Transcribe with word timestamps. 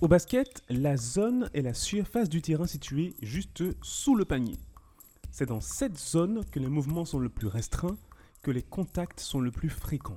Au 0.00 0.08
basket, 0.08 0.62
la 0.70 0.96
zone 0.96 1.50
est 1.52 1.60
la 1.60 1.74
surface 1.74 2.30
du 2.30 2.40
terrain 2.40 2.66
située 2.66 3.14
juste 3.20 3.62
sous 3.82 4.14
le 4.16 4.24
panier. 4.24 4.56
C'est 5.30 5.44
dans 5.44 5.60
cette 5.60 5.98
zone 5.98 6.42
que 6.46 6.58
les 6.58 6.68
mouvements 6.68 7.04
sont 7.04 7.18
le 7.18 7.28
plus 7.28 7.48
restreints, 7.48 7.98
que 8.40 8.50
les 8.50 8.62
contacts 8.62 9.20
sont 9.20 9.40
le 9.40 9.50
plus 9.50 9.68
fréquents. 9.68 10.16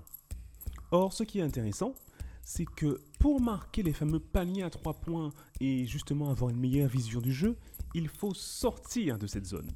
Or, 0.91 1.11
ce 1.11 1.23
qui 1.23 1.39
est 1.39 1.43
intéressant, 1.43 1.95
c'est 2.43 2.63
que 2.63 3.01
pour 3.19 3.41
marquer 3.41 3.83
les 3.83 3.91
fameux 3.91 4.21
paniers 4.21 4.63
à 4.63 4.69
trois 4.69 4.93
points 4.93 5.33
et 5.59 5.85
justement 5.85 6.29
avoir 6.29 6.49
une 6.49 6.61
meilleure 6.61 6.87
vision 6.87 7.19
du 7.19 7.33
jeu, 7.33 7.57
il 7.93 8.07
faut 8.07 8.33
sortir 8.33 9.19
de 9.19 9.27
cette 9.27 9.45
zone. 9.45 9.69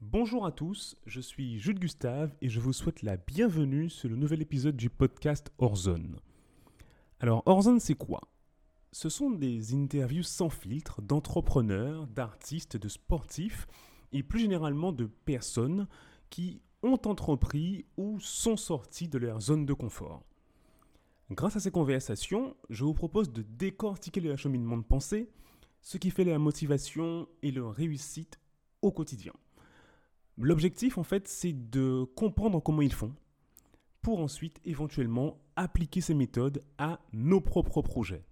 Bonjour 0.00 0.46
à 0.46 0.52
tous, 0.52 0.94
je 1.06 1.20
suis 1.20 1.58
Jules 1.58 1.80
Gustave 1.80 2.32
et 2.40 2.48
je 2.48 2.60
vous 2.60 2.72
souhaite 2.72 3.02
la 3.02 3.16
bienvenue 3.16 3.90
sur 3.90 4.08
le 4.08 4.14
nouvel 4.14 4.42
épisode 4.42 4.76
du 4.76 4.90
podcast 4.90 5.50
Horzone. 5.58 6.20
Alors, 7.18 7.42
Horzone, 7.46 7.80
c'est 7.80 7.94
quoi? 7.94 8.20
Ce 8.94 9.08
sont 9.08 9.30
des 9.30 9.74
interviews 9.74 10.22
sans 10.22 10.48
filtre 10.48 11.02
d'entrepreneurs, 11.02 12.06
d'artistes, 12.06 12.76
de 12.76 12.88
sportifs 12.88 13.66
et 14.12 14.22
plus 14.22 14.38
généralement 14.38 14.92
de 14.92 15.06
personnes 15.06 15.88
qui 16.30 16.62
ont 16.84 17.00
entrepris 17.04 17.86
ou 17.96 18.20
sont 18.20 18.56
sortis 18.56 19.08
de 19.08 19.18
leur 19.18 19.40
zone 19.40 19.66
de 19.66 19.72
confort. 19.72 20.22
Grâce 21.32 21.56
à 21.56 21.60
ces 21.60 21.72
conversations, 21.72 22.54
je 22.70 22.84
vous 22.84 22.94
propose 22.94 23.32
de 23.32 23.42
décortiquer 23.42 24.20
le 24.20 24.36
cheminement 24.36 24.76
de 24.76 24.84
pensée, 24.84 25.28
ce 25.82 25.98
qui 25.98 26.10
fait 26.12 26.22
la 26.22 26.38
motivation 26.38 27.26
et 27.42 27.50
leur 27.50 27.74
réussite 27.74 28.38
au 28.80 28.92
quotidien. 28.92 29.32
L'objectif, 30.38 30.98
en 30.98 31.04
fait, 31.04 31.26
c'est 31.26 31.68
de 31.68 32.04
comprendre 32.14 32.62
comment 32.62 32.82
ils 32.82 32.94
font, 32.94 33.12
pour 34.02 34.20
ensuite 34.20 34.60
éventuellement 34.64 35.40
appliquer 35.56 36.00
ces 36.00 36.14
méthodes 36.14 36.62
à 36.78 37.00
nos 37.12 37.40
propres 37.40 37.82
projets. 37.82 38.24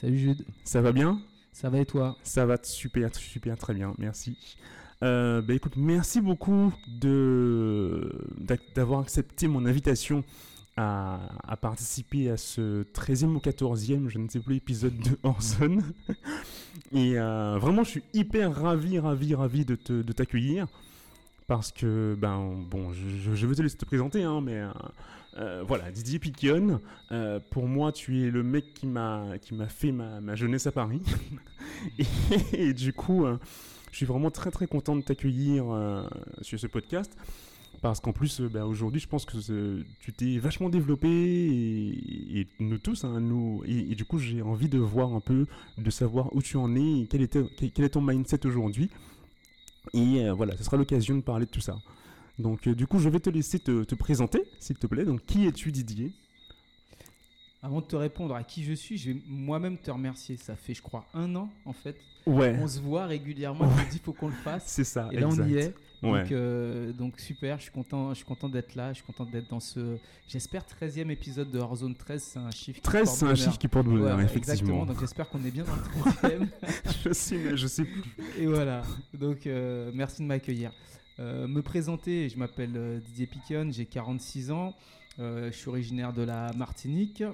Salut 0.00 0.16
Jude. 0.16 0.44
Ça 0.62 0.80
va 0.80 0.92
bien? 0.92 1.20
Ça 1.50 1.70
va 1.70 1.80
et 1.80 1.84
toi? 1.84 2.16
Ça 2.22 2.46
va 2.46 2.56
super, 2.62 3.12
super, 3.16 3.58
très 3.58 3.74
bien, 3.74 3.94
merci. 3.98 4.38
Euh, 5.02 5.42
bah 5.42 5.54
écoute, 5.54 5.72
merci 5.76 6.20
beaucoup 6.20 6.72
d'avoir 8.76 9.00
accepté 9.00 9.48
mon 9.48 9.66
invitation 9.66 10.22
à, 10.76 11.18
participer 11.60 12.30
à 12.30 12.36
ce 12.36 12.84
13e 12.94 13.34
ou 13.34 13.38
14e, 13.38 14.06
je 14.06 14.18
ne 14.18 14.28
sais 14.28 14.38
plus, 14.38 14.54
épisode 14.54 14.96
de 14.96 15.18
Orson. 15.24 15.78
Et 16.92 17.18
euh, 17.18 17.58
vraiment, 17.58 17.82
je 17.82 17.90
suis 17.90 18.04
hyper 18.14 18.54
ravi, 18.54 19.00
ravi, 19.00 19.34
ravi 19.34 19.64
de 19.64 20.12
t'accueillir. 20.12 20.68
Parce 21.48 21.72
que, 21.72 22.14
ben, 22.16 22.54
bon, 22.70 22.92
je, 22.92 23.34
je, 23.34 23.46
veux 23.46 23.54
te 23.56 23.62
laisser 23.62 23.78
te 23.78 23.86
présenter, 23.86 24.22
hein, 24.22 24.42
mais 24.42 24.60
euh, 24.60 24.70
euh, 25.38 25.62
voilà, 25.66 25.90
Didier 25.90 26.18
Piquion, 26.18 26.80
pour 27.50 27.66
moi, 27.66 27.92
tu 27.92 28.22
es 28.22 28.30
le 28.30 28.42
mec 28.42 28.74
qui 28.74 28.86
m'a 28.86 29.38
fait 29.68 29.92
ma, 29.92 30.20
ma, 30.20 30.34
jeunesse 30.34 30.66
à 30.66 30.72
Paris. 30.72 31.02
et, 32.52 32.72
du 32.72 32.92
coup, 32.92 33.24
je 33.90 33.96
suis 33.96 34.06
vraiment 34.06 34.30
très, 34.30 34.50
très 34.50 34.66
content 34.66 34.96
de 34.96 35.02
t'accueillir 35.02 35.64
sur 36.42 36.58
ce 36.58 36.66
podcast. 36.66 37.16
Parce 37.80 38.00
qu'en 38.00 38.12
plus, 38.12 38.40
euh, 38.40 38.48
bah, 38.48 38.66
aujourd'hui, 38.66 39.00
je 39.00 39.06
pense 39.06 39.24
que 39.24 39.84
tu 40.00 40.12
t'es 40.12 40.38
vachement 40.38 40.68
développé 40.68 41.08
et, 41.08 42.46
nous 42.58 42.78
tous, 42.78 43.04
hein, 43.04 43.20
nous, 43.20 43.62
et, 43.66 43.94
du 43.94 44.04
coup, 44.04 44.18
j'ai 44.18 44.42
envie 44.42 44.68
de 44.68 44.78
voir 44.78 45.14
un 45.14 45.20
peu, 45.20 45.46
de 45.76 45.90
savoir 45.90 46.34
où 46.34 46.42
tu 46.42 46.56
en 46.56 46.74
es 46.74 47.02
et 47.02 47.06
quel, 47.08 47.22
était, 47.22 47.44
quel, 47.72 47.84
est 47.84 47.90
ton 47.90 48.00
mindset 48.00 48.46
aujourd'hui. 48.46 48.90
Et 49.94 50.24
euh, 50.24 50.32
voilà, 50.32 50.56
ce 50.56 50.64
sera 50.64 50.76
l'occasion 50.76 51.16
de 51.16 51.20
parler 51.20 51.46
de 51.46 51.50
tout 51.50 51.60
ça. 51.60 51.76
Donc, 52.38 52.66
euh, 52.66 52.74
du 52.74 52.86
coup, 52.86 52.98
je 52.98 53.08
vais 53.08 53.20
te 53.20 53.30
laisser 53.30 53.58
te, 53.58 53.84
te 53.84 53.94
présenter, 53.94 54.42
s'il 54.60 54.76
te 54.76 54.86
plaît. 54.86 55.04
Donc, 55.04 55.24
qui 55.26 55.46
es-tu, 55.46 55.72
Didier? 55.72 56.12
Avant 57.62 57.80
de 57.80 57.86
te 57.86 57.96
répondre 57.96 58.34
à 58.36 58.44
qui 58.44 58.62
je 58.62 58.72
suis, 58.72 58.96
je 58.96 59.10
vais 59.10 59.20
moi-même 59.26 59.78
te 59.78 59.90
remercier. 59.90 60.36
Ça 60.36 60.54
fait, 60.54 60.74
je 60.74 60.82
crois, 60.82 61.04
un 61.12 61.34
an 61.34 61.50
en 61.64 61.72
fait. 61.72 61.96
Ouais. 62.24 62.56
On 62.60 62.68
se 62.68 62.78
voit 62.78 63.06
régulièrement. 63.06 63.64
On 63.64 63.84
me 63.84 63.90
dit 63.90 63.98
faut 63.98 64.12
qu'on 64.12 64.28
le 64.28 64.34
fasse. 64.34 64.64
C'est 64.66 64.84
ça. 64.84 65.08
Et 65.10 65.18
là, 65.18 65.28
on 65.28 65.48
y 65.48 65.56
est. 65.56 65.74
Donc, 66.02 66.30
euh, 66.30 66.92
donc, 66.92 67.18
super, 67.18 67.58
je 67.58 67.64
suis 67.64 67.72
content, 67.72 68.10
je 68.10 68.18
suis 68.18 68.24
content 68.24 68.48
d'être 68.48 68.76
là, 68.76 68.92
je 68.92 68.98
suis 68.98 69.04
content 69.04 69.24
d'être 69.24 69.50
dans 69.50 69.58
ce, 69.58 69.98
j'espère 70.28 70.62
13e 70.62 71.10
épisode 71.10 71.50
de 71.50 71.58
Warzone 71.58 71.96
13, 71.96 72.22
c'est 72.22 72.38
un 72.38 72.50
chiffre 72.52 72.80
13 72.80 73.08
c'est 73.08 73.26
un 73.26 73.34
chiffre 73.34 73.58
qui 73.58 73.66
porte 73.66 73.86
bonheur, 73.86 74.20
effectivement. 74.20 74.52
Exactement, 74.52 74.86
donc 74.86 75.00
j'espère 75.00 75.28
qu'on 75.28 75.44
est 75.44 75.50
bien 75.50 75.64
dans 75.64 75.74
le 75.74 76.38
13e. 76.38 76.48
je 77.04 77.12
sais, 77.12 77.38
mais 77.38 77.56
je 77.56 77.66
sais 77.66 77.84
plus. 77.84 78.02
Et 78.38 78.46
voilà, 78.46 78.82
donc 79.12 79.46
euh, 79.46 79.90
merci 79.92 80.22
de 80.22 80.26
m'accueillir. 80.28 80.70
Euh, 81.20 81.48
me 81.48 81.62
présenter, 81.62 82.28
je 82.28 82.38
m'appelle 82.38 83.00
Didier 83.06 83.26
Piquion, 83.26 83.70
j'ai 83.70 83.86
46 83.86 84.50
ans, 84.50 84.74
je 85.18 85.50
suis 85.52 85.68
originaire 85.68 86.12
de 86.12 86.22
la 86.22 86.52
Martinique. 86.52 87.24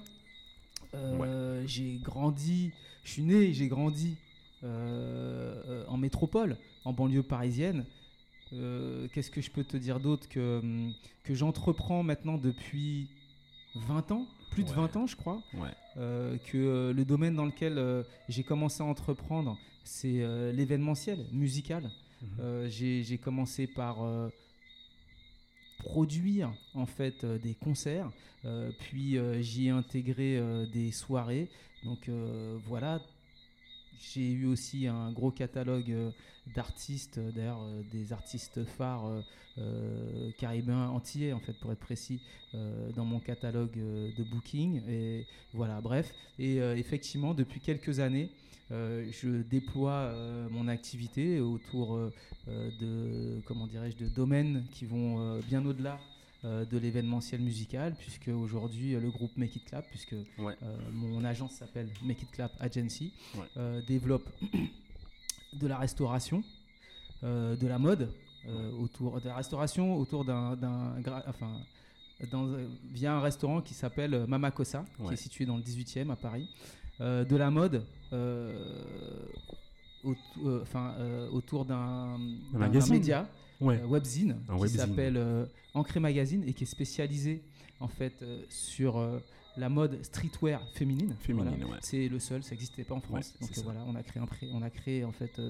J'ai 1.67 1.99
grandi, 2.03 2.73
je 3.05 3.11
suis 3.11 3.23
né, 3.23 3.53
j'ai 3.53 3.69
grandi 3.69 4.17
en 4.63 5.97
métropole, 5.97 6.57
en 6.85 6.93
banlieue 6.93 7.23
parisienne. 7.23 7.85
Euh, 8.53 9.09
qu'est-ce 9.13 9.31
que 9.31 9.41
je 9.41 9.51
peux 9.51 9.65
te 9.65 9.77
dire 9.77 10.01
d'autre 10.01 10.29
que, 10.29 10.61
que 11.25 11.35
j'entreprends 11.35 12.03
maintenant 12.03 12.37
depuis 12.37 13.09
20 13.75 14.13
ans, 14.13 14.27
plus 14.51 14.65
de 14.65 14.71
20 14.71 14.97
ans 14.97 15.07
je 15.07 15.17
crois, 15.17 15.43
euh, 15.97 16.37
que 16.47 16.59
euh, 16.59 16.93
le 16.93 17.05
domaine 17.05 17.35
dans 17.35 17.47
lequel 17.47 18.05
j'ai 18.29 18.45
commencé 18.45 18.83
à 18.83 18.87
entreprendre, 18.87 19.59
c'est 19.83 20.25
l'événementiel 20.53 21.27
musical. 21.33 21.91
Mhm. 22.23 22.69
j'ai 22.69 23.19
commencé 23.19 23.67
par 23.67 23.99
produire 25.79 26.55
en 26.75 26.87
fait 26.87 27.25
des 27.25 27.55
concerts, 27.55 28.11
puis 28.79 29.19
j'y 29.41 29.67
ai 29.67 29.71
intégré 29.71 30.41
des 30.73 30.91
soirées. 30.93 31.49
Donc 31.85 32.09
voilà, 32.67 33.01
j'ai 34.13 34.31
eu 34.31 34.47
aussi 34.47 34.87
un 34.87 35.11
gros 35.13 35.31
catalogue 35.31 35.91
euh, 35.91 36.11
d'artistes, 36.55 37.19
euh, 37.19 37.31
d'ailleurs 37.31 37.63
euh, 37.63 37.83
des 37.91 38.13
artistes 38.13 38.65
phares 38.65 39.11
caribéens 40.37 40.89
antillais 40.89 41.33
en 41.33 41.39
fait 41.39 41.53
pour 41.53 41.71
être 41.71 41.79
précis 41.79 42.21
dans 42.53 43.05
mon 43.05 43.21
catalogue 43.21 43.77
de 43.77 44.25
booking 44.25 44.83
et 44.89 45.29
voilà 45.53 45.81
bref 45.81 46.13
et 46.41 46.57
effectivement 46.57 47.35
depuis 47.35 47.61
quelques 47.61 48.01
années 48.01 48.33
je 48.71 49.43
déploie 49.43 50.13
mon 50.51 50.69
activité 50.69 51.41
autour 51.41 51.99
de 52.47 53.41
comment 53.45 53.67
dirais-je 53.67 53.97
de 53.97 54.09
domaines 54.09 54.65
qui 54.71 54.87
vont 54.87 55.39
bien 55.49 55.65
au-delà 55.65 55.99
euh, 56.45 56.67
de 56.67 56.77
l'événementiel 56.77 57.41
musical, 57.41 57.95
puisque 57.95 58.29
aujourd'hui 58.29 58.95
euh, 58.95 59.01
le 59.01 59.11
groupe 59.11 59.35
Make 59.39 59.57
It 59.57 59.65
Clap, 59.65 59.89
puisque 59.89 60.13
euh, 60.13 60.53
mon 60.93 61.25
agence 61.25 61.53
s'appelle 61.53 61.89
Make 62.03 62.21
It 62.21 62.31
Clap 62.33 62.53
Agency, 62.61 63.15
développe 63.87 64.29
de 65.55 65.67
la 65.67 65.79
restauration, 65.79 66.45
de 67.23 67.67
la 67.67 67.79
mode, 67.79 68.13
autour 68.79 69.23
de 69.23 69.29
la 69.29 69.37
restauration 69.37 69.97
autour 69.97 70.27
d'un, 70.27 70.59
enfin, 71.27 71.61
dans, 72.31 72.47
via 72.93 73.15
un 73.15 73.21
restaurant 73.21 73.63
qui 73.63 73.73
s'appelle 73.73 74.27
Mama 74.29 74.51
Cosa, 74.51 74.85
qui 75.07 75.15
est 75.15 75.17
situé 75.17 75.47
dans 75.47 75.57
le 75.57 75.63
18e 75.63 76.11
à 76.11 76.17
Paris, 76.17 76.47
de 77.01 77.37
la 77.37 77.51
mode. 77.51 77.85
enfin, 80.63 80.95
autour 81.33 81.65
d'un, 81.65 82.19
média 82.91 83.29
ouais. 83.61 83.81
Euh, 83.81 83.87
webzine 83.87 84.37
qui 84.61 84.69
s'appelle 84.71 85.17
euh, 85.17 85.47
Ancré 85.75 86.01
Magazine 86.01 86.45
et 86.47 86.53
qui 86.53 86.65
est 86.65 86.69
spécialisé 86.69 87.43
en 87.81 87.89
fait 87.89 88.23
euh, 88.23 88.43
sur 88.49 89.03
la 89.57 89.69
mode 89.69 90.03
streetwear 90.05 90.61
féminine. 90.75 91.15
Féminine, 91.21 91.67
C'est 91.81 92.09
le 92.09 92.19
seul, 92.19 92.43
ça 92.43 92.51
n'existait 92.51 92.85
pas 92.85 92.95
en 92.95 93.01
France. 93.01 93.35
Donc 93.41 93.51
voilà, 93.65 93.81
on 93.87 93.95
a 93.95 94.03
créé 94.03 94.23
un, 94.23 94.29
on 94.53 94.63
a 94.63 94.71
créé 94.71 95.05
en 95.05 95.13
fait 95.13 95.41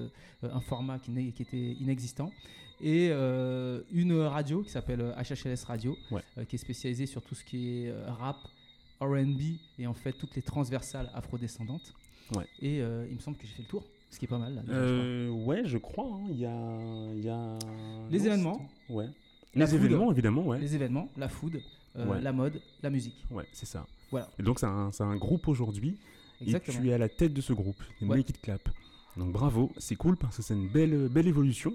un 0.43 0.59
format 0.59 0.99
qui, 0.99 1.11
qui, 1.31 1.41
était 1.41 1.73
inexistant 1.81 2.31
et 2.81 3.09
une 3.09 4.21
radio 4.21 4.61
qui 4.61 4.69
s'appelle 4.69 5.15
HHLS 5.17 5.63
Radio, 5.65 5.97
qui 6.47 6.55
est 6.55 6.59
spécialisée 6.59 7.05
sur 7.07 7.21
tout 7.23 7.35
ce 7.35 7.43
qui 7.43 7.85
est 7.85 7.93
rap, 8.07 8.37
R&B 8.99 9.57
et 9.79 9.87
en 9.87 9.93
fait 9.93 10.13
toutes 10.13 10.35
les 10.35 10.41
transversales 10.41 11.09
afrodescendantes. 11.13 11.93
Et 12.61 12.77
il 12.77 13.15
me 13.15 13.19
semble 13.19 13.37
que 13.37 13.45
j'ai 13.45 13.53
fait 13.53 13.63
le 13.63 13.67
tour. 13.67 13.83
Ce 14.15 14.19
qui 14.19 14.25
est 14.25 14.29
pas 14.29 14.37
mal. 14.37 14.55
Là, 14.55 14.61
euh, 14.69 15.29
ouais, 15.29 15.63
je 15.65 15.77
crois. 15.77 16.05
Hein. 16.05 16.27
Il 16.29 16.39
y, 16.39 16.45
a, 16.45 17.13
y, 17.15 17.27
a, 17.27 17.59
Les 18.09 18.25
événements. 18.25 18.65
Ouais. 18.89 19.09
Les 19.53 19.75
événements, 19.75 20.09
évidemment, 20.09 20.43
ouais. 20.43 20.57
Les 20.57 20.73
événements, 20.73 21.09
la 21.17 21.27
food, 21.27 21.61
euh, 21.97 22.21
la 22.21 22.31
mode, 22.31 22.61
la 22.81 22.89
musique. 22.89 23.25
Ouais, 23.29 23.43
c'est 23.51 23.65
ça. 23.65 23.85
Voilà. 24.11 24.29
Et 24.39 24.43
donc, 24.43 24.59
c'est 24.59 24.67
un, 24.67 24.89
un, 24.97 25.15
groupe 25.17 25.49
aujourd'hui. 25.49 25.97
Et 26.45 26.57
tu 26.61 26.89
es 26.89 26.93
à 26.93 26.97
la 26.97 27.09
tête 27.09 27.33
de 27.33 27.41
ce 27.41 27.51
groupe, 27.51 27.81
Make 27.99 28.29
It 28.29 28.39
Clap. 28.39 28.69
Donc, 29.17 29.33
bravo, 29.33 29.69
c'est 29.77 29.95
cool 29.95 30.15
parce 30.15 30.37
que 30.37 30.43
c'est 30.43 30.53
une 30.53 30.69
belle, 30.69 31.09
belle 31.09 31.27
évolution. 31.27 31.73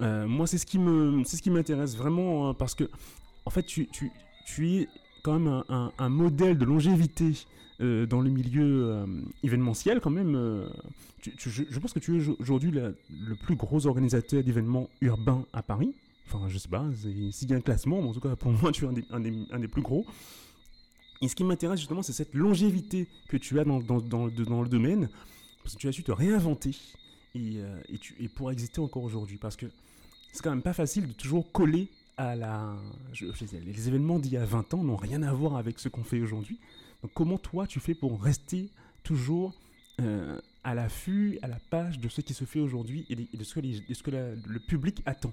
Euh, 0.00 0.26
moi, 0.26 0.48
c'est 0.48 0.58
ce 0.58 0.66
qui 0.66 0.80
me, 0.80 1.22
c'est 1.24 1.36
ce 1.36 1.42
qui 1.42 1.50
m'intéresse 1.50 1.96
vraiment 1.96 2.48
hein, 2.48 2.54
parce 2.54 2.74
que, 2.74 2.90
en 3.44 3.50
fait, 3.50 3.62
tu, 3.62 3.86
tu, 3.86 4.10
tu 4.46 4.68
es 4.70 4.88
quand 5.22 5.38
même 5.38 5.62
un, 5.68 6.08
modèle 6.08 6.58
de 6.58 6.64
longévité 6.64 7.32
euh, 7.80 8.06
dans 8.06 8.20
le 8.20 8.30
milieu 8.30 8.90
euh, 8.90 9.06
événementiel 9.42 10.00
quand 10.00 10.10
même. 10.10 10.34
Euh, 10.34 10.68
je, 11.38 11.78
pense 11.78 11.92
que 11.92 12.00
tu 12.00 12.16
es 12.16 12.28
aujourd'hui 12.40 12.70
le 12.70 13.34
plus 13.36 13.54
gros 13.54 13.86
organisateur 13.86 14.42
d'événements 14.42 14.88
urbains 15.00 15.44
à 15.52 15.62
Paris. 15.62 15.94
Enfin, 16.26 16.48
je 16.48 16.58
sais 16.58 16.68
pas 16.68 16.84
s'il 17.30 17.50
y 17.50 17.54
a 17.54 17.56
un 17.56 17.60
classement, 17.60 18.02
mais 18.02 18.08
en 18.08 18.12
tout 18.12 18.20
cas 18.20 18.36
pour 18.36 18.52
moi 18.62 18.72
tu 18.72 18.84
es 18.84 18.88
un 18.88 19.60
des, 19.60 19.68
plus 19.68 19.82
gros. 19.82 20.04
Et 21.20 21.28
ce 21.28 21.36
qui 21.36 21.44
m'intéresse 21.44 21.78
justement, 21.78 22.02
c'est 22.02 22.12
cette 22.12 22.34
longévité 22.34 23.06
que 23.28 23.36
tu 23.36 23.60
as 23.60 23.64
dans, 23.64 23.78
le, 23.78 24.68
domaine, 24.68 25.08
parce 25.62 25.76
que 25.76 25.80
tu 25.80 25.88
as 25.88 25.92
su 25.92 26.02
te 26.02 26.10
réinventer 26.10 26.72
et, 27.36 27.58
et 28.18 28.28
pour 28.28 28.50
exister 28.50 28.80
encore 28.80 29.04
aujourd'hui. 29.04 29.38
Parce 29.38 29.56
que 29.56 29.66
c'est 30.32 30.42
quand 30.42 30.50
même 30.50 30.62
pas 30.62 30.72
facile 30.72 31.06
de 31.06 31.12
toujours 31.12 31.52
coller 31.52 31.88
à 32.16 32.36
la... 32.36 32.76
Je, 33.12 33.26
les 33.26 33.88
événements 33.88 34.18
d'il 34.18 34.32
y 34.32 34.36
a 34.36 34.44
20 34.44 34.74
ans 34.74 34.84
n'ont 34.84 34.96
rien 34.96 35.22
à 35.22 35.32
voir 35.32 35.56
avec 35.56 35.78
ce 35.78 35.88
qu'on 35.88 36.04
fait 36.04 36.20
aujourd'hui. 36.20 36.58
Donc 37.02 37.12
comment 37.14 37.38
toi 37.38 37.66
tu 37.66 37.80
fais 37.80 37.94
pour 37.94 38.22
rester 38.22 38.70
toujours 39.02 39.54
euh, 40.00 40.40
à 40.64 40.74
l'affût, 40.74 41.38
à 41.42 41.48
la 41.48 41.58
page 41.70 41.98
de 41.98 42.08
ce 42.08 42.20
qui 42.20 42.34
se 42.34 42.44
fait 42.44 42.60
aujourd'hui 42.60 43.06
et, 43.10 43.16
de 43.36 43.44
ce 43.44 43.54
que, 43.54 43.60
les, 43.60 43.80
de 43.80 43.94
ce 43.94 44.02
que 44.02 44.10
la, 44.10 44.34
le 44.34 44.60
public 44.60 45.02
attend? 45.06 45.32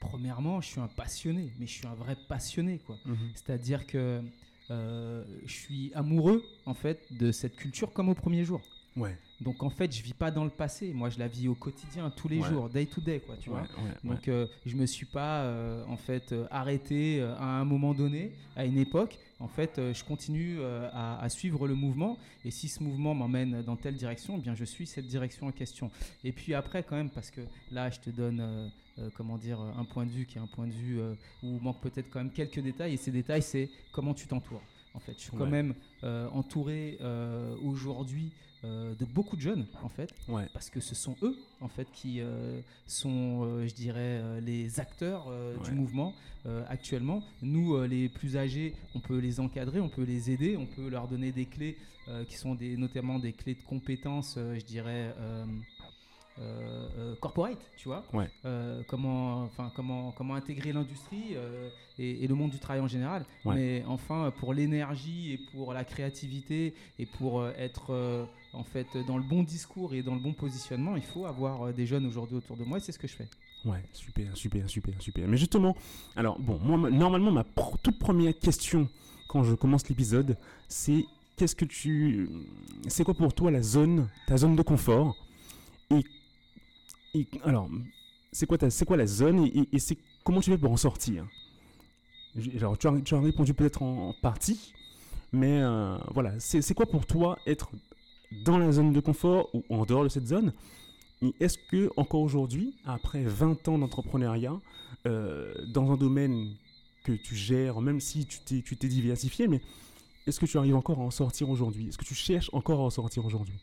Premièrement, 0.00 0.60
je 0.60 0.68
suis 0.68 0.80
un 0.80 0.88
passionné, 0.88 1.52
mais 1.58 1.66
je 1.66 1.72
suis 1.72 1.86
un 1.86 1.94
vrai 1.94 2.16
passionné. 2.28 2.78
quoi. 2.78 2.98
Mhm. 3.06 3.16
C'est-à-dire 3.34 3.86
que 3.86 4.22
euh, 4.70 5.24
je 5.44 5.52
suis 5.52 5.92
amoureux 5.94 6.42
en 6.64 6.74
fait 6.74 7.00
de 7.10 7.32
cette 7.32 7.56
culture 7.56 7.92
comme 7.92 8.08
au 8.08 8.14
premier 8.14 8.44
jour. 8.44 8.62
Ouais. 8.96 9.16
Donc 9.40 9.62
en 9.64 9.70
fait, 9.70 9.92
je 9.94 10.02
vis 10.02 10.14
pas 10.14 10.30
dans 10.30 10.44
le 10.44 10.50
passé. 10.50 10.92
Moi, 10.92 11.10
je 11.10 11.18
la 11.18 11.26
vis 11.26 11.48
au 11.48 11.54
quotidien, 11.56 12.08
tous 12.10 12.28
les 12.28 12.38
Ouais. 12.40 12.48
jours, 12.48 12.68
day 12.68 12.86
to 12.86 13.00
day, 13.00 13.18
quoi. 13.20 13.36
Tu 13.36 13.50
Ouais, 13.50 13.60
vois. 14.02 14.12
Donc 14.14 14.28
euh, 14.28 14.46
je 14.64 14.76
me 14.76 14.86
suis 14.86 15.06
pas 15.06 15.42
euh, 15.42 15.84
en 15.88 15.96
fait 15.96 16.30
euh, 16.32 16.46
arrêté 16.50 17.20
euh, 17.20 17.34
à 17.36 17.44
un 17.60 17.64
moment 17.64 17.92
donné, 17.94 18.32
à 18.54 18.64
une 18.64 18.78
époque. 18.78 19.18
En 19.40 19.48
fait, 19.48 19.78
euh, 19.78 19.92
je 19.92 20.04
continue 20.04 20.62
à, 20.92 21.18
à 21.20 21.28
suivre 21.28 21.66
le 21.66 21.74
mouvement. 21.74 22.16
Et 22.44 22.50
si 22.52 22.68
ce 22.68 22.82
mouvement 22.82 23.14
m'emmène 23.14 23.62
dans 23.62 23.76
telle 23.76 23.96
direction, 23.96 24.36
eh 24.38 24.40
bien 24.40 24.54
je 24.54 24.64
suis 24.64 24.86
cette 24.86 25.06
direction 25.08 25.48
en 25.48 25.52
question. 25.52 25.90
Et 26.22 26.30
puis 26.32 26.54
après, 26.54 26.84
quand 26.84 26.96
même, 26.96 27.10
parce 27.10 27.30
que 27.32 27.40
là, 27.72 27.90
je 27.90 27.98
te 27.98 28.10
donne 28.10 28.70
comment 29.14 29.36
dire 29.36 29.60
un 29.60 29.84
point 29.84 30.06
de 30.06 30.10
vue 30.12 30.24
qui 30.24 30.38
est 30.38 30.40
un 30.40 30.46
point 30.46 30.68
de 30.68 30.72
vue 30.72 31.00
où 31.42 31.58
manque 31.58 31.80
peut-être 31.80 32.08
quand 32.10 32.20
même 32.20 32.30
quelques 32.30 32.60
détails. 32.60 32.94
Et 32.94 32.96
ces 32.96 33.10
détails, 33.10 33.42
c'est 33.42 33.68
comment 33.92 34.14
tu 34.14 34.26
t'entoures. 34.28 34.62
En 34.94 35.00
fait, 35.00 35.14
je 35.16 35.22
suis 35.22 35.30
quand 35.32 35.44
Ouais. 35.44 35.50
même 35.50 35.74
euh, 36.04 36.28
entouré 36.30 36.98
euh, 37.00 37.54
aujourd'hui 37.62 38.30
euh, 38.64 38.94
de 38.94 39.04
beaucoup 39.04 39.36
de 39.36 39.42
jeunes, 39.42 39.66
en 39.82 39.88
fait 39.90 40.14
ouais. 40.28 40.46
parce 40.54 40.70
que 40.70 40.80
ce 40.80 40.94
sont 40.94 41.16
eux 41.22 41.36
en 41.60 41.68
fait 41.68 41.86
qui 41.92 42.22
sont 42.86 43.66
je 43.66 43.74
dirais 43.74 44.40
les 44.40 44.80
acteurs 44.80 45.26
Ouais. 45.26 45.64
du 45.68 45.72
mouvement 45.72 46.14
actuellement 46.68 47.22
nous 47.42 47.82
les 47.84 48.08
plus 48.08 48.36
âgés 48.38 48.74
on 48.94 49.00
peut 49.00 49.18
les 49.18 49.38
encadrer 49.40 49.80
on 49.80 49.88
peut 49.90 50.04
les 50.04 50.30
aider 50.30 50.56
on 50.56 50.66
peut 50.66 50.88
leur 50.88 51.08
donner 51.08 51.30
des 51.32 51.44
clés 51.46 51.76
qui 52.28 52.36
sont 52.36 52.54
des 52.54 52.76
notamment 52.78 53.18
des 53.18 53.32
clés 53.32 53.54
de 53.54 53.62
compétences 53.62 54.38
je 54.38 54.64
dirais 54.64 55.14
euh, 56.40 56.88
euh, 56.98 57.14
corporate, 57.20 57.60
tu 57.76 57.88
vois, 57.88 58.04
Ouais. 58.12 58.28
Euh, 58.44 58.82
comment, 58.88 59.42
enfin 59.44 59.70
comment, 59.76 60.10
comment 60.12 60.34
intégrer 60.34 60.72
l'industrie 60.72 61.36
euh, 61.36 61.68
et, 61.98 62.24
et 62.24 62.26
le 62.26 62.34
monde 62.34 62.50
du 62.50 62.58
travail 62.58 62.80
en 62.82 62.88
général. 62.88 63.24
Ouais. 63.44 63.54
Mais 63.54 63.84
enfin, 63.86 64.32
pour 64.38 64.52
l'énergie 64.52 65.32
et 65.32 65.38
pour 65.52 65.72
la 65.72 65.84
créativité 65.84 66.74
et 66.98 67.06
pour 67.06 67.46
être 67.46 68.26
en 68.52 68.64
fait 68.64 68.86
dans 69.06 69.16
le 69.16 69.22
bon 69.22 69.42
discours 69.44 69.94
et 69.94 70.02
dans 70.02 70.14
le 70.14 70.20
bon 70.20 70.32
positionnement, 70.32 70.96
il 70.96 71.02
faut 71.02 71.24
avoir 71.26 71.72
des 71.72 71.86
jeunes 71.86 72.06
aujourd'hui 72.06 72.36
autour 72.36 72.56
de 72.56 72.64
moi 72.64 72.78
et 72.78 72.80
c'est 72.80 72.92
ce 72.92 72.98
que 72.98 73.06
je 73.08 73.14
fais. 73.14 73.28
Ouais, 73.64 73.82
super, 73.92 74.36
super, 74.36 74.68
super, 74.68 75.00
super. 75.00 75.26
Mais 75.28 75.36
justement, 75.36 75.74
alors 76.16 76.38
bon, 76.38 76.58
moi, 76.62 76.76
ma- 76.76 76.90
normalement, 76.90 77.30
ma 77.30 77.42
pr- 77.44 77.76
toute 77.82 77.98
première 77.98 78.36
question 78.38 78.88
quand 79.28 79.42
je 79.44 79.54
commence 79.54 79.88
l'épisode, 79.88 80.36
c'est 80.68 81.06
qu'est-ce 81.36 81.56
que 81.56 81.64
tu, 81.64 82.28
c'est 82.88 83.04
quoi 83.04 83.14
pour 83.14 83.32
toi 83.34 83.50
la 83.50 83.62
zone, 83.62 84.08
ta 84.26 84.36
zone 84.36 84.54
de 84.54 84.62
confort 84.62 85.16
et, 85.90 86.04
alors, 87.44 87.68
c'est 88.32 88.46
quoi 88.46 88.96
la 88.96 89.06
zone 89.06 89.46
et, 89.46 89.78
c'est 89.78 89.98
comment 90.24 90.40
tu 90.40 90.50
fais 90.50 90.58
pour 90.58 90.72
en 90.72 90.76
sortir? 90.76 91.26
Tu 92.40 92.50
as, 92.64 93.16
as 93.16 93.20
répondu 93.20 93.54
peut-être 93.54 93.82
en, 93.82 94.12
partie, 94.20 94.72
mais 95.32 95.60
euh, 95.62 95.96
voilà, 96.12 96.34
c'est 96.40 96.74
quoi 96.74 96.86
pour 96.86 97.06
toi 97.06 97.38
être 97.46 97.70
dans 98.44 98.58
la 98.58 98.72
zone 98.72 98.92
de 98.92 99.00
confort 99.00 99.48
ou 99.54 99.62
en 99.68 99.84
dehors 99.84 100.04
de 100.04 100.08
cette 100.08 100.26
zone? 100.26 100.52
Est-ce 101.40 101.58
que 101.70 101.90
encore 101.96 102.20
aujourd'hui, 102.20 102.74
après 102.84 103.22
20 103.22 103.68
ans 103.68 103.78
d'entrepreneuriat, 103.78 104.60
euh, 105.06 105.54
dans 105.68 105.90
un 105.92 105.96
domaine 105.96 106.54
que 107.04 107.12
tu 107.12 107.36
gères, 107.36 107.80
même 107.80 108.00
si 108.00 108.26
tu 108.26 108.40
t'es 108.40 108.88
diversifié, 108.88 109.46
mais 109.46 109.60
est-ce 110.26 110.40
que 110.40 110.46
tu 110.46 110.58
arrives 110.58 110.74
encore 110.74 110.98
à 110.98 111.02
en 111.02 111.10
sortir 111.10 111.50
aujourd'hui? 111.50 111.88
Est-ce 111.88 111.98
que 111.98 112.04
tu 112.04 112.14
cherches 112.14 112.50
encore 112.52 112.80
à 112.80 112.84
en 112.84 112.90
sortir 112.90 113.24
aujourd'hui? 113.24 113.58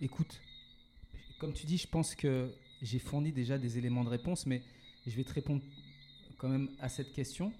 Écoute, 0.00 0.40
comme 1.38 1.52
tu 1.52 1.66
dis, 1.66 1.78
je 1.78 1.86
pense 1.86 2.14
que 2.14 2.50
j'ai 2.82 2.98
fourni 2.98 3.32
déjà 3.32 3.58
des 3.58 3.78
éléments 3.78 4.04
de 4.04 4.08
réponse, 4.08 4.46
mais 4.46 4.62
je 5.06 5.14
vais 5.16 5.24
te 5.24 5.32
répondre 5.32 5.62
quand 6.38 6.48
même 6.48 6.68
à 6.80 6.88
cette 6.88 7.12
question 7.12 7.52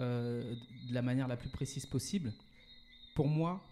euh, 0.00 0.54
de 0.88 0.94
la 0.94 1.02
manière 1.02 1.28
la 1.28 1.36
plus 1.36 1.48
précise 1.48 1.86
possible. 1.86 2.32
Pour 3.14 3.28
moi, 3.28 3.62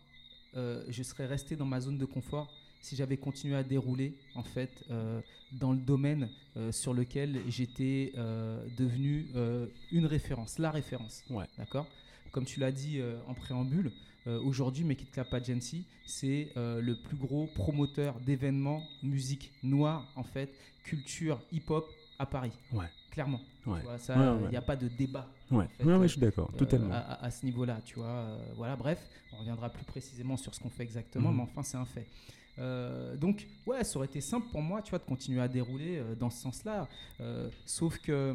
euh, 0.57 0.85
je 0.89 1.03
serais 1.03 1.27
resté 1.27 1.57
dans 1.57 1.65
ma 1.65 1.81
zone 1.81 1.99
de 1.99 2.05
confort 2.05 2.53
si 2.81 2.97
j'avais 2.97 3.17
continué 3.17 3.55
à 3.55 3.63
dérouler 3.63 4.15
en 4.35 4.43
fait 4.43 4.85
euh, 4.91 5.21
dans 5.53 5.73
le 5.73 5.79
domaine 5.79 6.29
sur 6.71 6.93
lequel 6.93 7.41
j'étais 7.49 8.13
devenu 8.77 9.27
une 9.91 10.05
référence, 10.05 10.59
la 10.59 10.71
référence. 10.71 11.23
Ouais. 11.31 11.47
D'accord? 11.57 11.87
Comme 12.31 12.45
tu 12.45 12.61
l'as 12.61 12.73
dit 12.73 13.01
en 13.27 13.33
préambule, 13.33 13.91
euh, 14.27 14.41
aujourd'hui, 14.41 14.85
Make 14.85 15.03
It 15.03 15.11
Clap 15.11 15.33
Agency, 15.35 15.85
c'est 16.07 16.49
euh, 16.57 16.81
le 16.81 16.97
plus 16.97 17.17
gros 17.17 17.47
promoteur 17.49 18.21
d'événements 18.21 18.83
musique 19.03 19.53
noire, 19.63 20.07
en 20.17 20.23
fait, 20.23 20.55
culture 20.85 21.41
hip-hop 21.53 21.87
à 22.19 22.27
Paris. 22.27 22.53
Ouais. 22.73 22.87
Clairement. 23.11 23.41
Ouais. 23.67 23.81
Il 23.85 24.15
Ouais, 24.15 24.29
ouais. 24.45 24.51
n'y 24.51 24.57
a 24.57 24.63
pas 24.63 24.75
de 24.77 24.89
débat 24.89 25.29
Ouais, 25.51 25.67
fait, 25.77 25.85
ouais, 25.85 25.93
euh, 25.93 25.99
ouais, 25.99 26.09
je 26.09 26.13
suis 26.13 26.21
d'accord, 26.21 26.51
euh, 26.55 26.57
totalement. 26.57 26.93
à, 26.95 26.99
à- 26.99 27.25
à 27.27 27.31
ce 27.31 27.45
niveau-là, 27.45 27.81
tu 27.85 27.97
vois. 27.97 28.07
euh, 28.07 28.39
voilà, 28.57 28.75
bref, 28.77 28.99
on 29.33 29.37
reviendra 29.39 29.69
plus 29.71 29.85
précisément 29.85 30.37
sur 30.37 30.55
ce 30.55 30.61
qu'on 30.61 30.71
fait 30.71 30.83
exactement, 30.85 31.31
Mhm. 31.31 31.37
mais 31.37 31.43
enfin, 31.43 31.63
c'est 31.63 31.77
un 31.77 31.85
fait. 31.85 32.07
Euh, 32.59 33.17
donc, 33.17 33.47
ouais, 33.67 33.85
ça 33.85 33.97
aurait 33.99 34.07
été 34.07 34.21
simple 34.21 34.47
pour 34.51 34.63
moi, 34.63 34.81
tu 34.83 34.91
vois, 34.91 34.99
de 34.99 35.05
continuer 35.05 35.41
à 35.41 35.49
dérouler 35.49 35.99
euh, 35.99 36.15
dans 36.15 36.31
ce 36.31 36.41
sens-là. 36.43 36.89
Euh, 37.21 37.51
sauf 37.67 37.99
que 37.99 38.35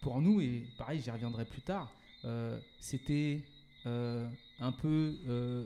pour 0.00 0.20
nous, 0.20 0.40
et 0.40 0.66
pareil, 0.76 1.00
j'y 1.02 1.10
reviendrai 1.10 1.44
plus 1.44 1.62
tard, 1.62 1.92
c'était 2.80 3.42
un 4.60 4.72
peu. 4.72 5.14
euh, 5.28 5.64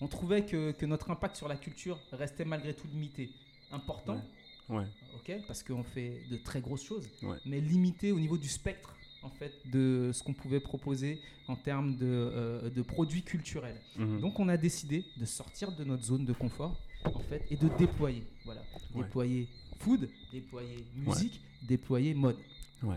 on 0.00 0.08
trouvait 0.08 0.46
que, 0.46 0.72
que 0.72 0.86
notre 0.86 1.10
impact 1.10 1.36
sur 1.36 1.46
la 1.48 1.56
culture 1.56 1.98
restait 2.12 2.44
malgré 2.44 2.74
tout 2.74 2.86
limité. 2.88 3.30
Important, 3.72 4.20
Ouais, 4.68 4.86
ok, 5.16 5.32
parce 5.48 5.62
qu'on 5.64 5.82
fait 5.82 6.22
de 6.30 6.36
très 6.36 6.60
grosses 6.60 6.84
choses, 6.84 7.08
Ouais. 7.24 7.36
mais 7.44 7.60
limité 7.60 8.12
au 8.12 8.20
niveau 8.20 8.38
du 8.38 8.48
spectre 8.48 8.94
en 9.22 9.28
fait 9.28 9.52
de 9.68 10.10
ce 10.14 10.22
qu'on 10.22 10.32
pouvait 10.32 10.60
proposer 10.60 11.20
en 11.48 11.56
termes 11.56 11.96
de, 11.96 12.06
euh, 12.06 12.70
de 12.70 12.80
produits 12.82 13.22
culturels. 13.22 13.80
Mhm. 13.96 14.20
Donc 14.20 14.38
on 14.38 14.48
a 14.48 14.56
décidé 14.56 15.04
de 15.16 15.24
sortir 15.26 15.72
de 15.72 15.82
notre 15.84 16.04
zone 16.04 16.24
de 16.24 16.32
confort 16.32 16.76
en 17.04 17.18
fait 17.18 17.44
et 17.50 17.56
de 17.56 17.68
déployer, 17.78 18.22
voilà, 18.44 18.62
Ouais. 18.94 19.02
déployer 19.02 19.48
food, 19.80 20.08
déployer 20.32 20.84
musique, 20.94 21.40
déployer 21.62 22.14
mode. 22.14 22.38
Ouais. 22.84 22.96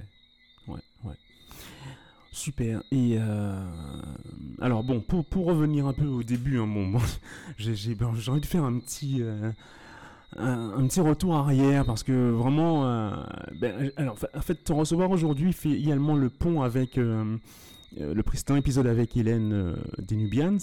Super. 2.34 2.82
Et 2.92 3.16
euh, 3.20 3.64
alors 4.60 4.84
bon, 4.84 5.00
pour, 5.02 5.24
pour 5.24 5.46
revenir 5.46 5.86
un 5.86 5.94
peu 5.94 6.08
au 6.08 6.24
début, 6.24 6.60
hein, 6.60 6.68
bon, 6.68 6.88
bon, 6.90 7.00
j'ai 7.58 8.32
envie 8.32 8.42
de 8.42 8.46
faire 8.46 8.64
un 8.64 8.80
petit 8.80 9.22
euh, 9.22 9.52
un, 10.36 10.88
petit 10.88 11.00
retour 11.00 11.36
arrière 11.36 11.86
parce 11.86 12.02
que 12.02 12.32
vraiment, 12.32 12.86
euh, 12.86 13.12
ben, 13.62 13.92
alors 13.98 14.18
en 14.34 14.42
fait, 14.42 14.64
te 14.64 14.74
recevoir 14.74 15.12
aujourd'hui 15.12 15.54
fait 15.54 15.72
également 15.72 16.16
le 16.16 16.30
pont 16.30 16.64
avec 16.64 16.98
le 16.98 18.24
précédent 18.24 18.56
épisode 18.56 18.88
avec 18.88 19.16
Hélène 19.16 19.54
euh, 19.54 19.76
des 20.00 20.16
Nubians 20.16 20.58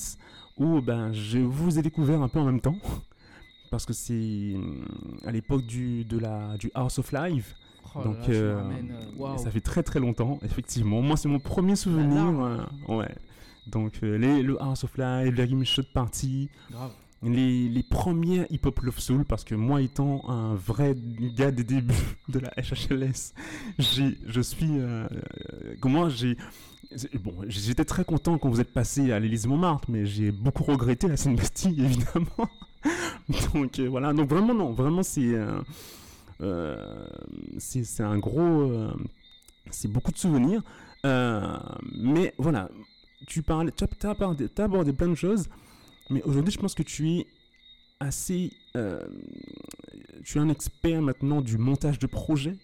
où 0.59 0.81
ben 0.81 1.13
je 1.13 1.39
vous 1.39 1.79
ai 1.79 1.83
découvert 1.83 2.21
un 2.21 2.29
peu 2.29 2.41
en 2.41 2.45
même 2.45 2.61
temps 2.61 2.77
parce 3.71 3.87
que 3.87 3.93
c'est 3.93 4.55
à 5.25 5.31
l'époque 5.31 5.65
du 5.67 6.05
de 6.05 6.19
la 6.19 6.57
du 6.59 6.71
House 6.75 6.99
of 6.99 7.13
Live. 7.13 7.55
Oh 7.95 8.03
Donc, 8.05 8.17
là, 8.29 8.35
euh, 8.35 8.63
euh. 9.21 9.37
Ça 9.39 9.51
fait 9.51 9.61
très 9.61 9.83
très 9.83 10.01
longtemps, 10.01 10.39
effectivement. 10.45 11.03
Moi, 11.03 11.17
c'est 11.17 11.29
mon 11.29 11.41
premier 11.41 11.77
souvenir. 11.77 12.15
larme. 12.15 12.67
euh, 12.89 12.97
ouais. 12.97 13.15
Donc, 13.67 13.95
euh, 14.03 14.17
les, 14.17 14.43
le 14.43 14.61
House 14.63 14.85
of 14.85 14.97
Life, 14.97 15.35
les 15.37 15.47
Game 15.49 15.65
Shot 15.65 15.83
Party, 15.93 16.49
grave. 16.71 16.91
les, 17.23 17.69
les 17.69 17.83
premières 17.83 18.47
Hip 18.51 18.61
Hop 18.65 18.81
Love 18.81 18.99
Soul, 18.99 19.25
parce 19.25 19.45
que 19.45 19.55
moi, 19.55 19.83
étant 19.83 20.29
un 20.29 20.55
vrai 20.55 20.97
gars 21.37 21.51
des 21.51 21.65
débuts 21.65 21.95
de 22.29 22.39
la 22.39 22.51
HHLS, 22.57 23.35
je 23.79 24.41
suis. 24.41 24.71
Comment 25.81 26.09
j'ai. 26.09 26.37
Bon, 27.23 27.33
j'étais 27.47 27.85
très 27.85 28.05
content 28.05 28.37
quand 28.39 28.49
vous 28.49 28.61
êtes 28.61 28.73
passé 28.73 29.13
à 29.13 29.21
l'Élysée 29.21 29.47
Montmartre, 29.49 29.89
mais 29.91 30.07
j'ai 30.07 30.33
beaucoup 30.33 30.65
regretté 30.65 31.07
la 31.07 31.17
Seine-Bastille, 31.17 31.81
évidemment. 31.85 32.49
donc 33.55 33.79
voilà, 33.79 34.13
donc 34.13 34.29
vraiment, 34.29 34.55
non, 34.55 34.73
vraiment, 34.73 35.03
c'est. 35.05 35.33
Euh, 36.41 37.07
c'est 37.59 38.03
un 38.03 38.19
gros. 38.19 38.41
euh, 38.41 38.93
c'est 39.71 39.89
beaucoup 39.89 40.13
de 40.13 40.19
souvenirs. 40.19 40.63
Euh, 41.07 41.57
mais 41.97 42.35
voilà, 42.39 42.71
tu 43.27 43.43
parlais, 43.43 43.73
tu 43.73 43.85
as, 43.85 44.11
abordé, 44.11 44.93
plein 44.93 45.09
de 45.09 45.15
choses, 45.15 45.49
mais 46.11 46.23
aujourd'hui, 46.23 46.53
je 46.53 46.59
pense 46.59 46.75
que 46.75 46.83
tu 46.83 47.11
es 47.11 47.27
assez. 48.01 48.53
euh, 48.77 49.03
tu 50.25 50.39
es 50.39 50.41
un 50.41 50.49
expert 50.49 51.01
maintenant 51.03 51.41
du 51.41 51.57
montage 51.59 51.99
de 51.99 52.07
projet. 52.07 52.57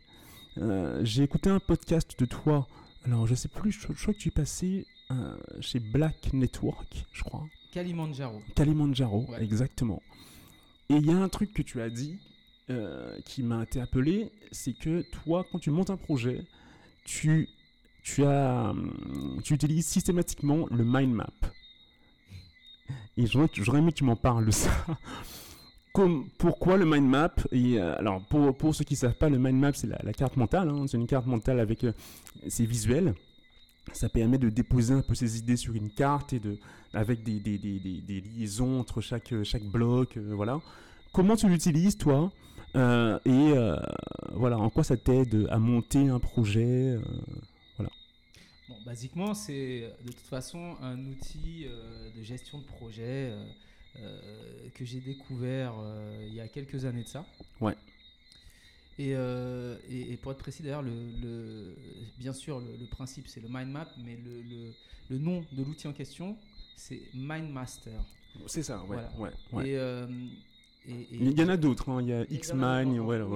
Euh, 0.59 1.01
J'ai 1.05 1.23
écouté 1.23 1.51
un 1.51 1.61
podcast 1.61 2.19
de 2.19 2.25
toi 2.25 2.67
Alors, 3.05 3.27
je 3.27 3.35
sais 3.35 3.49
plus, 3.49 3.73
je, 3.73 3.87
je 3.95 4.03
crois 4.03 4.15
que 4.15 4.19
tu 4.19 4.29
es 4.29 4.33
passé 4.33 4.87
euh, 5.11 5.37
chez 5.61 5.81
Black 5.81 6.33
Network, 6.33 7.05
je 7.13 7.23
crois. 7.23 7.45
Kalimandjaro. 7.73 8.41
Kalimandjaro, 8.55 9.27
Ouais. 9.31 9.43
exactement. 9.45 10.03
Et 10.89 10.95
il 10.97 11.07
y 11.07 11.11
a 11.13 11.17
un 11.19 11.29
truc 11.29 11.53
que 11.53 11.63
tu 11.63 11.81
as 11.81 11.91
dit 11.91 12.19
euh, 12.71 13.19
qui 13.25 13.43
m'a 13.43 13.57
interpellé, 13.57 14.33
c'est 14.51 14.73
que 14.73 15.03
toi, 15.03 15.45
quand 15.51 15.59
tu 15.59 15.71
montes 15.71 15.91
un 15.91 15.97
projet, 15.97 16.45
tu, 17.05 17.49
tu, 18.03 18.25
as, 18.25 18.71
hum, 18.71 19.41
tu 19.45 19.55
utilises 19.55 19.87
systématiquement 19.87 20.67
le 20.71 20.85
mind 20.85 21.13
map. 21.13 21.31
Et 23.17 23.27
j'aurais 23.27 23.79
aimé 23.79 23.93
que 23.93 23.97
tu 23.99 24.05
m'en 24.05 24.17
parles 24.17 24.47
de 24.47 24.51
ça. 24.51 24.71
Comme, 25.93 26.29
pourquoi 26.39 26.77
le 26.77 26.85
mind 26.85 27.09
map 27.09 27.35
euh, 27.55 27.95
alors, 27.99 28.21
pour, 28.27 28.55
pour 28.57 28.75
ceux 28.75 28.85
qui 28.85 28.95
ne 28.95 28.99
savent 28.99 29.15
pas, 29.15 29.31
le 29.31 29.39
mind 29.39 29.59
map, 29.59 29.73
c'est 29.73 29.87
la, 29.87 30.13
carte 30.13 30.37
mentale. 30.37 30.69
hein. 30.69 30.85
C'est 30.87 30.99
une 30.99 31.07
carte 31.07 31.27
mentale 31.27 31.59
avec 31.59 31.85
euh, 31.85 31.93
c'est 32.49 32.67
visuel. 32.67 33.15
Ça 33.93 34.09
permet 34.09 34.37
de 34.39 34.51
déposer 34.51 34.93
un 34.93 35.01
peu 35.01 35.15
ses 35.15 35.39
idées 35.39 35.57
sur 35.57 35.75
une 35.75 35.91
carte 35.91 36.33
et 36.33 36.41
de, 36.41 36.59
avec 36.93 37.23
des, 37.23 37.39
des, 37.41 37.59
des 37.59 38.21
liaisons 38.21 38.81
entre 38.81 39.01
chaque, 39.01 39.33
chaque 39.45 39.63
bloc. 39.65 40.17
euh, 40.17 40.33
voilà. 40.35 40.61
Comment 41.13 41.37
tu 41.37 41.49
l'utilises, 41.49 41.97
toi? 41.97 42.31
Euh, 42.77 43.19
Et 43.25 43.31
euh, 43.57 43.77
voilà, 44.33 44.59
en 44.59 44.69
quoi 44.71 44.85
ça 44.85 44.97
t'aide 44.97 45.47
à 45.51 45.59
monter 45.59 46.09
un 46.09 46.19
projet 46.21 46.65
euh, 46.99 47.01
Bon, 48.69 48.75
basiquement, 48.85 49.33
c'est 49.33 49.93
de 50.05 50.11
toute 50.11 50.27
façon 50.27 50.75
un 50.83 50.99
outil 51.07 51.67
euh, 51.69 52.11
de 52.17 52.23
gestion 52.25 52.59
de 52.59 52.65
projet 52.65 53.31
euh, 53.31 53.45
euh, 54.01 54.69
que 54.75 54.85
j'ai 54.85 54.99
découvert 54.99 55.73
euh, 55.79 56.25
il 56.27 56.35
y 56.35 56.41
a 56.41 56.49
quelques 56.49 56.85
années 56.85 57.05
de 57.05 57.09
ça. 57.09 57.25
Ouais. 57.61 57.77
Et, 58.99 59.15
euh, 59.15 59.77
et- 59.89 60.13
et 60.13 60.17
pour 60.17 60.33
être 60.33 60.39
précis, 60.39 60.65
d'ailleurs, 60.65 60.83
le, 60.83 60.91
le- 61.23 61.77
bien 62.19 62.33
sûr, 62.33 62.59
le, 62.59 62.77
le 62.77 62.87
principe 62.87 63.29
c'est 63.29 63.41
le 63.41 63.49
mind 63.49 63.69
map, 63.71 63.87
mais 64.05 64.17
le, 64.17 64.43
le- 64.43 64.73
le 65.11 65.19
nom 65.19 65.45
de 65.53 65.63
l'outil 65.63 65.87
en 65.87 65.93
question 65.93 66.37
c'est 66.75 67.01
Mindmaster. 67.15 68.01
C'est 68.47 68.63
ça, 68.65 68.81
ouais. 68.81 68.97
Voilà. 68.97 69.13
ouais, 69.19 69.31
ouais. 69.53 69.69
Et, 69.71 69.77
euh, 69.79 70.07
et- 70.89 70.93
et- 71.03 71.07
Il 71.21 71.39
y 71.39 71.43
en 71.43 71.49
a 71.49 71.57
d'autres, 71.57 71.89
hein. 71.91 72.01
il 72.01 72.09
y 72.09 72.13
a 72.13 72.25
d'autres, 72.25 72.37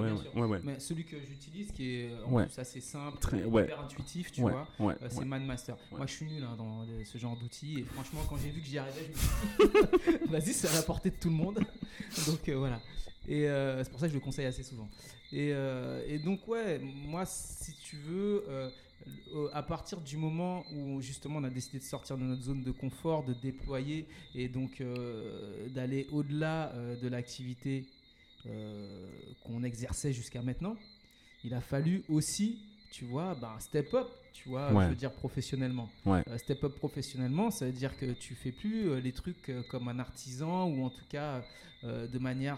ouais, 0.01 0.09
ouais, 0.35 0.47
ouais, 0.47 0.59
mais 0.63 0.79
celui 0.79 1.03
que 1.05 1.17
j'utilise, 1.19 1.71
qui 1.71 1.95
est 1.95 2.09
en 2.25 2.31
plus 2.45 2.59
assez 2.59 2.79
simple, 2.81 3.17
Très- 3.19 3.37
hyper 3.63 3.81
intuitif, 3.81 4.31
tu 4.31 4.41
vois. 4.51 4.67
Euh, 5.01 5.07
c'est. 5.09 5.19
Ouais. 5.91 5.97
Moi, 5.97 6.07
je 6.07 6.11
suis 6.13 6.25
nul 6.25 6.43
hein, 6.43 6.55
dans 6.57 6.85
ce 7.05 7.17
genre 7.17 7.35
d'outils. 7.37 7.79
Et 7.79 7.83
franchement, 7.83 8.21
quand 8.29 8.37
j'ai 8.37 8.49
vu 8.49 8.61
que 8.61 8.67
j'y 8.67 8.77
arrivais, 8.77 9.05
je 9.05 9.63
me 9.63 9.69
suis 9.69 10.19
dit, 10.19 10.25
vas-y, 10.31 10.53
c'est 10.53 10.67
à 10.69 10.73
la 10.73 10.81
portée 10.83 11.09
de 11.09 11.15
tout 11.15 11.29
le 11.29 11.35
monde. 11.35 11.59
donc 12.27 12.47
euh, 12.49 12.55
voilà. 12.57 12.79
Et 13.27 13.47
euh, 13.47 13.83
c'est 13.83 13.89
pour 13.91 13.99
ça 13.99 14.07
que 14.07 14.13
je 14.13 14.17
le 14.17 14.23
conseille 14.23 14.45
assez 14.45 14.63
souvent. 14.63 14.89
Et, 15.31 15.51
euh, 15.53 16.03
et 16.07 16.19
donc, 16.19 16.47
ouais, 16.47 16.79
moi, 16.79 17.23
si 17.25 17.73
tu 17.83 17.95
veux, 17.97 18.43
à 19.53 19.63
partir 19.63 20.01
du 20.01 20.17
moment 20.17 20.63
où 20.73 21.01
justement 21.01 21.39
on 21.39 21.43
a 21.43 21.49
décidé 21.49 21.79
de 21.79 21.83
sortir 21.83 22.17
de 22.17 22.23
notre 22.23 22.41
zone 22.43 22.63
de 22.63 22.71
confort, 22.71 23.23
de 23.23 23.33
déployer 23.33 24.05
et 24.35 24.47
donc 24.49 24.81
euh, 24.81 25.67
d'aller 25.69 26.07
au-delà 26.11 26.71
euh, 26.73 26.95
de 26.99 27.07
l'activité 27.07 27.85
euh, 28.45 29.07
qu'on 29.43 29.63
exerçait 29.63 30.13
jusqu'à 30.13 30.41
maintenant, 30.41 30.75
il 31.43 31.53
a 31.53 31.61
fallu 31.61 32.03
aussi, 32.09 32.59
tu 32.91 33.05
vois, 33.05 33.35
bah, 33.35 33.55
step 33.59 33.93
up, 33.93 34.07
tu 34.33 34.49
vois, 34.49 34.71
Ouais. 34.73 34.85
je 34.85 34.89
veux 34.89 34.95
dire 34.95 35.11
professionnellement. 35.13 35.89
Ouais. 36.05 36.23
Euh, 36.27 36.37
step 36.37 36.63
up 36.63 36.75
professionnellement, 36.75 37.51
ça 37.51 37.65
veut 37.65 37.71
dire 37.71 37.95
que 37.97 38.11
tu 38.13 38.35
fais 38.35 38.51
plus 38.51 38.89
euh, 38.89 38.99
les 38.99 39.11
trucs 39.11 39.49
euh, 39.49 39.61
comme 39.69 39.87
un 39.87 39.99
artisan 39.99 40.67
ou 40.67 40.83
en 40.85 40.89
tout 40.89 41.05
cas 41.09 41.43
euh, 41.83 42.07
de 42.07 42.19
manière 42.19 42.57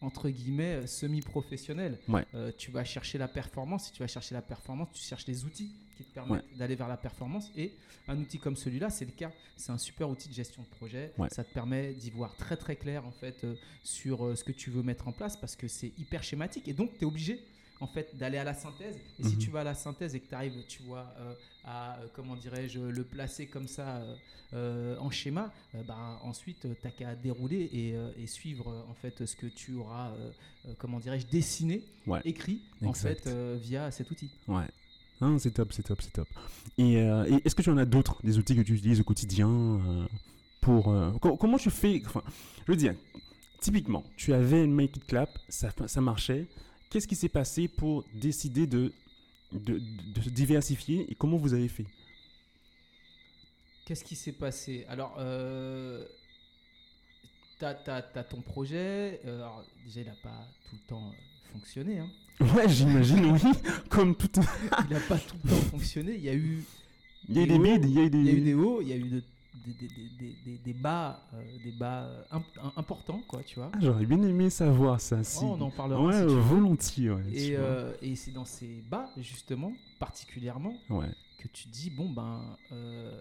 entre 0.00 0.28
guillemets 0.28 0.74
euh, 0.82 0.86
semi-professionnelle. 0.86 1.98
Ouais. 2.08 2.24
Euh, 2.34 2.52
tu 2.56 2.70
vas 2.70 2.84
chercher 2.84 3.18
la 3.18 3.28
performance. 3.28 3.86
Si 3.86 3.92
tu 3.92 4.00
vas 4.00 4.06
chercher 4.06 4.34
la 4.34 4.42
performance, 4.42 4.88
tu 4.92 5.02
cherches 5.02 5.26
les 5.26 5.44
outils 5.44 5.72
qui 5.94 6.04
te 6.04 6.12
permettent 6.14 6.44
d'aller 6.56 6.74
vers 6.74 6.88
la 6.88 6.96
performance. 6.96 7.50
Et 7.56 7.72
un 8.08 8.18
outil 8.18 8.38
comme 8.38 8.56
celui-là, 8.56 8.90
c'est 8.90 9.04
le 9.04 9.12
cas. 9.12 9.30
C'est 9.56 9.72
un 9.72 9.78
super 9.78 10.08
outil 10.10 10.28
de 10.28 10.34
gestion 10.34 10.62
de 10.62 10.68
projet. 10.76 11.12
Ouais. 11.18 11.28
Ça 11.30 11.44
te 11.44 11.52
permet 11.54 11.92
d'y 11.94 12.10
voir 12.10 12.34
très 12.36 12.56
très 12.56 12.76
clair 12.76 13.06
en 13.06 13.12
fait 13.12 13.44
euh, 13.44 13.54
sur 13.82 14.24
euh, 14.26 14.34
ce 14.36 14.44
que 14.44 14.52
tu 14.52 14.70
veux 14.70 14.82
mettre 14.82 15.08
en 15.08 15.12
place 15.12 15.36
parce 15.36 15.56
que 15.56 15.68
c'est 15.68 15.92
hyper 15.98 16.22
schématique 16.22 16.68
et 16.68 16.72
donc 16.72 16.90
tu 16.98 17.04
es 17.04 17.06
obligé 17.06 17.40
en 17.80 17.86
fait 17.88 18.16
d'aller 18.16 18.38
à 18.38 18.44
la 18.44 18.54
synthèse 18.54 18.96
et 19.18 19.24
si 19.24 19.34
Mhm. 19.34 19.38
tu 19.38 19.50
vas 19.50 19.60
à 19.60 19.64
la 19.64 19.74
synthèse 19.74 20.14
et 20.14 20.20
que 20.20 20.28
tu 20.28 20.34
arrives 20.34 20.64
tu 20.68 20.82
vois 20.84 21.12
euh, 21.18 21.34
à 21.64 21.98
comment 22.14 22.36
dirais-je 22.36 22.78
le 22.80 23.04
placer 23.04 23.46
comme 23.48 23.66
ça 23.66 24.02
euh, 24.52 24.96
en 24.98 25.10
schéma 25.10 25.52
euh, 25.74 25.82
bah, 25.82 26.20
ensuite 26.22 26.60
tu 26.60 26.68
n'as 26.84 26.90
qu'à 26.92 27.14
dérouler 27.16 27.62
et, 27.72 27.94
et 28.22 28.26
suivre 28.28 28.86
en 28.88 28.94
fait 28.94 29.26
ce 29.26 29.34
que 29.36 29.46
tu 29.46 29.74
auras 29.74 30.12
comment 30.78 31.00
dirais-je 31.00 31.26
dessiné 31.26 31.82
Ouais. 32.06 32.20
écrit 32.24 32.62
en 32.84 32.92
fait 32.92 33.26
via 33.60 33.90
cet 33.90 34.10
outil 34.10 34.30
Ouais. 34.46 34.64
Non, 35.24 35.38
c'est 35.38 35.52
top, 35.52 35.72
c'est 35.72 35.82
top, 35.82 36.02
c'est 36.02 36.12
top. 36.12 36.28
Et, 36.76 36.98
euh, 36.98 37.24
et 37.30 37.40
est-ce 37.46 37.54
que 37.54 37.62
tu 37.62 37.70
en 37.70 37.78
as 37.78 37.84
d'autres, 37.86 38.20
des 38.22 38.36
outils 38.38 38.54
que 38.56 38.60
tu 38.60 38.74
utilises 38.74 39.00
au 39.00 39.04
quotidien 39.04 39.48
euh, 39.48 40.06
pour 40.60 40.88
euh, 40.90 41.10
co- 41.12 41.36
comment 41.36 41.56
tu 41.56 41.70
fais 41.70 42.02
je 42.66 42.72
veux 42.72 42.76
dire, 42.76 42.94
typiquement, 43.60 44.04
tu 44.16 44.32
avais 44.34 44.62
une 44.64 44.72
Make 44.74 44.96
It 44.96 45.06
Clap, 45.06 45.30
ça, 45.48 45.70
ça 45.86 46.00
marchait. 46.00 46.46
Qu'est-ce 46.90 47.08
qui 47.08 47.16
s'est 47.16 47.28
passé 47.28 47.68
pour 47.68 48.04
décider 48.14 48.66
de, 48.66 48.92
de, 49.52 49.80
se 50.22 50.28
diversifier 50.28 51.10
et 51.10 51.14
comment 51.14 51.36
vous 51.38 51.54
avez 51.54 51.68
fait? 51.68 51.86
Qu'est-ce 53.86 54.04
qui 54.04 54.16
s'est 54.16 54.32
passé? 54.32 54.84
Alors, 54.88 55.14
euh, 55.18 56.04
t'as 57.58 57.76
as, 57.86 58.24
ton 58.24 58.40
projet. 58.40 59.20
alors, 59.24 59.64
déjà, 59.84 60.00
il 60.00 60.06
n'a 60.06 60.14
pas 60.14 60.46
tout 60.68 60.76
le 60.76 60.86
temps 60.88 61.12
fonctionné. 61.52 61.98
hein. 61.98 62.10
Ouais, 62.40 62.68
j'imagine, 62.68 63.24
oui. 63.32 63.40
Comme 63.88 64.14
tout. 64.16 64.28
Il 64.88 64.94
n'a 64.94 65.00
pas 65.00 65.18
tout 65.18 65.36
le 65.44 65.50
temps 65.50 65.56
fonctionné. 65.70 66.14
Il 66.16 66.22
y 66.24 66.28
a 66.28 66.34
eu, 66.34 66.64
Il 67.28 67.36
y 67.36 67.38
a 67.40 67.42
eu 67.42 67.46
des 67.46 67.58
bides, 67.58 67.84
il 67.84 67.90
y 67.92 67.98
a 68.00 68.02
eu 68.04 68.10
des. 68.10 68.18
il 68.18 68.26
y 68.26 68.30
a 68.30 68.32
eu 68.32 68.40
des 68.40 68.54
hauts, 68.54 68.80
il 68.82 68.88
y 68.88 68.92
a 68.92 68.96
eu 68.96 69.02
de- 69.08 69.22
des, 69.66 69.72
des, 69.72 70.34
des, 70.44 70.58
des- 70.58 70.72
bas, 70.74 71.22
euh, 71.32 71.42
des 71.64 71.70
bas 71.72 72.02
euh, 72.02 72.22
imp- 72.32 72.58
im- 72.62 72.72
importants, 72.76 73.22
quoi, 73.26 73.42
tu 73.44 73.54
vois. 73.60 73.70
Ah, 73.72 73.78
j'aurais 73.80 74.04
bien 74.04 74.20
aimé 74.22 74.50
savoir 74.50 75.00
ça. 75.00 75.24
Si. 75.24 75.38
Oh, 75.42 75.56
on 75.58 75.60
en 75.62 75.70
parlera. 75.70 76.02
ouais, 76.02 76.12
si 76.12 76.18
veux. 76.20 76.26
volontiers, 76.40 77.10
ouais. 77.10 77.22
Et, 77.32 77.56
euh, 77.56 77.92
et 78.02 78.14
c'est 78.14 78.32
dans 78.32 78.44
ces 78.44 78.82
bas, 78.90 79.08
justement, 79.16 79.72
particulièrement, 79.98 80.74
Ouais. 80.90 81.06
que 81.38 81.48
tu 81.48 81.68
dis 81.68 81.88
bon 81.88 82.10
ben 82.10 82.42
euh, 82.72 83.16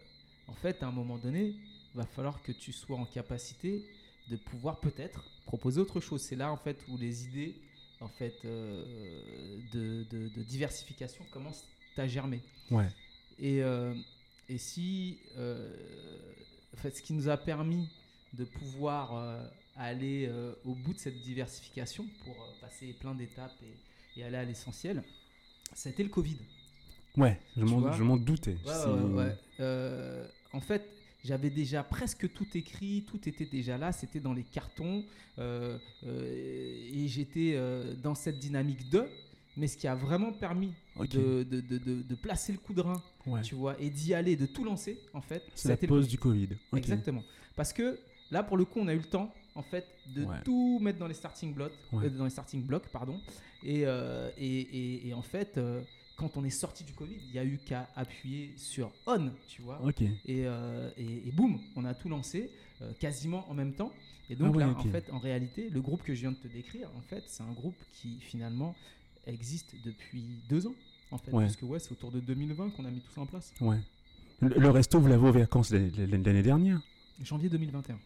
en 0.47 0.53
fait 0.53 0.81
à 0.83 0.87
un 0.87 0.91
moment 0.91 1.17
donné 1.17 1.55
va 1.95 2.05
falloir 2.05 2.41
que 2.41 2.51
tu 2.51 2.73
sois 2.73 2.97
en 2.97 3.05
capacité 3.05 3.85
de 4.29 4.35
pouvoir 4.35 4.79
peut-être 4.79 5.23
proposer 5.45 5.79
autre 5.81 5.99
chose 5.99 6.21
c'est 6.21 6.35
là 6.37 6.51
en 6.51 6.57
fait 6.57 6.77
où 6.89 6.97
les 6.97 7.25
idées 7.25 7.55
en 8.03 8.07
fait 8.09 8.35
euh, 8.45 8.83
de, 9.71 10.03
de- 10.11 10.27
de 10.29 10.43
diversification 10.43 11.23
commencent 11.31 11.63
à 11.97 12.07
germer 12.07 12.41
Ouais. 12.71 12.87
et, 13.39 13.63
euh, 13.63 13.93
et 14.49 14.57
si 14.57 15.19
euh, 15.37 15.73
en 16.73 16.77
fait 16.77 16.95
ce 16.97 17.01
qui 17.01 17.13
nous 17.13 17.29
a 17.29 17.37
permis 17.37 17.87
de 18.33 18.43
pouvoir 18.45 19.13
aller 19.77 20.29
au 20.65 20.73
bout 20.75 20.93
de 20.93 20.99
cette 20.99 21.21
diversification 21.21 22.05
pour 22.23 22.35
passer 22.61 22.93
plein 22.93 23.13
d'étapes 23.15 23.55
et, 24.15 24.19
et 24.19 24.23
aller 24.23 24.37
à 24.37 24.43
l'essentiel 24.43 25.03
c'était 25.73 26.03
le 26.03 26.09
Covid 26.09 26.37
Ouais, 27.15 27.39
je 27.55 27.63
m'en- 27.63 28.17
doutais. 28.17 28.57
Ouais, 28.65 28.73
C'est- 28.73 28.87
ouais, 28.89 29.13
ouais. 29.23 29.37
Euh, 29.59 30.27
en 30.51 30.59
fait, 30.59 30.83
j'avais 31.23 31.49
déjà 31.49 31.83
presque 31.83 32.31
tout 32.33 32.47
écrit, 32.55 33.03
tout 33.07 33.27
était 33.27 33.45
déjà 33.45 33.77
là, 33.77 33.91
c'était 33.91 34.19
dans 34.19 34.33
les 34.33 34.43
cartons, 34.43 35.05
euh, 35.39 35.77
euh, 36.05 36.89
et 36.93 37.07
j'étais 37.07 37.53
euh, 37.55 37.95
dans 37.95 38.15
cette 38.15 38.39
dynamique 38.39 38.89
de. 38.89 39.05
Mais 39.55 39.67
ce 39.67 39.77
qui 39.77 39.87
a 39.87 39.93
vraiment 39.93 40.33
permis 40.33 40.73
de, 40.99 41.43
de, 41.43 41.61
de- 41.61 42.01
de- 42.01 42.15
placer 42.15 42.51
le 42.51 42.57
coup 42.57 42.73
de 42.73 42.81
rein, 42.81 43.03
Ouais. 43.27 43.41
tu 43.43 43.53
vois, 43.53 43.79
et 43.79 43.91
d'y 43.91 44.15
aller, 44.15 44.35
de 44.35 44.47
tout 44.47 44.63
lancer, 44.63 44.99
en 45.13 45.21
fait, 45.21 45.43
C'est 45.53 45.69
la 45.69 45.77
le 45.79 45.87
pause 45.87 46.07
du 46.07 46.17
Covid. 46.17 46.49
Exactement. 46.75 47.23
Parce 47.55 47.71
que 47.71 47.99
là, 48.31 48.41
pour 48.41 48.57
le 48.57 48.65
coup, 48.65 48.79
on 48.79 48.87
a 48.87 48.93
eu 48.95 48.97
le 48.97 49.03
temps, 49.03 49.31
en 49.53 49.61
fait, 49.61 49.85
de 50.15 50.25
Ouais. 50.25 50.41
tout 50.43 50.79
mettre 50.81 50.97
dans 50.97 51.05
les 51.07 51.13
starting 51.13 51.53
blocks, 51.53 51.71
Ouais. 51.91 52.05
euh, 52.07 52.09
dans 52.09 52.23
les 52.23 52.31
starting 52.31 52.63
blocks, 52.63 52.87
pardon. 52.91 53.21
Et, 53.63 53.83
euh, 53.85 54.31
et, 54.39 54.59
et- 54.61 55.07
et 55.09 55.13
en 55.13 55.21
fait, 55.21 55.55
euh, 55.59 55.81
quand 56.15 56.37
on 56.37 56.43
est 56.43 56.49
sorti 56.49 56.83
du 56.83 56.93
Covid, 56.93 57.15
il 57.27 57.33
y 57.33 57.39
a 57.39 57.45
eu 57.45 57.57
qu'à 57.65 57.89
appuyer 57.95 58.53
sur 58.57 58.91
on, 59.07 59.31
tu 59.47 59.61
vois. 59.61 59.79
Et, 60.25 60.45
euh, 60.45 60.89
et, 60.97 61.27
et 61.27 61.31
boum, 61.31 61.59
on 61.75 61.85
a 61.85 61.93
tout 61.93 62.09
lancé 62.09 62.49
euh, 62.81 62.91
quasiment 62.99 63.49
en 63.49 63.53
même 63.53 63.73
temps. 63.73 63.91
Et 64.29 64.35
donc 64.35 64.49
Ah 64.53 64.57
ouais, 64.57 64.63
là, 64.65 64.69
en 64.77 64.83
fait, 64.83 65.09
en 65.11 65.19
réalité, 65.19 65.69
le 65.69 65.81
groupe 65.81 66.01
que 66.03 66.13
je 66.15 66.21
viens 66.21 66.31
de 66.31 66.37
te 66.37 66.47
décrire, 66.47 66.87
en 66.95 67.01
fait, 67.01 67.23
c'est 67.27 67.43
un 67.43 67.51
groupe 67.51 67.75
qui 67.93 68.19
finalement 68.21 68.75
existe 69.27 69.75
depuis 69.83 70.23
deux 70.49 70.65
ans. 70.67 70.75
En 71.11 71.17
fait, 71.17 71.31
Ouais. 71.31 71.43
parce 71.43 71.55
que 71.57 71.65
ouais, 71.65 71.79
c'est 71.79 71.91
autour 71.91 72.11
de 72.11 72.19
2020 72.19 72.71
qu'on 72.71 72.85
a 72.85 72.89
mis 72.91 72.99
tout 73.01 73.11
ça 73.11 73.21
en 73.21 73.25
place. 73.25 73.53
Ouais. 73.61 73.77
Le, 74.39 74.49
le 74.49 74.69
resto, 74.69 74.99
vous 74.99 75.07
l'avez 75.07 75.27
ouvert 75.27 75.47
quand? 75.49 75.69
L'année 75.71 75.91
l'année 76.17 76.41
dernière? 76.41 76.81
Janvier 77.21 77.49
2021. 77.49 77.99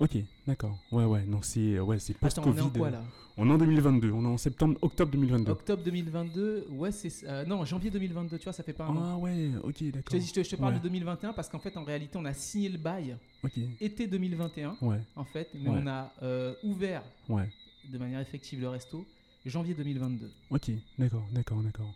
Ok, 0.00 0.16
d'accord. 0.46 0.78
Ouais, 0.92 1.04
ouais. 1.04 1.22
Donc 1.22 1.44
c'est 1.44 1.78
ouais, 1.80 1.98
c'est 1.98 2.14
Attends, 2.22 2.42
on 2.46 2.52
est 2.52 2.54
post-Covid. 2.54 2.60
en 2.66 2.70
quoi 2.70 2.90
là? 2.90 3.02
On 3.36 3.48
est 3.48 3.52
en 3.52 3.58
2022. 3.58 4.10
On 4.12 4.22
est 4.24 4.26
en 4.28 4.36
septembre, 4.36 4.76
octobre 4.82 5.10
2022. 5.12 5.50
Octobre 5.52 5.82
2022, 5.84 6.66
ouais, 6.70 6.92
c'est. 6.92 7.12
euh, 7.28 7.44
non, 7.44 7.64
janvier 7.64 7.90
2022, 7.90 8.38
tu 8.38 8.44
vois, 8.44 8.52
ça 8.52 8.62
fait 8.62 8.72
pas 8.72 8.84
un 8.84 8.96
an. 8.96 9.02
Ah 9.14 9.16
ouais, 9.18 9.50
ok, 9.62 9.82
d'accord. 9.92 10.20
je 10.20 10.32
te- 10.32 10.42
je 10.42 10.50
te 10.50 10.56
parle 10.56 10.74
Ouais. 10.74 10.78
de 10.78 10.82
2021 10.84 11.32
parce 11.32 11.48
qu'en 11.48 11.58
fait, 11.58 11.76
en 11.76 11.84
réalité, 11.84 12.16
on 12.18 12.24
a 12.24 12.32
signé 12.34 12.68
le 12.68 12.78
bail 12.78 13.16
Ok. 13.44 13.52
été 13.80 14.06
2021, 14.06 14.76
Ouais, 14.82 15.00
en 15.16 15.24
fait, 15.24 15.48
mais 15.54 15.68
Ouais. 15.70 15.80
on 15.82 15.86
a 15.86 16.12
euh, 16.22 16.54
ouvert 16.64 17.02
ouais. 17.28 17.48
de 17.88 17.98
manière 17.98 18.20
effective 18.20 18.60
le 18.60 18.68
resto 18.68 19.04
janvier 19.46 19.74
2022. 19.74 20.30
Ok, 20.50 20.70
d'accord, 20.98 21.26
d'accord, 21.32 21.58
d'accord. 21.62 21.94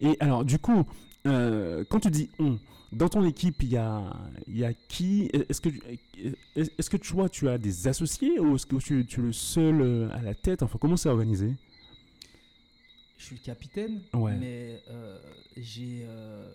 Et 0.00 0.16
alors, 0.20 0.44
du 0.44 0.58
coup, 0.58 0.84
euh, 1.26 1.84
quand 1.88 2.00
tu 2.00 2.10
dis 2.10 2.30
on, 2.38 2.58
dans 2.92 3.08
ton 3.08 3.24
équipe, 3.24 3.62
il 3.62 3.70
y 3.70 3.76
a, 3.76 4.12
il 4.48 4.58
y 4.58 4.64
a 4.64 4.72
qui? 4.74 5.30
Est-ce 5.32 5.60
que, 5.60 5.70
est-ce 6.56 6.90
que 6.90 6.96
tu 6.96 7.12
vois, 7.14 7.28
tu 7.28 7.48
as 7.48 7.58
des 7.58 7.88
associés 7.88 8.38
ou 8.38 8.54
est-ce 8.56 8.66
que 8.66 8.76
tu, 8.76 9.04
tu 9.06 9.20
es 9.20 9.22
le 9.22 9.32
seul 9.32 9.80
euh, 9.80 10.08
à 10.12 10.20
la 10.22 10.34
tête? 10.34 10.62
Enfin, 10.62 10.78
comment 10.80 10.96
c'est 10.96 11.08
organisé? 11.08 11.52
Je 13.18 13.24
suis 13.24 13.36
le 13.36 13.42
capitaine, 13.42 14.00
Ouais. 14.12 14.36
mais 14.36 14.82
euh, 14.90 15.18
j'ai 15.56 16.04
euh, 16.08 16.50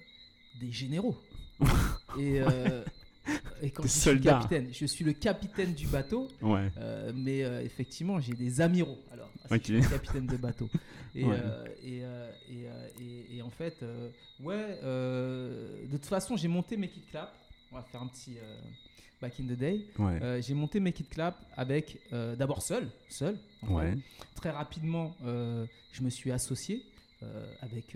des 0.60 0.72
généraux. 0.72 1.16
et, 2.20 2.40
euh, 2.42 2.84
et 2.84 3.07
quand 3.78 3.84
je 3.84 3.88
suis 3.90 4.20
capitaine, 4.22 4.70
je 4.74 4.86
suis 4.86 5.06
le 5.06 5.14
capitaine 5.14 5.74
du 5.74 5.88
bateau, 5.88 6.28
Ouais. 6.42 6.72
euh, 6.78 7.12
mais 7.16 7.44
euh, 7.44 7.62
effectivement, 7.64 8.20
j'ai 8.20 8.34
des 8.34 8.60
amiraux. 8.62 8.98
Alors, 9.12 9.30
parce 9.42 9.50
que 9.50 9.56
Ok. 9.56 9.62
je 9.68 9.74
suis 9.74 9.82
le 9.84 9.90
capitaine 9.90 10.26
de 10.28 10.38
bateau. 10.38 10.70
Et, 11.16 11.24
Ouais. 11.24 11.36
euh, 11.40 11.66
et, 11.84 11.98
et, 12.52 13.04
et- 13.04 13.38
et 13.38 13.42
en 13.42 13.50
fait, 13.50 13.84
ouais, 14.42 14.80
de 14.84 15.92
toute 15.92 16.06
façon, 16.06 16.36
j'ai 16.36 16.48
monté 16.48 16.78
Make 16.78 16.98
It 16.98 17.10
Clap. 17.12 17.34
On 17.72 17.76
va 17.76 17.84
faire 17.84 18.02
un 18.02 18.08
petit 18.08 18.36
back 19.22 19.34
in 19.40 19.44
the 19.46 19.58
day. 19.58 19.86
Ouais. 20.00 20.42
J'ai 20.42 20.54
monté 20.54 20.80
Make 20.80 21.00
It 21.02 21.10
Clap 21.10 21.38
avec 21.56 22.00
d'abord 22.12 22.62
seul, 22.62 22.90
seul. 23.10 23.38
Très 24.36 24.50
rapidement, 24.52 25.16
je 25.24 26.02
me 26.04 26.10
suis 26.10 26.32
associé 26.32 26.84
avec 27.62 27.96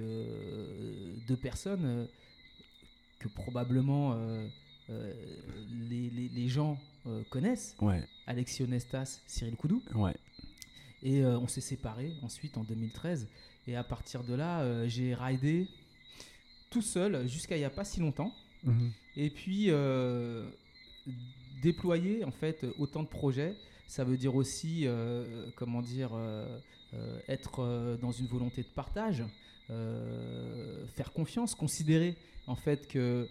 deux 1.27 1.37
personnes 1.37 2.07
que 3.19 3.27
probablement 3.27 4.13
euh, 4.15 4.47
euh, 4.91 5.13
les, 5.89 6.09
les- 6.09 6.29
les 6.29 6.47
gens 6.49 6.77
euh, 7.07 7.23
connaissent. 7.29 7.75
Ouais. 7.81 8.03
Alexis 8.27 8.63
Onestas, 8.63 9.21
Cyril 9.27 9.55
Koudou. 9.55 9.81
Ouais. 9.95 10.13
Et 11.03 11.23
euh, 11.23 11.39
on 11.39 11.47
s'est 11.47 11.61
séparés 11.61 12.13
ensuite 12.21 12.57
en 12.57 12.63
2013. 12.63 13.27
Et 13.67 13.75
à 13.75 13.83
partir 13.83 14.23
de 14.23 14.33
là, 14.33 14.87
j'ai 14.87 15.13
ridé 15.15 15.67
tout 16.69 16.81
seul 16.81 17.27
jusqu'à 17.27 17.55
il 17.55 17.59
n'y 17.59 17.65
a 17.65 17.69
pas 17.69 17.83
si 17.85 17.99
longtemps. 17.99 18.33
Mhm. 18.63 18.91
Et 19.17 19.29
puis, 19.29 19.65
euh, 19.69 20.49
déployer 21.61 22.23
en 22.23 22.31
fait 22.31 22.65
autant 22.79 23.03
de 23.03 23.07
projets, 23.07 23.55
ça 23.87 24.03
veut 24.03 24.17
dire 24.17 24.35
aussi, 24.35 24.83
euh, 24.87 25.49
comment 25.55 25.81
dire, 25.81 26.09
euh, 26.13 26.59
être 27.27 27.97
dans 28.01 28.11
une 28.11 28.27
volonté 28.27 28.61
de 28.63 28.67
partage, 28.67 29.23
faire 29.69 31.11
confiance, 31.13 31.55
considérer 31.55 32.15
en 32.47 32.55
fait 32.55 32.87
que 32.87 33.27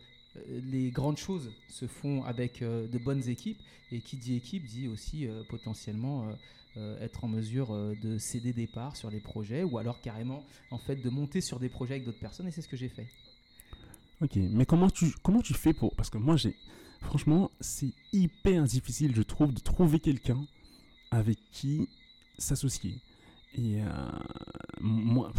les 0.48 0.90
grandes 0.90 1.18
choses 1.18 1.50
se 1.68 1.86
font 1.86 2.24
avec 2.24 2.62
euh, 2.62 2.86
de 2.86 2.98
bonnes 2.98 3.28
équipes 3.28 3.60
et 3.92 4.00
qui 4.00 4.16
dit 4.16 4.36
équipe 4.36 4.64
dit 4.64 4.88
aussi 4.88 5.26
euh, 5.26 5.42
potentiellement 5.48 6.24
euh, 6.24 6.32
euh, 6.76 7.04
être 7.04 7.24
en 7.24 7.28
mesure 7.28 7.74
euh, 7.74 7.96
de 8.00 8.16
céder 8.16 8.52
des 8.52 8.68
parts 8.68 8.94
sur 8.94 9.10
les 9.10 9.18
projets 9.18 9.64
ou 9.64 9.78
alors 9.78 10.00
carrément 10.00 10.44
en 10.70 10.78
fait 10.78 10.96
de 10.96 11.10
monter 11.10 11.40
sur 11.40 11.58
des 11.58 11.68
projets 11.68 11.94
avec 11.94 12.04
d'autres 12.04 12.20
personnes 12.20 12.46
et 12.46 12.52
c'est 12.52 12.62
ce 12.62 12.68
que 12.68 12.76
j'ai 12.76 12.88
fait. 12.88 13.08
Ok, 14.22 14.36
mais 14.36 14.66
comment 14.66 14.90
tu, 14.90 15.06
comment 15.22 15.40
tu 15.40 15.54
fais 15.54 15.72
pour... 15.72 15.94
Parce 15.96 16.10
que 16.10 16.18
moi, 16.18 16.36
j'ai... 16.36 16.54
Franchement, 17.00 17.50
c'est 17.60 17.92
hyper 18.12 18.64
difficile, 18.64 19.16
je 19.16 19.22
trouve, 19.22 19.54
de 19.54 19.60
trouver 19.60 19.98
quelqu'un 19.98 20.44
avec 21.10 21.38
qui 21.50 21.88
s'associer. 22.38 23.00
Et 23.54 23.82
euh, 23.82 23.88
moi, 24.80 25.32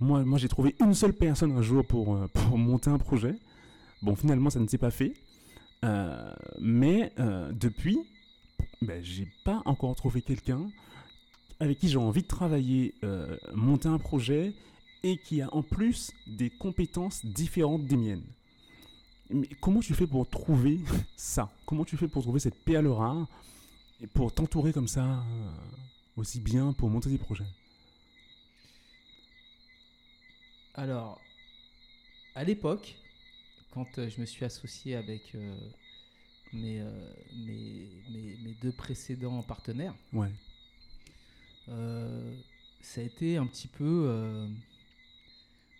moi, 0.00 0.24
moi 0.24 0.38
j'ai 0.38 0.48
trouvé 0.48 0.74
une 0.80 0.94
seule 0.94 1.12
personne 1.12 1.52
un 1.52 1.62
jour 1.62 1.86
pour, 1.86 2.16
euh, 2.16 2.26
pour 2.28 2.58
monter 2.58 2.90
un 2.90 2.98
projet. 2.98 3.36
Bon, 4.02 4.14
finalement, 4.14 4.50
ça 4.50 4.60
ne 4.60 4.66
s'est 4.68 4.78
pas 4.78 4.90
fait. 4.90 5.14
Euh, 5.84 6.32
mais 6.58 7.12
euh, 7.18 7.52
depuis, 7.52 7.98
ben, 8.82 9.02
j'ai 9.02 9.28
pas 9.44 9.62
encore 9.64 9.94
trouvé 9.94 10.22
quelqu'un 10.22 10.70
avec 11.60 11.78
qui 11.78 11.88
j'ai 11.88 11.98
envie 11.98 12.22
de 12.22 12.26
travailler, 12.26 12.94
euh, 13.04 13.36
monter 13.54 13.88
un 13.88 13.98
projet 13.98 14.52
et 15.02 15.16
qui 15.18 15.40
a 15.40 15.52
en 15.54 15.62
plus 15.62 16.12
des 16.26 16.50
compétences 16.50 17.24
différentes 17.24 17.86
des 17.86 17.96
miennes. 17.96 18.24
Mais 19.30 19.48
comment 19.60 19.80
tu 19.80 19.94
fais 19.94 20.06
pour 20.06 20.28
trouver 20.28 20.80
ça? 21.16 21.50
Comment 21.64 21.84
tu 21.84 21.96
fais 21.96 22.08
pour 22.08 22.22
trouver 22.22 22.40
cette 22.40 22.62
perle 22.64 22.88
rare 22.88 23.26
et 24.00 24.06
pour 24.06 24.32
t'entourer 24.32 24.72
comme 24.72 24.88
ça 24.88 25.24
aussi 26.16 26.40
bien 26.40 26.72
pour 26.72 26.90
monter 26.90 27.10
des 27.10 27.18
projets? 27.18 27.46
Alors, 30.74 31.20
à 32.34 32.44
l'époque, 32.44 32.96
quand 33.76 33.98
euh, 33.98 34.08
je 34.08 34.18
me 34.22 34.24
suis 34.24 34.42
associé 34.46 34.94
avec 34.96 35.34
euh, 35.34 35.54
mes, 36.54 36.80
euh, 36.80 37.12
mes, 37.34 37.86
mes- 38.10 38.36
mes 38.42 38.54
deux 38.54 38.72
précédents 38.72 39.42
partenaires, 39.42 39.94
Ouais, 40.14 40.30
ça 42.80 43.00
a 43.02 43.04
été 43.04 43.36
un 43.36 43.46
petit 43.46 43.68
peu. 43.68 44.46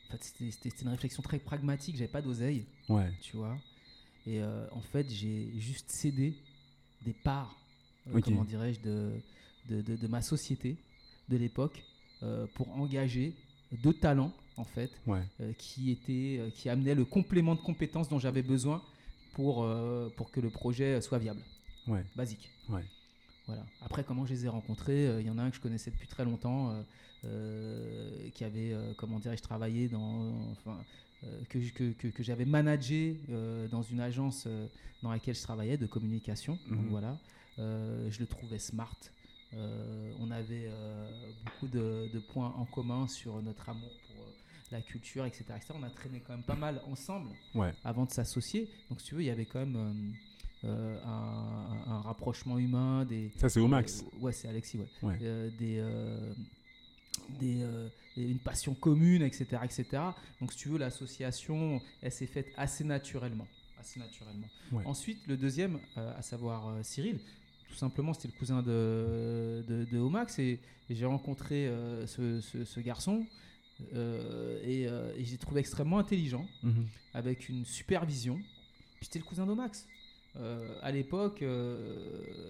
en 0.08 0.12
fait, 0.12 0.22
c'était- 0.50 0.68
une 0.82 0.88
réflexion 0.88 1.22
très 1.22 1.38
pragmatique, 1.38 1.96
j'avais 1.96 2.10
pas 2.10 2.20
d'oseille, 2.22 2.66
ouais, 2.90 3.10
tu 3.22 3.36
vois. 3.38 3.58
Et 4.26 4.42
en 4.42 4.80
fait, 4.82 5.08
j'ai 5.10 5.52
juste 5.58 5.88
cédé 5.90 6.34
des 7.02 7.14
parts, 7.14 7.56
comment 8.20 8.44
dirais-je, 8.44 8.80
de, 8.80 9.12
de, 9.70 9.80
de- 9.80 9.96
de 9.96 10.06
ma 10.06 10.20
société 10.20 10.76
de 11.30 11.36
l'époque 11.38 11.82
euh, 12.22 12.46
pour 12.54 12.68
engager 12.76 13.34
deux 13.72 13.94
talents, 13.94 14.32
en 14.56 14.64
fait, 14.64 14.90
ouais, 15.06 15.22
euh, 15.40 15.52
qui, 15.58 15.90
était, 15.90 16.38
euh, 16.40 16.50
qui 16.50 16.68
amenait 16.68 16.94
le 16.94 17.04
complément 17.04 17.54
de 17.54 17.60
compétences 17.60 18.08
dont 18.08 18.18
j'avais 18.18 18.42
besoin 18.42 18.82
pour, 19.34 19.62
euh, 19.64 20.08
pour 20.16 20.30
que 20.30 20.40
le 20.40 20.50
projet 20.50 21.00
soit 21.00 21.18
viable, 21.18 21.42
ouais, 21.88 22.04
basique. 22.16 22.48
ouais. 22.70 22.84
Voilà. 23.46 23.64
Après, 23.80 24.02
comment 24.02 24.26
je 24.26 24.32
les 24.34 24.44
ai 24.46 24.48
rencontrés 24.48 25.20
Il 25.20 25.26
y 25.26 25.30
en 25.30 25.38
a 25.38 25.42
un 25.42 25.50
que 25.50 25.56
je 25.56 25.60
connaissais 25.60 25.90
depuis 25.92 26.08
très 26.08 26.24
longtemps, 26.24 26.74
qui 28.34 28.44
avait, 28.44 28.74
comment 28.96 29.20
dirais-je, 29.20 29.42
travaillé 29.42 29.86
dans. 29.88 30.50
Enfin, 30.50 30.78
que, 31.48 31.58
que, 31.70 31.92
que, 31.92 32.08
que 32.08 32.22
j'avais 32.24 32.44
managé 32.44 33.20
dans 33.70 33.82
une 33.82 34.00
agence 34.00 34.48
dans 35.02 35.12
laquelle 35.12 35.36
je 35.36 35.42
travaillais 35.42 35.76
de 35.76 35.86
communication. 35.86 36.58
Donc 36.68 36.80
Mhm. 36.80 36.88
voilà. 36.88 37.18
Je 37.58 38.18
le 38.18 38.26
trouvais 38.26 38.58
smart. 38.58 38.98
On 39.52 40.30
avait 40.32 40.68
beaucoup 41.44 41.68
de, 41.68 42.10
de 42.12 42.18
points 42.18 42.52
en 42.56 42.64
commun 42.64 43.06
sur 43.06 43.40
notre 43.42 43.68
amour 43.68 43.90
pour 44.08 44.24
la 44.72 44.80
culture, 44.82 45.24
etc., 45.24 45.44
etc. 45.56 45.74
On 45.74 45.82
a 45.82 45.90
traîné 45.90 46.20
quand 46.26 46.32
même 46.34 46.42
pas 46.44 46.54
mal 46.56 46.80
ensemble 46.90 47.30
Ouais, 47.54 47.72
avant 47.84 48.04
de 48.04 48.10
s'associer. 48.10 48.68
Donc, 48.90 49.00
si 49.00 49.08
tu 49.08 49.14
veux, 49.14 49.22
il 49.22 49.26
y 49.26 49.30
avait 49.30 49.46
quand 49.46 49.60
même 49.60 49.76
euh, 50.64 50.68
euh, 50.68 50.98
un, 51.04 51.92
un 51.92 52.00
rapprochement 52.00 52.58
humain, 52.58 53.04
des, 53.04 53.30
ça 53.36 53.48
c'est 53.48 53.60
au 53.60 53.68
max. 53.68 54.02
euh, 54.02 54.18
ouais, 54.20 54.32
c'est 54.32 54.48
Alexis, 54.48 54.78
ouais. 54.78 54.86
Ouais. 55.02 55.18
Euh, 55.22 55.50
des, 55.58 55.80
des, 57.40 57.62
euh, 57.62 57.88
une 58.16 58.38
passion 58.38 58.74
commune, 58.74 59.22
etc., 59.22 59.46
etc. 59.64 59.84
Donc, 60.40 60.52
si 60.52 60.58
tu 60.58 60.68
veux, 60.68 60.78
l'association, 60.78 61.80
elle 62.02 62.12
s'est 62.12 62.26
faite 62.26 62.48
assez 62.56 62.84
naturellement. 62.84 63.46
Assez 63.78 64.00
naturellement. 64.00 64.48
Ouais. 64.72 64.82
Ensuite, 64.86 65.18
le 65.26 65.36
deuxième, 65.36 65.78
euh, 65.98 66.16
à 66.16 66.22
savoir 66.22 66.68
euh, 66.68 66.82
Cyril, 66.82 67.18
tout 67.68 67.74
simplement, 67.74 68.14
c'était 68.14 68.28
le 68.28 68.38
cousin 68.38 68.62
de, 68.62 69.64
de, 69.68 69.84
de 69.84 69.98
Omax 69.98 70.38
et, 70.38 70.58
et 70.88 70.94
j'ai 70.94 71.04
rencontré 71.04 71.70
ce, 72.06 72.40
ce- 72.40 72.64
ce 72.64 72.80
garçon 72.80 73.26
euh, 74.96 75.12
et, 75.16 75.20
et 75.20 75.24
j'ai 75.24 75.36
trouvé 75.38 75.60
extrêmement 75.60 75.98
intelligent 75.98 76.46
Mhm. 76.62 76.86
avec 77.14 77.48
une 77.48 77.64
supervision. 77.64 78.40
C'était 79.00 79.18
le 79.18 79.24
cousin 79.24 79.46
d'Omax. 79.46 79.86
Euh, 80.38 80.68
à 80.82 80.90
l'époque, 80.92 81.40
euh, 81.42 81.96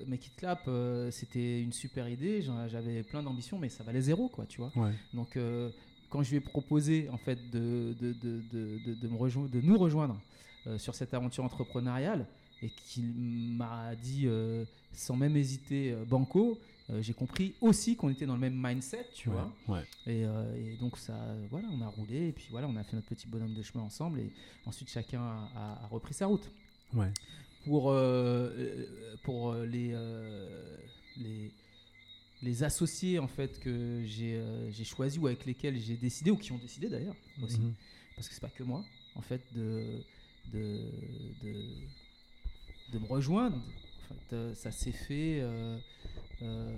Make 0.07 0.27
It 0.27 0.37
Clap, 0.37 0.63
euh, 0.67 1.11
c'était 1.11 1.61
une 1.63 1.73
super 1.73 2.09
idée. 2.09 2.43
J'avais 2.69 3.03
plein 3.05 3.23
d'ambitions, 3.23 3.59
mais 3.59 3.69
ça 3.69 3.85
valait 3.85 4.01
zéro, 4.01 4.29
quoi, 4.29 4.45
tu 4.47 4.59
vois. 4.61 4.73
Ouais, 4.77 4.93
Donc, 5.15 5.37
euh, 5.37 5.71
quand 6.11 6.23
je 6.23 6.31
lui 6.31 6.37
ai 6.39 6.41
proposé, 6.41 7.09
en 7.11 7.17
fait, 7.19 7.39
de, 7.51 7.95
de, 8.01 8.13
de, 8.13 8.43
de, 8.53 9.09
me 9.09 9.61
nous 9.63 9.79
rejoindre 9.79 10.21
sur 10.79 10.95
cette 10.97 11.15
aventure 11.15 11.45
entrepreneuriale, 11.45 12.27
et 12.63 12.71
qu'il 12.71 13.13
m'a 13.57 13.95
dit, 13.97 14.27
sans 14.93 15.15
même 15.17 15.37
hésiter, 15.37 15.95
Banco, 16.09 16.59
euh, 16.91 17.03
j'ai 17.03 17.13
compris 17.15 17.55
aussi 17.61 17.97
qu'on 17.97 18.09
était 18.11 18.27
dans 18.27 18.35
le 18.35 18.41
même 18.41 18.55
mindset, 18.61 19.09
tu 19.15 19.29
ouais, 19.29 19.35
vois. 19.35 19.53
ouais. 19.77 19.83
Et, 20.07 20.25
euh, 20.25 20.55
et 20.57 20.77
donc 20.77 20.97
ça, 20.99 21.17
voilà, 21.51 21.69
on 21.73 21.81
a 21.81 21.89
roulé 21.89 22.29
et 22.29 22.33
puis 22.33 22.47
voilà, 22.51 22.69
on 22.69 22.77
a 22.77 22.85
fait 22.85 22.95
notre 22.97 23.09
petit 23.09 23.27
bonhomme 23.27 23.55
de 23.55 23.63
chemin 23.63 23.83
ensemble 23.85 24.21
et 24.21 24.31
ensuite 24.67 24.89
chacun 24.89 25.21
a, 25.21 25.51
a- 25.57 25.85
a 25.85 25.87
repris 25.89 26.15
sa 26.15 26.27
route. 26.27 26.51
ouais. 26.95 27.13
Pour 27.65 27.91
euh, 27.91 28.87
pour 29.25 29.53
les 29.55 29.93
les 31.17 31.51
les 32.43 32.63
associés 32.63 33.19
en 33.19 33.27
fait 33.27 33.59
que 33.59 34.03
j'ai 34.05 34.41
j'ai 34.71 34.85
choisi 34.85 35.19
ou 35.19 35.27
avec 35.27 35.45
lesquels 35.47 35.77
j'ai 35.81 35.97
décidé 35.97 36.31
ou 36.31 36.37
qui 36.37 36.53
ont 36.53 36.59
décidé 36.59 36.89
d'ailleurs 36.89 37.17
aussi 37.43 37.59
Mhm. 37.59 37.75
parce 38.15 38.29
que 38.29 38.35
c'est 38.35 38.41
pas 38.41 38.51
que 38.51 38.63
moi 38.63 38.85
en 39.17 39.21
fait 39.23 39.43
de 39.53 39.83
de 40.53 40.79
de, 41.43 41.65
de 42.93 42.99
me 43.01 43.07
rejoindre. 43.07 43.57
En 43.57 44.15
fait, 44.31 44.55
ça 44.55 44.71
s'est 44.71 44.93
fait. 44.93 45.43
Euh, 46.43 46.77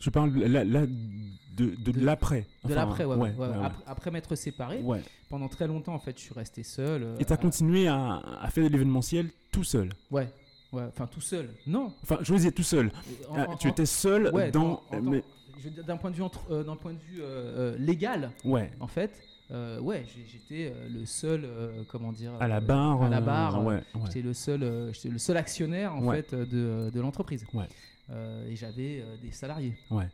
Je 0.00 0.10
parle 0.10 0.30
là, 0.38 0.64
là 0.64 0.86
de, 0.86 1.74
de, 1.76 1.92
De- 1.92 2.00
l'après. 2.00 2.46
de 2.64 2.72
l'après, 2.74 3.04
ouais. 3.04 3.32
Après, 3.62 3.82
après 3.86 4.10
m'être 4.10 4.34
séparé, 4.34 4.82
pendant 5.28 5.48
très 5.48 5.66
longtemps, 5.66 5.94
en 5.94 5.98
fait, 5.98 6.16
je 6.16 6.22
suis 6.24 6.34
resté 6.34 6.62
seul. 6.62 7.02
euh, 7.02 7.18
Et 7.18 7.24
tu 7.24 7.32
as 7.32 7.34
à- 7.34 7.38
continué 7.38 7.86
à, 7.88 8.20
à 8.40 8.48
faire 8.50 8.64
de 8.64 8.68
l'événementiel 8.70 9.30
tout 9.52 9.64
seul. 9.64 9.90
Ouais, 10.10 10.28
ouais, 10.72 10.84
enfin 10.88 11.06
tout 11.06 11.20
seul. 11.20 11.50
Non. 11.66 11.92
Enfin, 12.02 12.18
je 12.22 12.32
veux 12.32 12.38
dire 12.38 12.54
tout 12.54 12.62
seul. 12.62 12.90
En- 13.28 13.36
Ah, 13.36 13.48
en- 13.50 13.56
tu 13.56 13.68
étais 13.68 13.86
seul 13.86 14.30
ouais, 14.32 14.50
dans. 14.50 14.82
en- 14.90 15.00
mais- 15.02 15.22
d'un 15.86 15.98
point 15.98 16.10
de 16.10 16.16
vue, 16.16 16.22
entre- 16.22 16.50
euh, 16.50 16.64
point 16.76 16.92
de 16.94 16.98
vue 16.98 17.20
euh, 17.20 17.74
euh, 17.74 17.78
légal, 17.78 18.30
Ouais. 18.44 18.70
en 18.80 18.86
fait, 18.86 19.10
euh, 19.52 19.80
ouais, 19.80 20.04
j'étais 20.30 20.72
euh, 20.74 20.88
le 20.88 21.04
seul, 21.06 21.44
euh, 21.44 21.82
comment 21.88 22.12
dire, 22.12 22.32
À 22.40 22.48
la 22.48 22.58
euh, 22.58 22.60
barre. 22.60 23.02
à 23.02 23.08
la 23.08 23.18
euh, 23.18 23.20
barre, 23.20 23.64
ouais, 23.64 23.74
ouais. 23.76 24.00
J'étais 24.06 24.22
le 24.22 24.32
seul, 24.32 24.62
euh, 24.62 24.92
j'étais 24.92 25.08
le 25.08 25.18
seul 25.18 25.36
actionnaire 25.36 25.94
en 25.94 26.04
Ouais. 26.04 26.22
fait 26.22 26.34
euh, 26.34 26.46
de, 26.46 26.90
de 26.90 27.00
l'entreprise. 27.00 27.44
Ouais. 27.52 27.66
Euh, 28.10 28.48
et 28.48 28.56
j'avais 28.56 29.00
euh, 29.00 29.16
des 29.22 29.32
salariés. 29.32 29.74
Ouais. 29.90 30.08